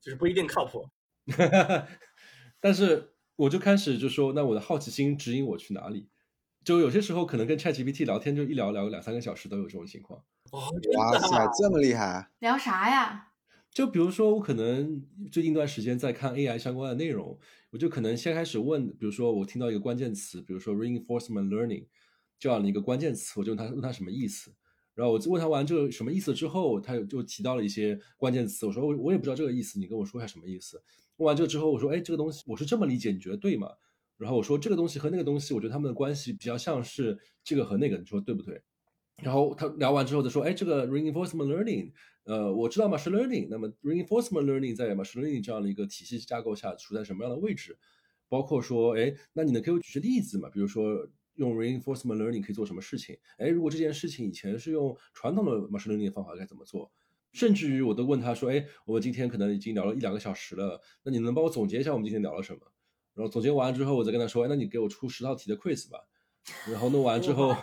[0.04, 0.86] 就是不一定靠谱，
[2.60, 6.10] 但是我就开始就说，那我的好奇心指引我去哪里？
[6.66, 10.22] 就有些时候可能跟 ChatGPT 聊天，就一聊聊两三个小时都有这种情况。
[10.52, 12.30] 哇塞，这么厉害！
[12.40, 13.30] 聊啥呀？
[13.72, 17.40] 就比如说，我可能最近一段时间在看 AI 相关的内容，
[17.72, 21.88] 我就可能先开始问，比如说我听到一个关键词，比如说 reinforcement learning
[22.38, 24.54] 这样的一个关键词，我就问他问他什么意思。
[24.96, 28.66] 然后我就问他完这个什么意思之后，他就提到了一些关键词。
[28.68, 30.80] 我说我我也不知道这个意思，你跟我说一下什么意思。
[31.18, 33.70] 问完这个之后，我说哎，这个东西我是这么理解，你觉得对吗？
[34.18, 38.62] 然后我说这个东西和那个东西，我觉得他们的关系比较像是这个和那个，你说对不对？
[39.24, 41.92] 然后他聊完之后他说，哎，这个 reinforcement learning，
[42.26, 47.78] 呃，我知道 machine learning，那么 reinforcement learning 在嘛是 learning 这样的一个体系架构下处在什么样的位置？
[48.30, 50.50] 包括说，哎，那你能给我举些例子吗？
[50.50, 51.10] 比如说。
[51.36, 53.18] 用 reinforcement learning 可以做什么事情？
[53.38, 56.92] 哎，如果这件事情以前是用传统的 machine learning 方法该怎么做？
[57.32, 62.60] 甚至于我都问他说：“哎，我们今天可能已经聊了一两个小时了，那你能帮我总结一下我们今天聊了什么？”
[63.16, 66.00] 然后总结完了之后，我再跟他说：“哎，那你给我出十道题的 quiz 吧。”
[66.70, 67.56] 然后弄完之后，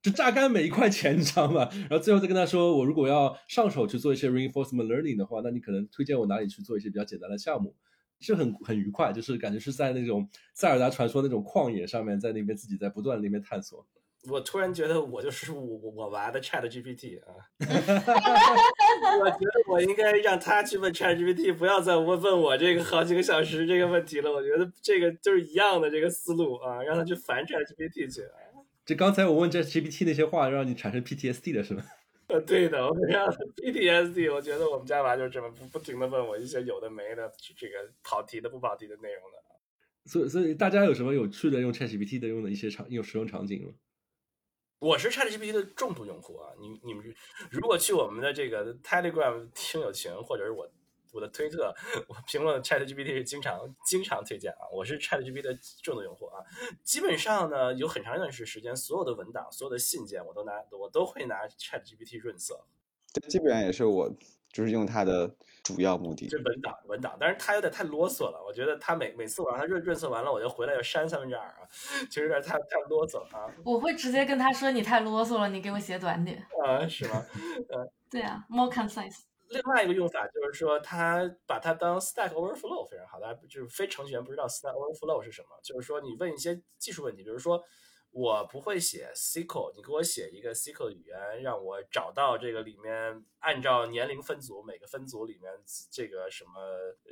[0.00, 1.68] 就榨干每一块钱，你知道吗？
[1.72, 7.76] 然后最后再跟他说：“我如果要上手去做一些 reinforcement learning 的话，那你可能推荐我哪里去做一些比较简单的项目？”
[8.20, 13.86] 是很很愉快，就是感觉是在那种塞尔达传说那种旷野上面，在那边自己在不断的那边探索。
[14.28, 24.30] 我突然觉得我就是我我玩的 Chat GPT 啊， 我觉得我应该让他去问 Chat GPT，不要再问问我这个好几个小时这个问题了。
[24.30, 28.20] 我觉得这个就是一样的这个思路啊，让他去烦 Chat GPT 去。
[28.84, 31.82] 这刚才我问 Chat GPT 那些话，让你产生 PTSD 的是吗？
[32.30, 33.26] 呃，对的，我们家
[33.56, 39.38] PTSD，我觉得我们家娃就是这么不不停的问我一些有的没的，这个跑题的不跑题的内容的。
[40.04, 43.72] 所以，所以大家有什么有趣的用 ChatGPT 的用的一些场用使用场景吗？
[44.78, 47.04] 我是 ChatGPT 的重度用户啊，你你们
[47.50, 50.70] 如果去我们的这个 Telegram 听友群，或者是我。
[51.12, 51.74] 我的推特，
[52.08, 56.44] 我评论 Chat GPT 是经常经常推荐啊，我是 Chat GPT 的重度用户啊。
[56.82, 62.64] 基本上呢，有很长一段时时间，所有的文档、所有的信件，我都拿我都会拿 Chat GPT 润色。
[63.12, 64.08] 这基本上也是我
[64.52, 65.34] 就是用它的
[65.64, 66.28] 主要目的。
[66.28, 71.58] 就文档文档，但是它有点太啰嗦了，我觉得它每每次我让它润润色完了，我就回来要删三分之二啊，
[72.08, 73.50] 就有点太太啰嗦了啊。
[73.64, 76.46] 我会直接跟他说你太啰嗦了，你给我写短点。
[76.64, 77.26] 啊，是吗？
[77.34, 79.22] 嗯， 对啊，more concise。
[79.50, 87.62] 另外一个用法就是说，他把它当 Stack Overflow 非常好，大家就是非程序员不知道 Stack Overflow 是什么，就是说你问一些技术问题，比如说
[88.12, 95.52] 我不会写 SQL，你给我写一个 SQL 语言，让我找到这个里面按照年龄分组，每个分组里面
[95.90, 96.52] 这个什么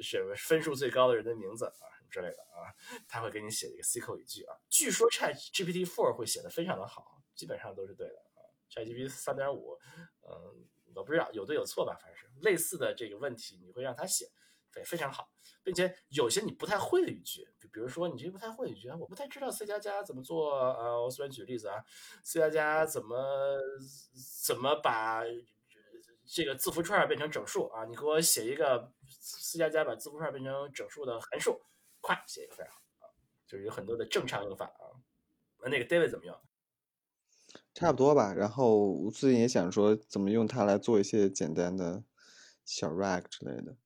[0.01, 2.71] 什么分数最高的人的名字啊什么之类的啊，
[3.07, 4.57] 他会给你写一个 SQL 语句啊。
[4.69, 8.43] 据说 Chat GPT Four 会写的非常的好，基本上都是对的啊。
[8.71, 9.79] Chat GPT 三点五，
[10.23, 10.67] 嗯，
[10.99, 14.31] 我不知道有对有错吧，反正是类似的这个问题，你会让他写，
[14.73, 15.31] 对，非常好。
[15.63, 20.55] 并且有些你不太会的语句，比比如说你这不太会的语句，我不太知道 C 加加怎么做。
[20.55, 21.85] 呃，我随便举个例子啊
[22.25, 23.59] ，C 加加怎么
[24.47, 25.23] 怎么把
[26.27, 27.85] 这个字符串变成整数啊？
[27.85, 31.61] 你给我写一个 C 加加把字符串变成整数的函数，
[32.01, 33.13] 快写一个非常好啊！
[33.47, 34.97] 就是有很多的正常用法啊。
[35.69, 36.35] 那个 David 怎么用？
[37.79, 38.35] 差不多吧。
[38.35, 42.03] 然后我最近也想说，怎么用它来做一些简单的
[42.65, 43.77] 小 rag 之类的。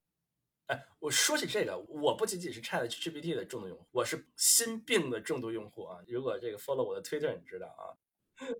[0.68, 5.98] 哎我说起这个，我不仅仅是 Chat GPT 的重度用户，我是心病的重度用户啊！
[6.06, 7.92] 如果这个 follow 我的 Twitter，你知道啊，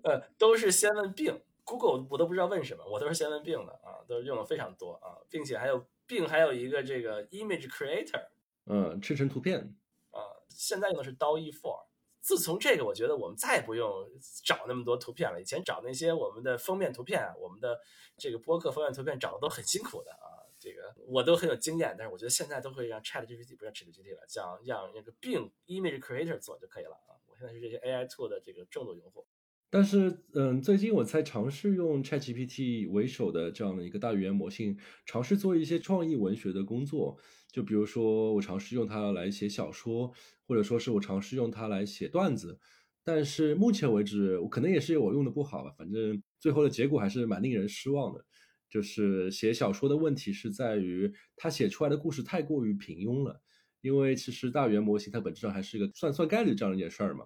[0.03, 8.27] 呃，都是先问病，Google 我都不知道问什么，我都是先问病的啊，都是用的非常多啊，并且还有病，还有一个这个 Image Creator，
[8.67, 9.75] 嗯，生成图片
[10.11, 11.85] 啊，现在用的是 DALL-E 4。
[12.23, 14.09] 自从这个，我觉得我们再也不用
[14.45, 15.41] 找那么多图片了。
[15.41, 17.77] 以前找那些我们的封面图片，我们的
[18.17, 20.39] 这个播客封面图片找的都很辛苦的啊。
[20.57, 27.19] 这个我都很有经验，但是我觉得现在都会让 Chat GPT 不叫 Chat GPT 了，叫让那个 Bing Image Creator 做就可以了啊。
[27.27, 29.27] 我现在是这些 AI tool 的这个重度用户。
[29.75, 37.17] 但是，嗯，最近我才尝试用 Chat GPT 为首的这样的一个大语言模型，尝试做一些创意文学的工作。
[37.51, 40.13] 就比如说，我尝试用它来写小说，
[40.47, 42.59] 或者说是我尝试用它来写段子。
[43.03, 48.23] 但是目前为止，我可能也是我用的不好吧，反正最后的结果还是蛮令人失望的。
[48.69, 53.41] 就是写小说的问题是在于，它写出来的故事太过于平庸了。
[53.81, 57.25] 因为其实大语言模型它本质上还是一个算算概率这样一件事儿嘛。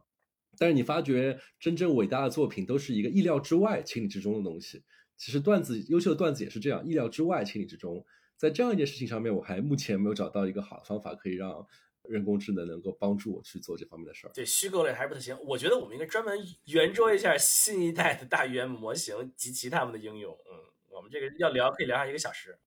[0.57, 4.83] 但是你发觉真正伟大的作品都是一个意料之外、情理之中的东西。
[5.15, 8.05] 其实段子优秀的段子也是这样，意料之外、情理之中。
[8.35, 11.65] 在这样一件事情上面，我还目前没有找到一个好的方法可以让
[12.03, 14.31] 人工智能能够帮助我去做这方面的事儿。
[14.33, 15.37] 对虚构类还是不太行。
[15.43, 20.33] 我觉得我们应该专门圆桌一下新一代的大语言模型及其他们的应用。
[20.33, 20.67] 嗯。
[20.89, 22.57] 我们这个要聊，可以聊上一个小时。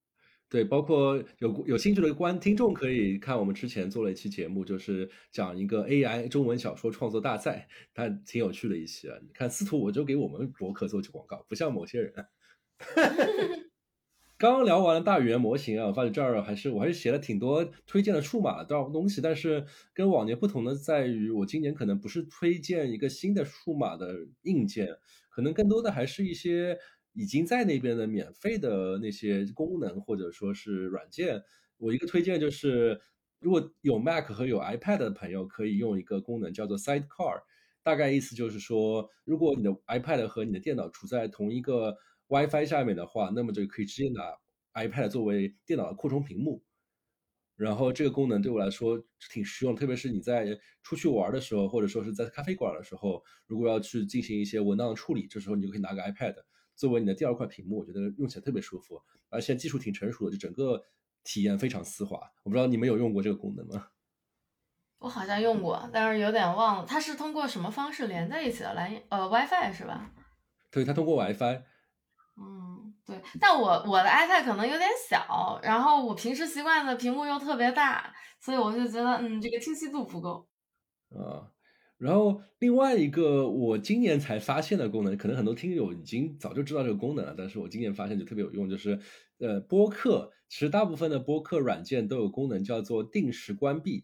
[0.51, 9.17] 对，包括有有兴趣的观听众可以看我们之前做了一期节目，就是讲一个 AI 中文小说创作大赛，它挺有趣的一期啊。
[9.21, 12.13] 你看司徒，我就给我们博客做起广告，不像某些人。
[14.37, 24.89] 刚刚聊完了大语言模型啊，我发觉这儿还是我还是写了挺多推荐的数码的东西，但是跟往年不同的在于，我今年可能不是推荐一个新的数码的硬件，
[25.29, 26.77] 可能更多的还是一些。
[27.13, 31.41] 已经在那边的免费的那些功能或者说是软件，
[31.77, 32.99] 我一个推荐就是，
[33.39, 37.41] 如果有 Mac 和有 iPad 的朋友，可以用一个功能叫做 Sidecar，
[37.83, 41.97] 大概意思就是说，如果你的 iPad 和你的电脑处在同一个
[42.27, 46.63] WiFi 下面的话，那么就可以直接拿 iPad 作为电脑的扩充屏幕。
[47.57, 56.35] 然后这个功能对我来说挺实用，特别是你在出去玩的时候，或者说是在咖啡馆的时候，如果要去进行一些文档处理，这时候你就可以拿个 iPad。
[56.81, 58.99] 作为你的第二块屏幕，我觉得用起来特别舒服，
[59.29, 60.83] 而且技术挺成熟的，就整个
[61.23, 62.17] 体验非常丝滑。
[62.41, 63.89] 我不知道你们有用过这个功能吗？
[64.97, 66.85] 我好像用过，但是有点忘了。
[66.87, 68.73] 它是通过什么方式连在一起的？
[68.73, 70.09] 蓝呃 WiFi 是吧？
[70.71, 71.61] 对，它通过 WiFi。
[72.37, 73.21] 嗯，对。
[73.39, 80.47] 但我我的 iPad 可能有点小，然后我平时习惯的屏幕又特别大，所以我就觉得嗯，这个清晰度不够。
[81.09, 81.51] 啊。
[82.01, 88.99] 然后另外一个我今年才发现的功能，可能很多听友已经早就知道这个功能了，但是我今年发现就特别有用，就是
[89.37, 94.03] 呃播客，其实大部分的播客软件都有功能叫做定时关闭。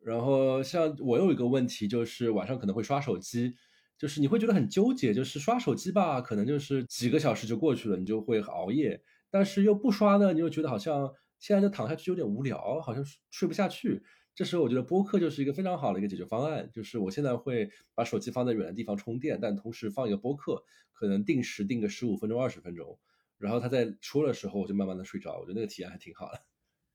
[0.00, 3.54] 然后像我有一个问题，就是晚上可能会刷手机，
[3.96, 8.98] 就是你会觉得很纠结，就是刷手机吧，可能就是几个小时就过去了，你就会熬夜；
[9.30, 14.02] 但是又不刷呢，你又觉得好像现在就躺下去有点无聊，好像睡不下去。
[14.34, 22.98] 这时候我觉得播客就是一个非常好的一个解决方案，就是我现在会把手机放在远的地方充电，但同时放一个播客，可能定时定个十五分钟、二十分钟，
[23.38, 26.42] 然后它在说的时候我就慢慢的睡着，我觉得那个体验还挺好的。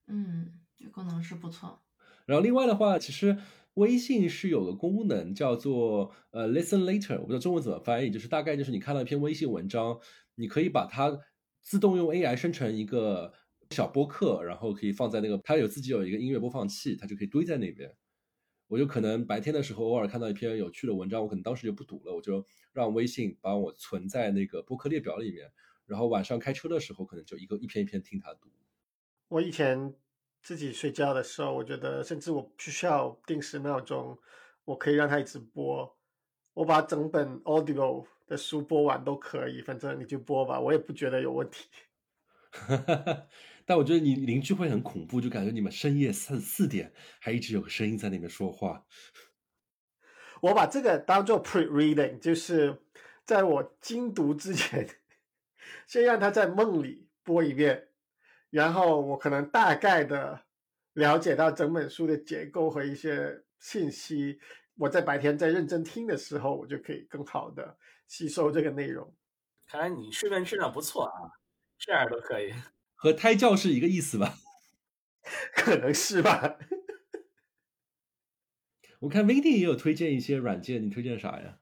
[0.06, 1.80] 嗯，这功能是不错。
[2.26, 3.38] 然后另外的话，其实
[3.74, 9.98] 微信是有个功能叫做呃 Listen Later，我不知道中文怎么翻译，就是大概就是你看到一篇微信文章，
[10.34, 11.18] 你可以把它
[11.62, 13.32] 自动用 AI 生成一个。
[13.70, 17.94] 小播客，然后可以放在那个，它有自己有一个音乐播放器，它就可以堆在那边。
[18.66, 25.48] 我就可能白天的时候偶尔看到一篇有趣的文章，我可能当时就不读了，我就让微信把我存在那个播客列表里面，
[25.86, 28.50] 然后晚上开车的时候可能就一个一篇一篇听它读。
[29.28, 29.94] 我以前
[30.42, 34.18] 自己睡觉的时候，我觉得甚至我不需要定时闹钟，
[34.64, 35.96] 我可以让它一直播，
[36.54, 41.68] 我把整本 Audible 的书播完都可以，反正你就播吧，我也不觉得有问题。
[43.70, 48.84] 但我觉得你邻居会很恐怖，就感觉你们深夜三四点还一直有个声音在那边说话。
[50.40, 52.82] 我把这个当做 pre-reading，就是
[53.24, 54.88] 在我精读之前，
[55.86, 57.90] 先让他在梦里播一遍，
[58.50, 60.42] 然后我可能大概的
[60.94, 64.40] 了解到整本书的结构和一些信息，
[64.78, 67.78] 我在白天在认真听的时候，我就可以更好的
[68.08, 69.14] 吸收这个内容。
[69.68, 71.30] 看来你睡眠质量不错啊，
[71.78, 72.52] 这样都可以。
[73.02, 74.36] 和胎教是一个意思吧？
[75.56, 76.58] 可能是吧。
[78.98, 81.60] 我看 Vindy 也有推荐一些软件，你推荐啥呀？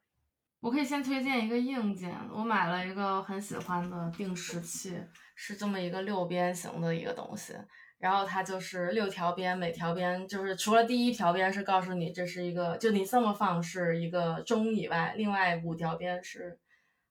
[0.58, 4.96] 我可以先推荐一个硬件，我买了一个很喜欢的定时器，
[5.36, 7.54] 是这么一个六边形的一个东西，
[7.98, 16.58] 然后它就是六条边，每条边就是除了第一条边是告诉你这是一个，就你这么放是一个钟以外，另外五条边是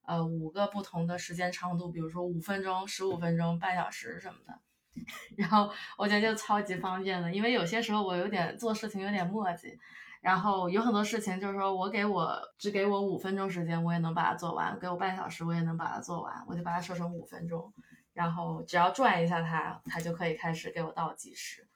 [0.07, 4.59] 呃五个不同的时间长度，比如说五分钟、十五分钟、半小时什么的。
[5.37, 9.77] 然后我觉得就超级方便的，因为有些时候我有点做事情有点磨叽。
[10.19, 16.43] 然后有很多事情，就是说我给我只给我五分钟时间，我也能把它做完；给我半小时，我也能把它做完。
[16.47, 17.71] 我就把它设成五分钟，
[18.13, 21.67] 然后只要转一下它，它就可以开始给我倒计时。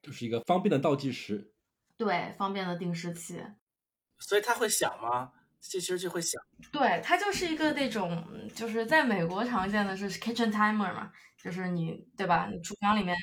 [0.00, 1.52] 就是一个方便的倒计时，
[1.98, 3.44] 对，方便的定时器。
[4.18, 5.32] 所以它会响吗？
[5.70, 6.40] 计时器会响？
[6.70, 8.24] 对，它就是一个那种，
[8.54, 11.10] 就是在美国常见的是 kitchen timer 嘛，
[11.42, 12.48] 就是你对吧？
[12.52, 13.16] 你厨房里面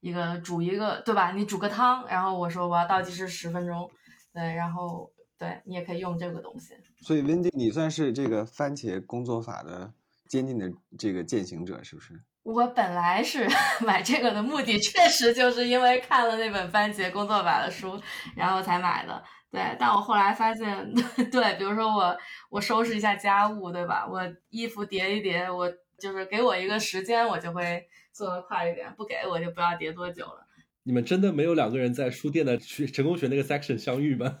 [0.00, 1.32] 一个煮一个对吧？
[1.32, 3.90] 你煮个汤，然后我说我要倒计时十分钟。
[4.32, 6.74] 对，然后对你也可以用这个东西。
[7.00, 9.92] 所以 Wendy，你算是这个番茄工作法的
[10.28, 10.68] 坚定的
[10.98, 12.20] 这个践行者，是不是？
[12.42, 13.48] 我本来是
[13.86, 17.98] 买这个的目的，确实就是因为看了那本番茄工作法的书，
[18.36, 19.22] 然后才买的。
[19.54, 20.92] 对，但我后来发现，
[21.30, 22.16] 对，比如说我
[22.50, 24.04] 我收拾一下家务，对吧？
[24.04, 24.20] 我
[24.50, 30.44] 衣服叠一叠，我就是给我一个时间，我就会做的快一点；不给我就不要叠多久了。
[30.82, 34.40] 你们真的没有两个人在书店的学成功学那个 section 相遇吗？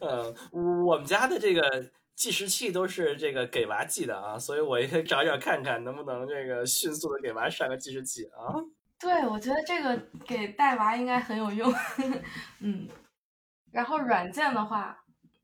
[0.00, 0.32] 嗯，
[0.86, 8.54] 我们家的这个计时器都是这个给娃记的啊，所以我也找找看看能不能这个迅速的给娃上个计时器啊。
[9.00, 11.72] 对，我觉得这个给带娃应该很有用。
[12.60, 12.86] 嗯，
[13.72, 14.96] 然后软件的话，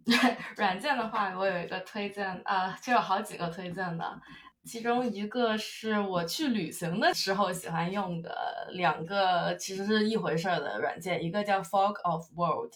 [0.56, 4.20] 软件的话，我有一个推荐啊，就有好几个推荐的。
[4.64, 12.72] 其中一个是我去旅行的时候喜欢用的两个，其实是一回事儿的软件，一个叫 Fog of World，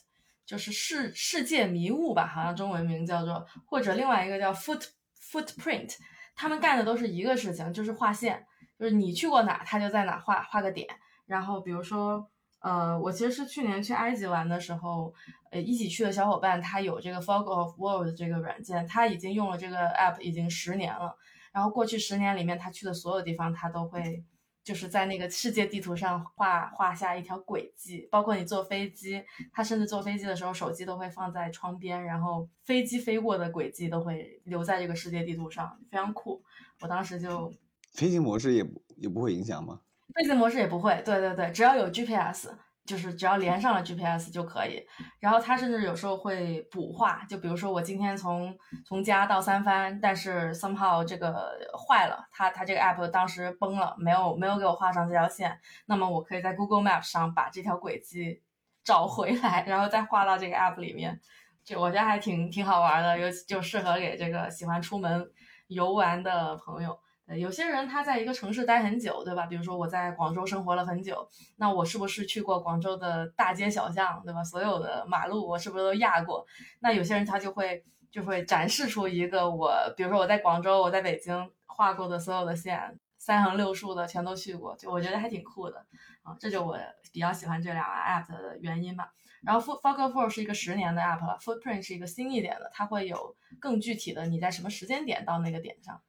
[0.46, 4.86] 就是世世界迷雾吧，好像中文名叫做，或者另外一个叫 Foot
[5.20, 5.96] Footprint，
[6.36, 8.46] 他们干的都是一个事情，就是画线，
[8.80, 10.88] 就是你去过哪，他就在哪画画个点。
[11.26, 12.26] 然后比如说，
[12.60, 15.12] 呃，我其实是去年去埃及玩的时候，
[15.50, 21.14] 呃，一起去的小伙伴他有这个 Fog of World 这个软件，他已经用了这个 app 已经十年了。
[21.52, 24.24] 然后过去十年里面，他去的所有地方，他都会
[24.64, 28.08] 就是在那个世界地图上画画下一条轨迹。
[28.10, 36.42] 包括你坐飞机，他甚至坐飞机的时候，手机都会放在窗边，然后飞机飞过的轨迹都会留在这个世界地图上，非常酷。
[36.80, 37.52] 我当时就
[37.92, 38.64] 飞行模式也
[38.96, 39.80] 也不会影响吗？
[40.14, 42.48] 飞行模式也不会，对对对，只要有 GPS。
[42.86, 44.84] 就是只要连上了 GPS 就可以，
[45.20, 58.42] 然后它甚至有时候会补画，就比如说我今天从从家到三藩，但是 somehow 这个坏了，它它这个 app 当时崩了，没有没有给我画上这条线，那么我可以在 Google Map 上把这条轨迹
[58.82, 61.20] 找回来，然后再画到这个 app 里面，
[61.62, 65.30] 就我觉得还挺挺好玩的，尤其就适合给这个喜欢出门
[65.68, 66.98] 游玩的朋友。
[67.38, 69.46] 有些人他在一个城市待很久，对吧？
[69.46, 74.42] 比如说我在广州生活了很久，那我是不是去过广州的大街小巷，对吧？
[74.42, 76.44] 所有的马路我是不是都压过？
[76.80, 85.84] 那有些人他就会就会展示出一个我，比如说我在广州、我在北京画过的所有的线，三横六竖的全都去过，就我觉得还挺酷的
[86.22, 86.36] 啊。
[86.40, 86.76] 这就我
[87.12, 89.12] 比较喜欢这两个 app 的原因吧。
[89.42, 96.02] 然后 Foot Focus Four 是一个十年的 app 了，Footprint 是一个新一点的，它会有更具体的你在什么时间点到那个点上。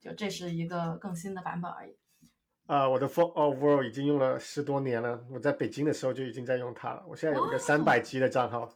[0.00, 1.96] 就这是一个更新的版本而已。
[2.66, 5.24] 啊，我的 Fog of World 已经用了十多年了。
[5.30, 7.04] 我在北京的时候就已经在用它了。
[7.08, 8.68] 我现在有一个三百 G 的账号。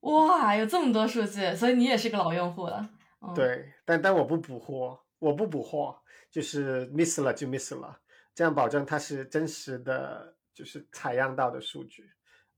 [0.00, 2.90] 哇，有这么多数据，所以你也是个老用户了。
[3.34, 5.96] 对，但但我不补货，我不补货，
[6.30, 8.00] 就是 miss 了就 miss 了，
[8.34, 12.10] 这样保证它是真实的，就是采样到的数据，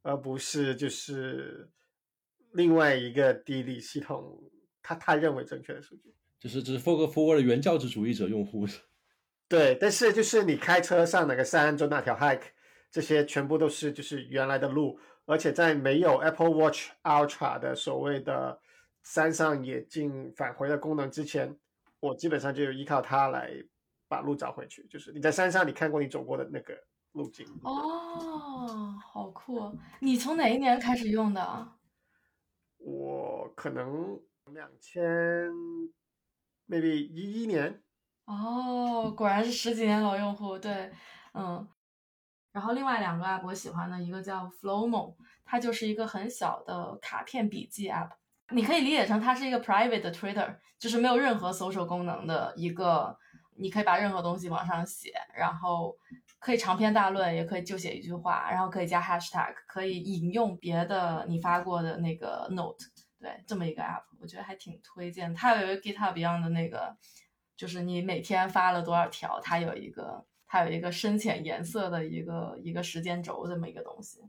[0.02, 1.70] 而不是就是
[2.54, 4.50] 另外一个地理系统
[4.82, 6.14] 他他认为正确的数据。
[6.44, 8.66] 就是这是 Fog Forward 的原教旨主义者用户，
[9.48, 12.48] 对，但是就是你开车上哪个山，走哪条 hike，
[12.90, 18.60] 这些全部都是就是原来的路，而且在没有 Apple Watch Ultra 的所谓的
[19.02, 21.56] 山上野径返回的功能之前，
[21.98, 23.50] 我基本上就依靠它来
[24.06, 24.86] 把路找回去。
[24.90, 26.74] 就是你在山上，你看过你走过的那个
[27.12, 27.46] 路径。
[27.62, 29.74] 哦，好酷！
[29.98, 31.68] 你从哪一年开始用的？
[32.76, 34.20] 我可能
[34.52, 35.50] 两千
[36.68, 37.82] ，maybe 一一年。
[38.26, 40.58] 哦，果然是十几年老用户。
[40.58, 40.92] 对，
[41.34, 41.66] 嗯。
[42.52, 48.10] 然后另外两个 app 我喜欢的一个叫 Flowmo，它就是一个很小的卡片笔记 app。
[48.50, 53.18] 你可以理解成它是一个 private 的 Twitter，就是没有任何搜索功能的一个，
[53.56, 55.96] 你可以把任何东西往上写，然后
[56.38, 62.84] 可以长篇大论，也可以就写一句话，然后可以加 hashtag，可以引用别的你发过的那个 note。
[63.24, 65.34] 对，这么一个 app，我觉得还挺推荐。
[65.34, 66.94] 它有一个 GitHub 一样的那个，
[67.56, 70.26] 就是你每天发了多少条，它有一个。
[70.46, 74.20] 它有一个深浅颜色的一个一个时间轴这么一个东西，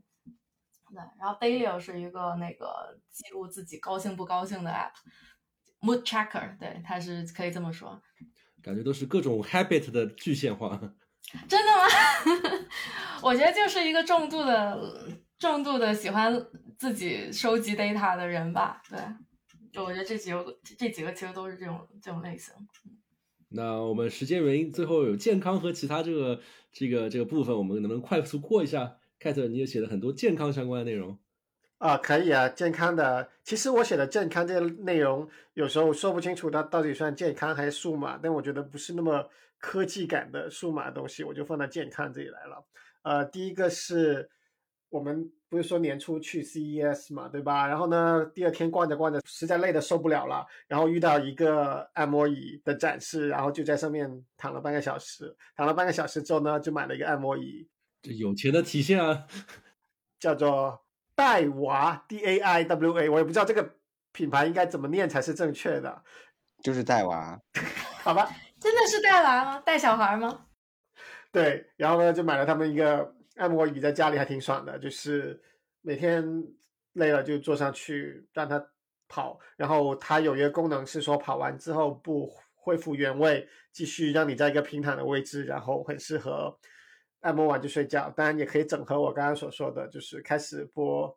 [0.90, 8.02] 对，然后 Daily 是一个那个记录自己高兴不高兴的 app，Mood Tracker，对，它是可以这么说，
[8.60, 10.76] 感觉都是各种 habit 的具现化，
[11.46, 12.66] 真的吗？
[13.22, 16.34] 我觉得就是一个重度的重度的喜欢
[16.78, 22.54] 自己收集 data 的人吧，对，我觉得这几个这几个其实都是这种这种类型。
[23.48, 26.40] 那我们时间原因，最后有健康和其他这个
[26.72, 31.18] 这个这个部分，我们能不能快速过一下？Cat，你也写了很多健康相关的内容
[31.78, 33.30] 啊，可以啊，健康的。
[33.42, 42.66] 其实我写的健康这个内容，有时候说不清楚它到底算健康还是数码，但我觉得不是那么科技感的数码东西，我就放到健康这里来了。
[43.02, 44.28] 呃，第一个是
[44.90, 45.32] 我们。
[45.48, 47.68] 不是说年初去 CES 嘛，对吧？
[47.68, 55.36] 然后呢，第二天逛着逛着，实在累得受不了了，然后遇到一个按摩椅的展示，然后就在上面躺了半个小时。
[55.54, 57.68] 躺了半个小时之后呢，就买了一个按摩椅。
[58.02, 59.26] 这有钱的体现啊！
[60.18, 63.76] 叫做戴娃 D A I W A，我也不知道这个
[64.12, 66.02] 品牌应该怎么念才是正确的。
[66.62, 67.38] 就是戴娃，
[68.02, 68.28] 好吧？
[68.58, 69.60] 真的是带娃吗？
[69.60, 70.46] 带小孩吗？
[71.30, 73.14] 对，然后呢，就买了他们一个。
[73.36, 75.40] 按摩椅在家里还挺爽的，就是
[75.80, 76.44] 每天
[76.94, 78.70] 累了就坐上去让它
[79.08, 86.58] 跑，然后它有一个功能是说跑完之后不恢复原位，继续让你在一个平坦的位置，然后很适合
[87.20, 88.10] 按摩完就睡觉。
[88.16, 91.16] 当然也可以整合我刚刚所说的，就是开始播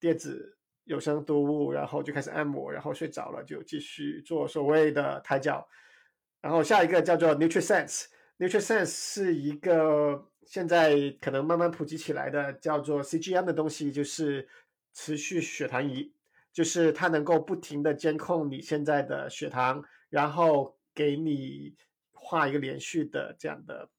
[0.00, 5.68] 电子有声读物，然后就开始按摩，然后睡着了就继续做所谓的抬脚。
[6.40, 8.06] 然后下一个叫做 Nutrisense
[8.38, 10.30] NutriSense 是一个。
[10.48, 14.48] 现在可能慢慢普及起来的叫做 CGM 的东西，就是
[14.94, 16.14] 持续血糖仪，
[16.52, 21.74] 就是它能够不停的监控你现在的血糖，然后给你
[22.12, 23.90] 画一个连续的这样的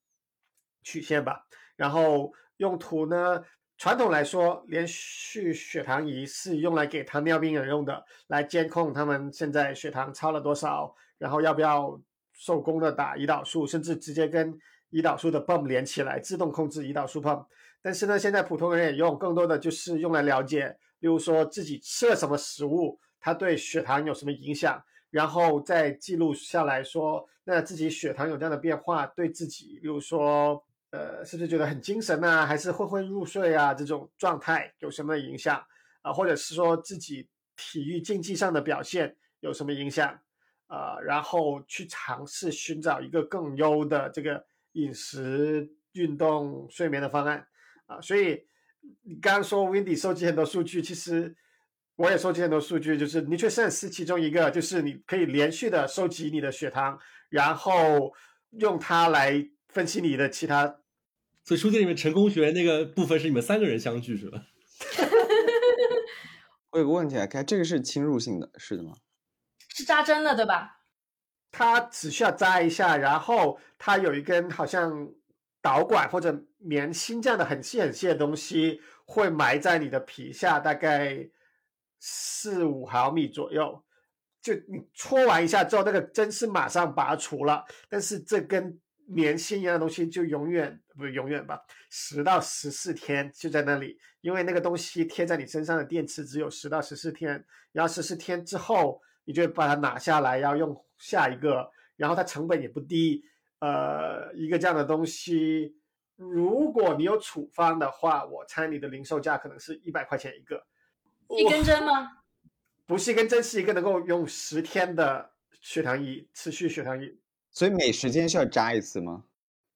[0.83, 1.45] 曲线吧。
[1.75, 3.43] 然后用途呢，
[3.77, 12.01] 传统来说，连续血糖仪是用来给糖尿病人用的，来监控他们现在血糖超了多少，然后要不要
[12.37, 14.57] 手工的打胰岛素，甚至直接跟。
[14.89, 17.45] 胰岛素的泵连起来，自动控制胰岛素泵。
[17.81, 20.69] 但是呢，现在普通人也用，更多的就是用来了解，
[20.99, 35.61] 例如说自己吃了什么食物，它对血糖有什么影响，然后再记录下来说，那自己血糖有这样的变化，对自己，例如说，呃，是不是觉得很精神啊，还是昏昏入睡啊，这种状态有什么影响
[36.01, 36.13] 啊？
[36.13, 37.27] 或者是说自己
[37.57, 40.17] 体育竞技上的表现有什么影响
[40.67, 40.99] 啊？
[40.99, 44.45] 然后去尝试寻找一个更优的这个。
[44.73, 47.47] 饮食、运动、睡眠的方案
[47.87, 48.45] 啊，所以
[49.01, 51.35] 你刚刚说 Windy 收集很多数据，其实
[51.95, 56.99] 我也收集很多数据，就是 NutriSense 是其中一个，就是你可以连续的收集你的血糖，
[57.29, 58.13] 然后
[58.51, 60.81] 用它来分析你的其他。
[61.43, 64.45] 所以书店里面成功学那个部分是你们三个人相聚是吧？
[66.69, 68.91] 我有个问题啊，看这个是侵入性的，是的吗？
[69.77, 70.79] 是扎针的对吧？
[71.51, 75.07] 它只需要扎一下，然后它有一根好像
[75.61, 81.29] 导管或者棉芯这样的很细很细的东西，会埋在你的皮下，大概
[81.99, 83.83] 四五毫米左右。
[84.41, 99.03] 就你戳完一下之后，那个针是马上拔除了，但是这根棉芯一样的东西就永远不是永远吧，十到十四天就在那里，因为那个东西贴在你身上的电池只有十到十四天，然后十四天之后。
[99.27, 103.21] 你就把它拿下来，要用下一个，然后它成本也不低，
[103.59, 105.75] 呃，一个这样的东西，
[106.15, 110.65] 如果你有处方的话，我猜你的零售价可能是一百块钱一个。
[111.27, 112.09] 一根针吗？
[112.85, 117.19] 不是一根针，是一个能够用十天的血糖仪，持续血糖仪。
[117.51, 119.25] 所以每十天需要扎一次吗？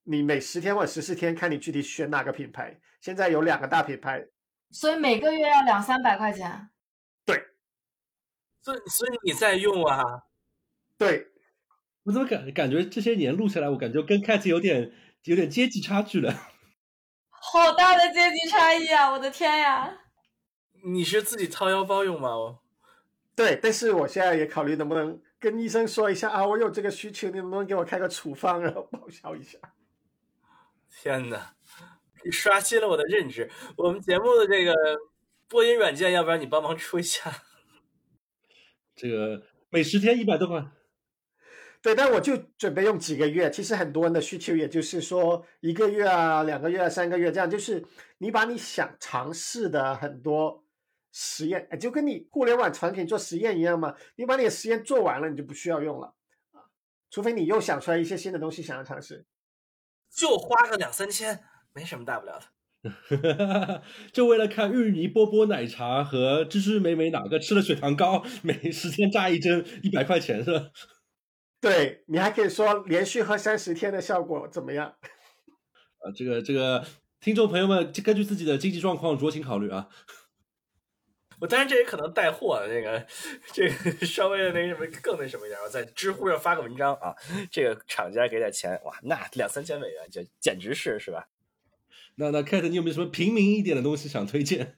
[0.03, 2.79] 你每十天或者十四天看你具体选哪个品牌。
[3.01, 4.25] 现在有两个大品牌，
[4.69, 6.69] 所以每个月要两三百块钱。
[8.63, 10.23] 对，所以所以你在用啊？
[10.97, 11.27] 对，
[12.03, 14.93] 我怎么感感觉这些年录下来，我感觉跟 Cat 有点
[15.23, 16.33] 有点阶级差距了。
[17.29, 19.11] 好大的阶级差异啊！
[19.11, 19.97] 我的天呀！
[20.83, 22.59] 你是自己掏腰包用吗？
[23.35, 29.57] 对，但是我现在也考虑能不能跟医生说一下啊，我有这个需求，你能不能给我开个处方，然后报销一下？
[31.01, 31.55] 天哪！
[32.23, 33.49] 你刷新了我的认知。
[33.75, 34.73] 我们节目的这个
[35.47, 37.31] 播音软件，要不然你帮忙出一下？
[38.95, 40.65] 这个每十天一百多块。
[41.81, 43.49] 对，但我就准备用几个月。
[43.49, 47.83] 其实很多人的需求，也就是说一个月啊、两个月、啊三个月这样，就是
[48.19, 50.63] 你把你想尝试的很多
[51.11, 53.95] 实验，就跟你互联网产品做实验一样嘛。
[54.15, 56.13] 你把你的实验做完了，你就不需要用了
[56.51, 56.69] 啊，
[57.09, 59.25] 除非你又想出来一些新的东西想要尝试，
[60.11, 61.43] 就花个两三千。
[61.73, 62.45] 没什么大不了的，
[64.11, 70.67] 就为了看芋泥波波奶茶和芝芝美美哪个吃了血糖高， 每十天扎一针一百块钱是吧？
[71.61, 74.95] 对你还可以说连续喝三十天的效果怎么样？
[76.01, 76.83] 啊，这个这个
[77.19, 79.87] 听众朋友们根据自己的经济状况酌情考虑啊。
[81.39, 83.03] 我当然这也可能带货，这个
[83.51, 87.15] 这个稍微的那什么更那什么一点，我在知乎上发个文章啊，
[87.51, 91.27] 这个厂家给点钱，哇，那两三千美元就简直是是吧？
[92.21, 94.77] 那那 Kate，你有没有什么平民一点的东西想推荐？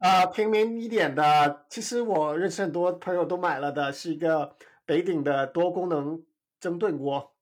[0.00, 4.54] 啊，平民一点的，其实我认识很多朋友都买了的，是一个
[4.84, 6.22] 北鼎的多功能
[6.60, 7.34] 蒸炖锅。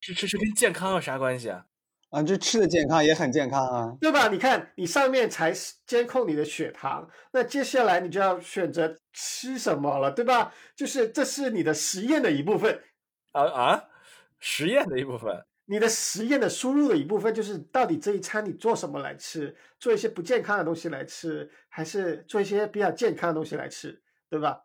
[0.00, 1.66] 这这是跟健康有啥关系啊？
[2.10, 4.28] 啊，这吃的健康也很健康啊，对吧？
[4.28, 5.52] 你看，你上面才
[5.84, 10.54] 监控你的血糖，那接下来你就要选择吃什么了，对吧？
[10.76, 12.80] 就是这是你的实验的一部分。
[13.32, 13.84] 啊啊，
[14.38, 15.44] 实验的一部分。
[15.72, 24.64] 你的实验的输入的一部分就是到底这一餐你做什么来吃，做一些不健康的东西来吃，还是做一些比较健康的东西来吃，对吧？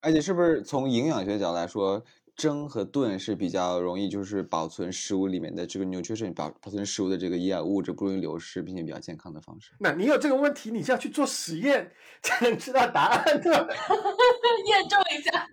[0.00, 2.02] 而且是不是从营养学角度来说，
[2.34, 9.70] 蒸和炖是比较容易就是保存食物里面的这个 nutrition 保保存食物的这个营养物质不容易流失，并且比较健康的方式？
[9.78, 13.50] 那你有这个问题，你就要去做实验才能知道答案，的？
[14.66, 15.30] 验证一下。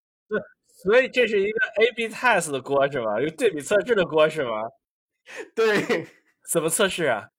[0.30, 0.40] 对。
[0.86, 3.20] 所以这是一个 A/B test 的锅是吗？
[3.20, 4.62] 一个对比测试的锅是吗？
[5.52, 6.06] 对，
[6.48, 7.30] 怎么测试啊？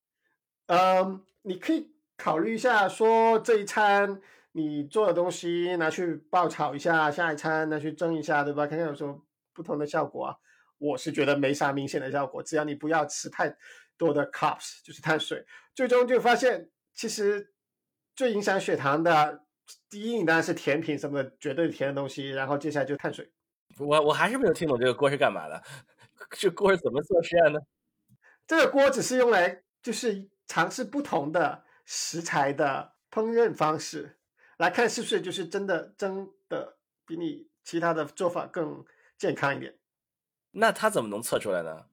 [0.66, 4.20] 嗯，你可以考虑一下，说这一餐
[4.52, 8.68] 你做的东西拿去爆炒一下，下一餐拿去蒸一下，对吧？
[8.68, 10.36] 看看有什么不同的效果啊？
[10.78, 13.56] 我是觉得没啥明显的效果，只要你不要吃太
[13.98, 17.54] 多的 carbs，就是碳水，最终就发现其实
[18.14, 19.46] 最影响血糖的。
[19.90, 22.30] 第一，你当然是甜品什么的，绝对甜的东西。
[22.30, 23.30] 然后接下来就碳水。
[23.80, 25.62] 我我还是没有听懂这个锅是干嘛的。
[26.32, 27.62] 这锅是怎么做实验的？
[28.46, 34.18] 这个锅只是用来就是尝试不同的食材的烹饪方式，
[34.58, 38.84] 来看是不是就是真的蒸的比你其他的做法更
[39.18, 39.78] 健康一点。
[40.52, 41.86] 那它怎么能测出来呢？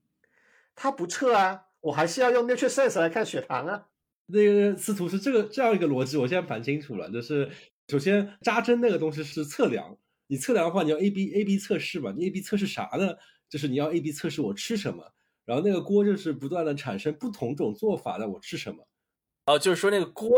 [0.75, 3.89] 它不测啊，我还是要用 NutriSense 来看血糖啊。
[4.27, 7.11] 那个司徒是这个这样一个逻辑，我现在盘清楚了。
[7.11, 7.51] 就是
[7.89, 9.97] 首先扎针那个东西是测量，
[10.27, 12.13] 你测量的话，你要 A B A B 测试嘛？
[12.17, 13.15] 你 A B 测试啥呢？
[13.49, 15.13] 就是你要 A B 测试我吃什么，
[15.45, 18.87] 然后那个锅就是不断的产生不同种做法的我吃什么。
[19.47, 20.31] 哦，就是说那个锅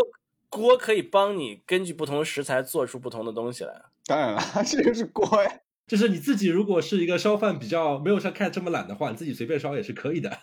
[0.48, 3.82] 锅可以帮你根据不同的食材做出不同的东西来。
[4.04, 5.60] 当然了， 这就是锅呀。
[5.86, 10.40] 就是你自己如果是一个烧饭比较没有像看这么懒的话，你自己随便烧也是可以的。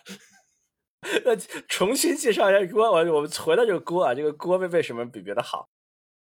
[1.25, 1.35] 那
[1.67, 5.69] 重新介绍一下锅，我我们回到这个锅啊，这个锅为为什么比别的好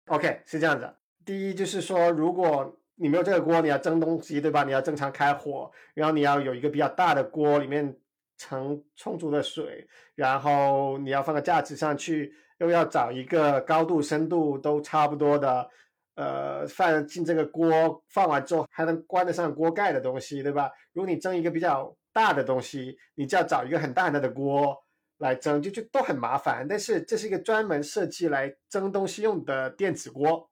[0.08, 0.96] ？OK，是这样子。
[1.24, 4.64] 第一就是说，如果你没有这个锅，你要蒸东西，对吧？
[4.64, 7.98] 你要正常开火，然后你要有一个比较大的锅，里面
[8.38, 15.70] 盛充足的水，然后你要放个架子上去，又要找一个高度、深度都差不多的，
[16.16, 20.72] 呃，放进这个锅，放完之后还能关得上锅盖的东西，对吧？
[20.94, 24.78] 如果你蒸一个比较大的东西，你就要找一个很大很大的锅
[25.18, 26.68] 来蒸，就就都很麻烦。
[26.68, 30.51] 但是这是一个专门设计来蒸东西用的电子锅，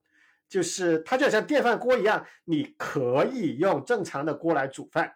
[0.49, 5.13] 就是它就像电饭锅一样，你可以用正常的锅来煮饭，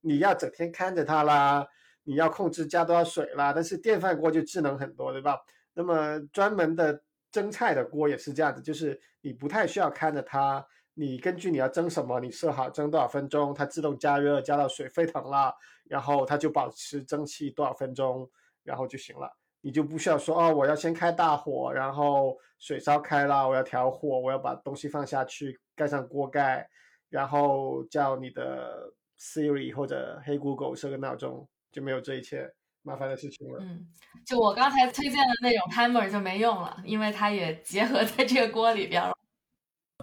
[0.00, 1.66] 你要整天看着它啦，
[2.04, 3.52] 你要控制加多少水啦。
[3.52, 5.36] 但是电饭锅就智能很多，对吧？
[5.74, 7.02] 那么专门的
[7.32, 10.64] 蒸菜的锅也是这样子，就是你不太需要看着它。
[10.98, 15.54] 你根据你要蒸什么，你设好蒸多少分钟，它自动加热，加到水沸腾了，
[15.84, 18.30] 然后它就保持蒸汽多少分钟，
[18.62, 19.30] 然后就行了。
[19.60, 26.68] 你就不需要说哦，我要先开大火，然后水烧开了，我要调火，我要把东西放下去，盖上锅盖，
[27.10, 32.52] 然后叫你的 Siri 或者黑 Google 设个闹钟，就没有这一切
[32.82, 33.58] 麻烦的事情了。
[33.60, 33.86] 嗯，
[34.24, 39.12] 就我刚才推荐的那种 timer 就没用了，因为它也结合在这个锅里边了。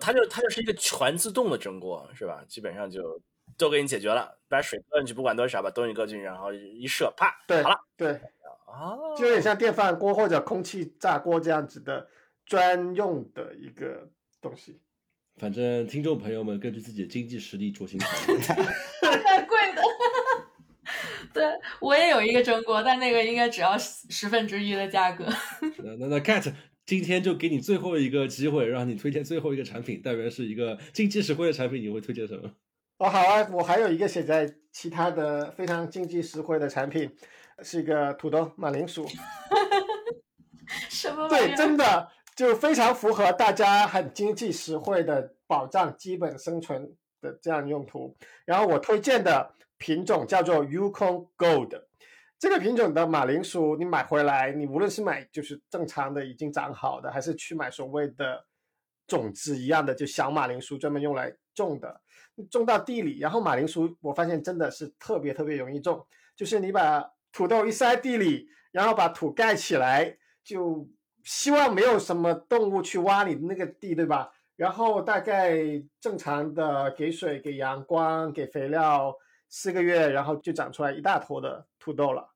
[0.02, 2.44] 它就它就是一个全自动的蒸锅，是吧？
[2.50, 3.22] 基本上就
[3.58, 7.78] 都给你解决了，把水搁进去，不管多少，把东西搁进去，然后一射，啪，对好了。
[7.96, 8.20] 对，
[8.74, 12.08] 啊，就有点像电饭锅或者空气炸锅这样子的
[12.44, 14.10] 专用的一个
[14.42, 14.80] 东西。
[15.38, 18.40] 反正听众朋友们根据自己的经济实力酌情考虑。
[18.40, 19.82] 太贵的。
[21.34, 21.44] 对
[21.80, 25.26] 我也有一个蒸锅，但那个应该只要十十分之一的价格。
[25.84, 26.54] 那那那 Cat
[26.86, 32.52] 今天就给你最后一个机会，让你推荐最后一个产品，但愿是一个经济实惠的产品，你会推荐什么？
[32.98, 37.10] 哦，好啊，我还有一个写在其他的非常经济实惠的产品，
[37.62, 39.06] 是一个土豆马铃薯。
[40.90, 48.16] 什么对，真的就非常符合大家很经济实惠的保障基本生存的这样用途。
[48.46, 51.84] 然后我推荐的品种叫做 Yukon Gold，
[52.40, 58.44] 这个品种的马铃薯你买回来，你无论是买就是正常的已经长好的，还是去买所谓的
[59.06, 62.02] 种子一样的就小马铃薯专门用来种的，
[62.50, 66.04] 种到地里，然后马铃薯我发现真的是特别特别容易种，
[66.36, 70.88] 就是你把土豆一塞地里，然后把土盖起来，就
[71.24, 74.32] 希望没有什么动物去挖你的那个地，对吧？
[74.56, 75.58] 然后大概
[76.00, 79.14] 正常的给水、给阳光、给肥料
[79.50, 82.30] 四个月，然后就长出来一大坨的土豆了。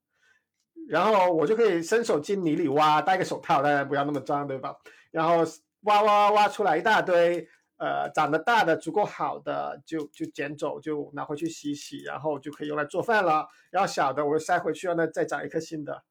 [0.89, 4.75] 然后我就可以伸手进泥里挖，戴个手套，当然不要那么脏，对吧？
[5.11, 5.45] 然后
[5.81, 7.47] 挖挖挖出来一大堆，
[7.77, 13.47] 呃，长得大的足够好的就就捡走，就拿回去洗洗，然后就可以用来做饭了。
[13.69, 16.03] 然后小的我就塞回去，让它再长一颗新的。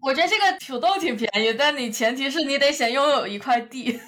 [0.00, 4.00] 我觉得这个土豆挺便宜，但你前提是你得先拥有一块地。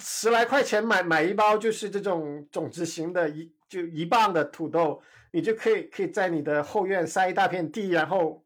[0.00, 5.00] 十来块钱买买一包就是这种种子型的一就一磅的土豆，
[5.32, 8.44] 你就可以可以在你的后院塞一大片地，然后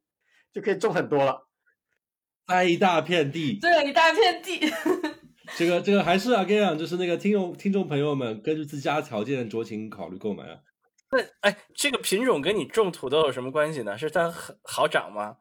[0.52, 1.48] 就可以种很多了。
[2.47, 4.70] 塞一大片地，对，一大片地。
[5.57, 10.59] 这个这个还是啊，跟你讲，就是那个听众听众朋友们根据自家条件酌情考虑购买啊。
[11.11, 13.97] 那哎，这个品种跟你种土豆有什么关系呢？
[13.99, 15.37] 是它很好长吗？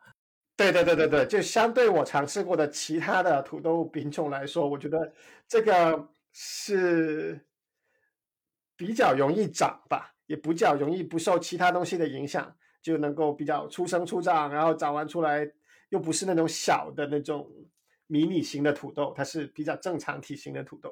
[0.58, 5.14] 对对对对对，就相对我尝试过的其他的土豆品种来说，我觉得
[5.48, 7.48] 这个是
[8.76, 15.50] 比较容易长吧，也比较容易不受其他东西的影响，就能够比较出生出长，然后长完出来
[15.90, 17.50] 又不是那种小的那种
[18.12, 20.92] 迷你型的土豆，它是比较正常体型的土豆。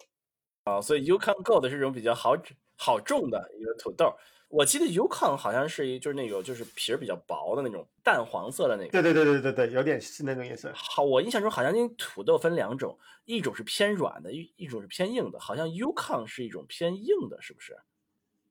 [0.64, 2.34] 啊，所以 Yukon Gold 是这种比较好
[2.78, 4.16] 好种的一个土豆。
[4.48, 8.90] 我记得 Yukon 好像是一就是那种就是皮儿比较薄的那种淡黄色的那个。
[8.90, 10.72] 对对对对对对，有点是那种颜色。
[10.74, 15.40] 好，我印象中好像那土豆分两种，一种是偏软的，一一种是偏硬的。
[15.40, 17.78] 好像 Yukon 是一种偏硬的，是不是？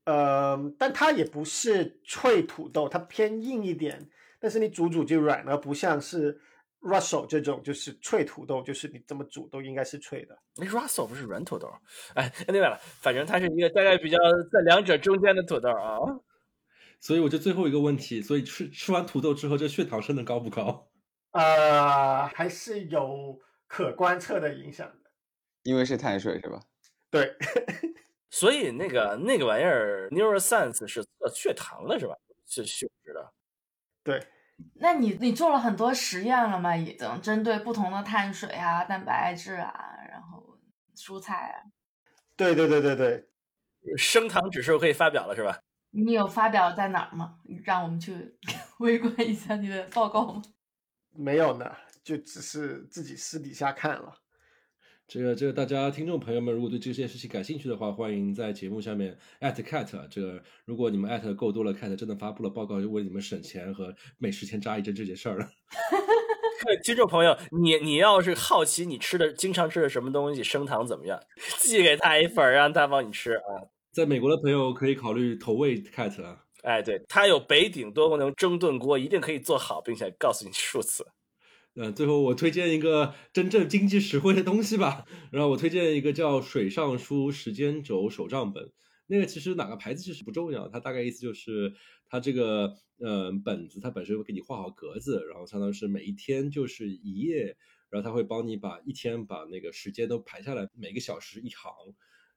[0.05, 4.09] 呃，但它也不是脆土豆，它偏硬一点，
[4.39, 6.41] 但是你煮煮就软了，不像是
[6.81, 10.39] Russell 这种就是脆土豆，就是你怎么煮都应该是脆的。
[10.57, 11.73] 那 Russell 不是软土豆？
[12.15, 14.17] 哎，另外了，反正它是一个大概比较
[14.53, 15.99] 在两者中间的土豆啊。
[17.01, 20.89] 所以我就最后一个问题，所以吃吃完土豆之后，这血糖升的高不高？
[21.33, 25.11] 呃，还是有可观测的影响的。
[25.65, 26.61] 因为是碳水是吧？
[27.11, 27.37] 对，
[28.31, 32.15] 所以那个那个玩意儿 Neuroscience 是测血糖的是吧？
[32.47, 33.33] 是血脂的。
[34.03, 34.27] 对，
[34.81, 36.77] 那你你做了很多实验了吗？
[36.77, 39.73] 已经针对不同的碳水啊、蛋白质啊，
[40.11, 40.59] 然后
[40.97, 41.57] 蔬菜啊，
[42.37, 43.29] 对对对对对，
[43.97, 45.59] 升糖指数可以发表了是吧？
[45.91, 47.39] 你有发表在哪儿吗？
[47.65, 48.37] 让我们去
[48.81, 50.43] 围观一下你的报告吗？
[51.13, 54.15] 没有呢，就只是自己私底下看了。
[55.09, 60.07] 这个这个，大家听众朋友们，如果对这件事情感兴趣的话，欢迎在节目下面 at cat。
[60.11, 65.47] 这个如果你们 at 够多了，cat 真的发布了报告，就为你们省钱和每十天扎一针这件事儿了。
[66.63, 71.19] 各位听众朋友，你你要是好奇你吃的经常吃的什么东西升糖怎么样，
[71.59, 73.65] 寄给他一份儿，让他帮你吃啊。
[73.91, 76.45] 在美国的朋友可以考虑投喂 cat 啊。
[76.65, 81.07] 哎，对，他有北鼎多功能蒸炖锅，一定可以做好，并且告诉你数次。
[81.79, 85.07] 呃，最后我推荐一个真正经济实惠的东西吧。
[85.31, 88.73] 然后我推荐一个叫水上书时间轴手账本。
[89.07, 91.73] 那个其实哪个牌子其实不重要，它大概意思就是
[92.09, 97.57] 它这个呃本子它本身会给你画好格子，然后相当于是每一天就是一页，
[97.91, 101.73] 然后它会帮你把一天把那个时间都排下来，每个小时一行。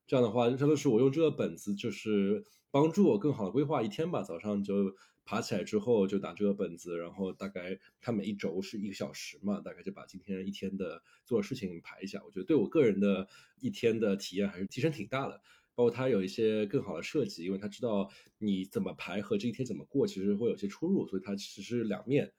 [0.05, 4.22] 这样的话，相当于是我用这个本子就是帮助我更好的规划一天吧。
[4.22, 4.93] 早上就
[5.32, 12.22] 爬起来之后就打这个本子，然后大概它每一轴是一个小时嘛，大概就把今天一天的做的事情排一下。
[12.26, 13.26] 我觉得对我个人的
[13.62, 15.41] 一天的体验还是提升挺大的。
[15.74, 22.34] 包括它有一些更好的设计，因为它知道你怎么排和这一天怎么过，其实会有些出入，所以它其实是两面。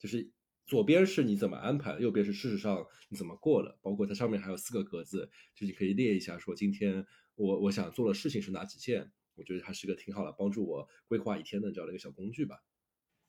[0.00, 0.28] 就是
[0.66, 7.06] 左边是你怎么安排，右边是事实上你怎么过了，包括它上面还有四个格子，就你可以列一下说今天
[7.36, 9.12] 我我想做的事情是哪几件。
[9.36, 12.56] 我觉得它是个挺好的帮助我规划一天的这样的一个小工具吧。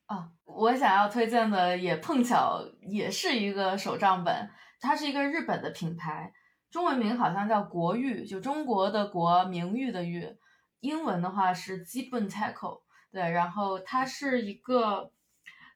[0.05, 4.49] 啊，我想要推荐的也碰巧也是一个手账本，
[4.81, 6.33] 它是一个日本的品牌，
[6.69, 10.37] 中文名好像叫国誉，就中国的国，名誉的誉，
[10.81, 12.81] 英文的话是基本 tackle，
[13.11, 15.11] 对，然后它是一个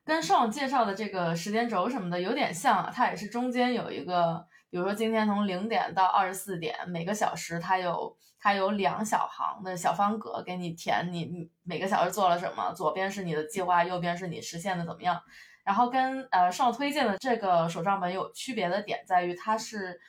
[0.03, 8.17] 跟上网介绍的这个时间轴什么的有点像，它也是中间有一个，比如说今天从零点到二十四点，每个小时它有。
[8.39, 15.19] 它有两小行的小方格给你填，你每个小时做了什么，左边是你的计划，右边是你实现的怎么样。
[15.63, 19.99] 然后跟呃上推荐的这个手账本有区别的点在于，它是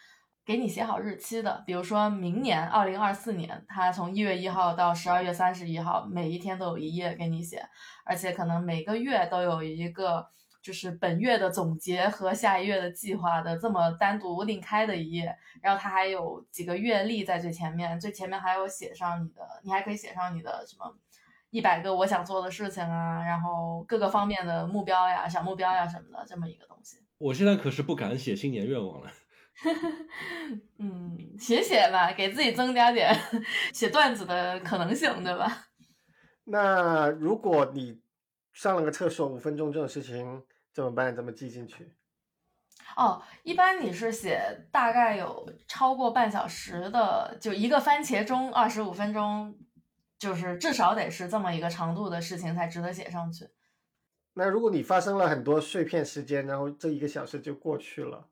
[0.45, 7.67] 给你写好日期的，比如说明年二零二四年，它从一月一号到十二月三十一号，每一天都有一页给你写，
[8.05, 10.29] 而且可能每个月都有一个。
[10.69, 20.95] 就是本月的总结和下一月的计划的这么单独另开的一页，然后它还有几个月历在最前面，最前面还有写上你的，你还可以写上你的什么
[21.49, 26.99] 一百个我想做的事情啊，然后各个方面的目标呀、小目标呀什么的这么一个东西。
[27.17, 29.11] 我现在可是不敢写新年愿望了。
[30.77, 33.19] 嗯，写写吧，给自己增加点
[33.73, 35.69] 写段子的可能性，对吧？
[36.45, 38.03] 那如果你。
[38.51, 40.43] 上了个厕所五分钟这种事情
[40.73, 41.15] 怎么办？
[41.15, 41.93] 怎么记进去？
[42.97, 49.59] 哦，一般你是写大概有超过半小时的，就一个番茄钟二十五分钟，
[50.19, 53.51] 就是至少得是这么一个长度的事情才值得写上去。
[54.35, 58.29] 那如果你发生了很多碎片时间，然后这一个小时就过去了，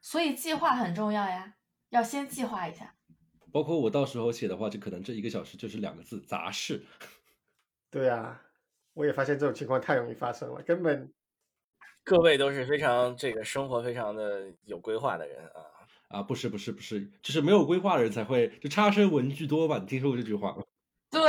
[0.00, 1.54] 所以计划很重要呀，
[1.90, 2.94] 要先计划一下。
[3.52, 6.84] 包括我到时候写的话，就可能这一个小时就是两个字：杂事。
[7.90, 8.42] 对啊。
[8.94, 11.12] 我也发现这种情况太容易发生了，根本
[12.04, 15.60] 各位都是非常这个生活非常的有规划的人啊
[16.08, 19.78] 啊不是不是不是，就是没有规划的人才会就差生文具多吧？
[19.78, 20.62] 你听说过这句话吗？
[21.10, 21.20] 对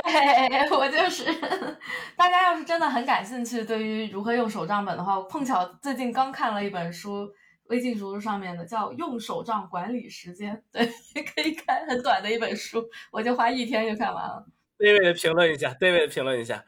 [0.71, 1.23] 我就是，
[2.15, 7.29] 大家要是真的很感兴趣，对于如何用手账本的话，碰巧最近刚看了一本书，
[7.65, 10.81] 微信读书上面的叫《用手账管理时间》，对，
[11.15, 14.45] 也可以看很短的一本书，我就花一天就看完了。
[14.77, 16.65] David 评论一下，David 评论一下。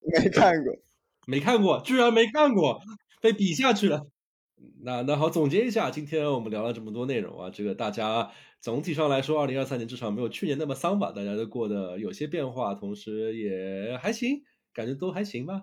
[0.00, 0.74] 没看过，
[1.26, 2.80] 没看过，居然没看过，
[3.22, 4.02] 被比下去了。
[4.84, 8.30] 那那好，总结一下，今天我们聊了这么多内容啊，这个大家
[8.60, 11.10] 总体上来说，二零二三年至少没有去年那么丧吧？
[11.12, 14.42] 大家都过得有些变化，同时也还行，
[14.74, 15.62] 感觉都还行吧，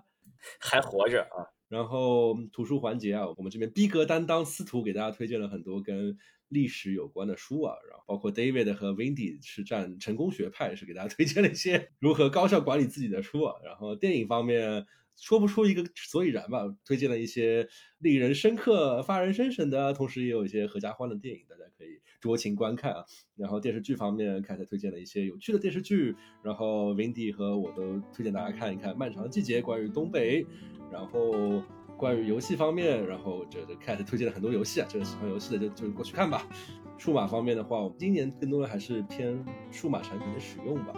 [0.58, 1.46] 还活着啊。
[1.68, 6.16] 然后图书环节啊，我们这边逼格担当司徒给大家推荐了很多跟。
[6.52, 13.54] 历史有关的书啊，然后包括 David 和 Wendy 是占成功学派，是给大家推荐了一些如何高效管理自己的书啊。
[13.64, 14.84] 然后电影方面
[15.20, 17.68] 说不出一个所以然吧，推荐了一些
[17.98, 23.04] 令人深刻、发人深省的，同时也有一些合家欢的电影，大家可以酌情观看啊。
[23.36, 30.44] 然后电视剧方面，凯特推荐了一些有趣的电视剧，然后 Wendy 和我都推荐大家看一看《漫长的季节》，关于东北，
[30.90, 31.62] 然后。
[32.00, 36.48] 关于游戏方面，然后这这 Cat 推荐了很多游戏啊，这个喜欢游戏的就就过去看吧。
[36.96, 40.94] 数码方面的话，我们今年更多的还是偏数码产品的使用吧。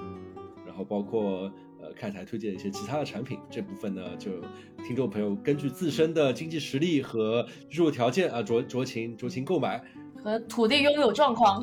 [0.64, 1.52] 然后包括
[1.92, 4.30] 呃 Cat 还推荐一些其他的产品，这部分呢就
[4.84, 9.82] 听众朋友根据自身的经济实力和居住条件啊酌酌情酌情购买
[10.22, 11.62] 和土地拥有状况，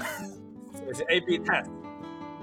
[0.73, 1.69] 这是 A/B test。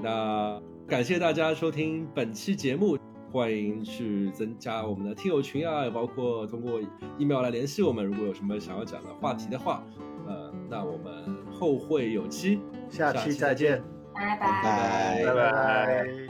[0.02, 2.98] 那感谢大家收听本期节目。
[3.32, 6.80] 欢迎去增加我们的听友群啊，包括通过
[7.18, 8.02] email 来联系我们。
[8.02, 9.84] 如果有什么想要讲的话题的话，
[10.26, 13.82] 呃，那我们后会有期，下期再见，
[14.14, 16.25] 拜拜拜拜拜拜。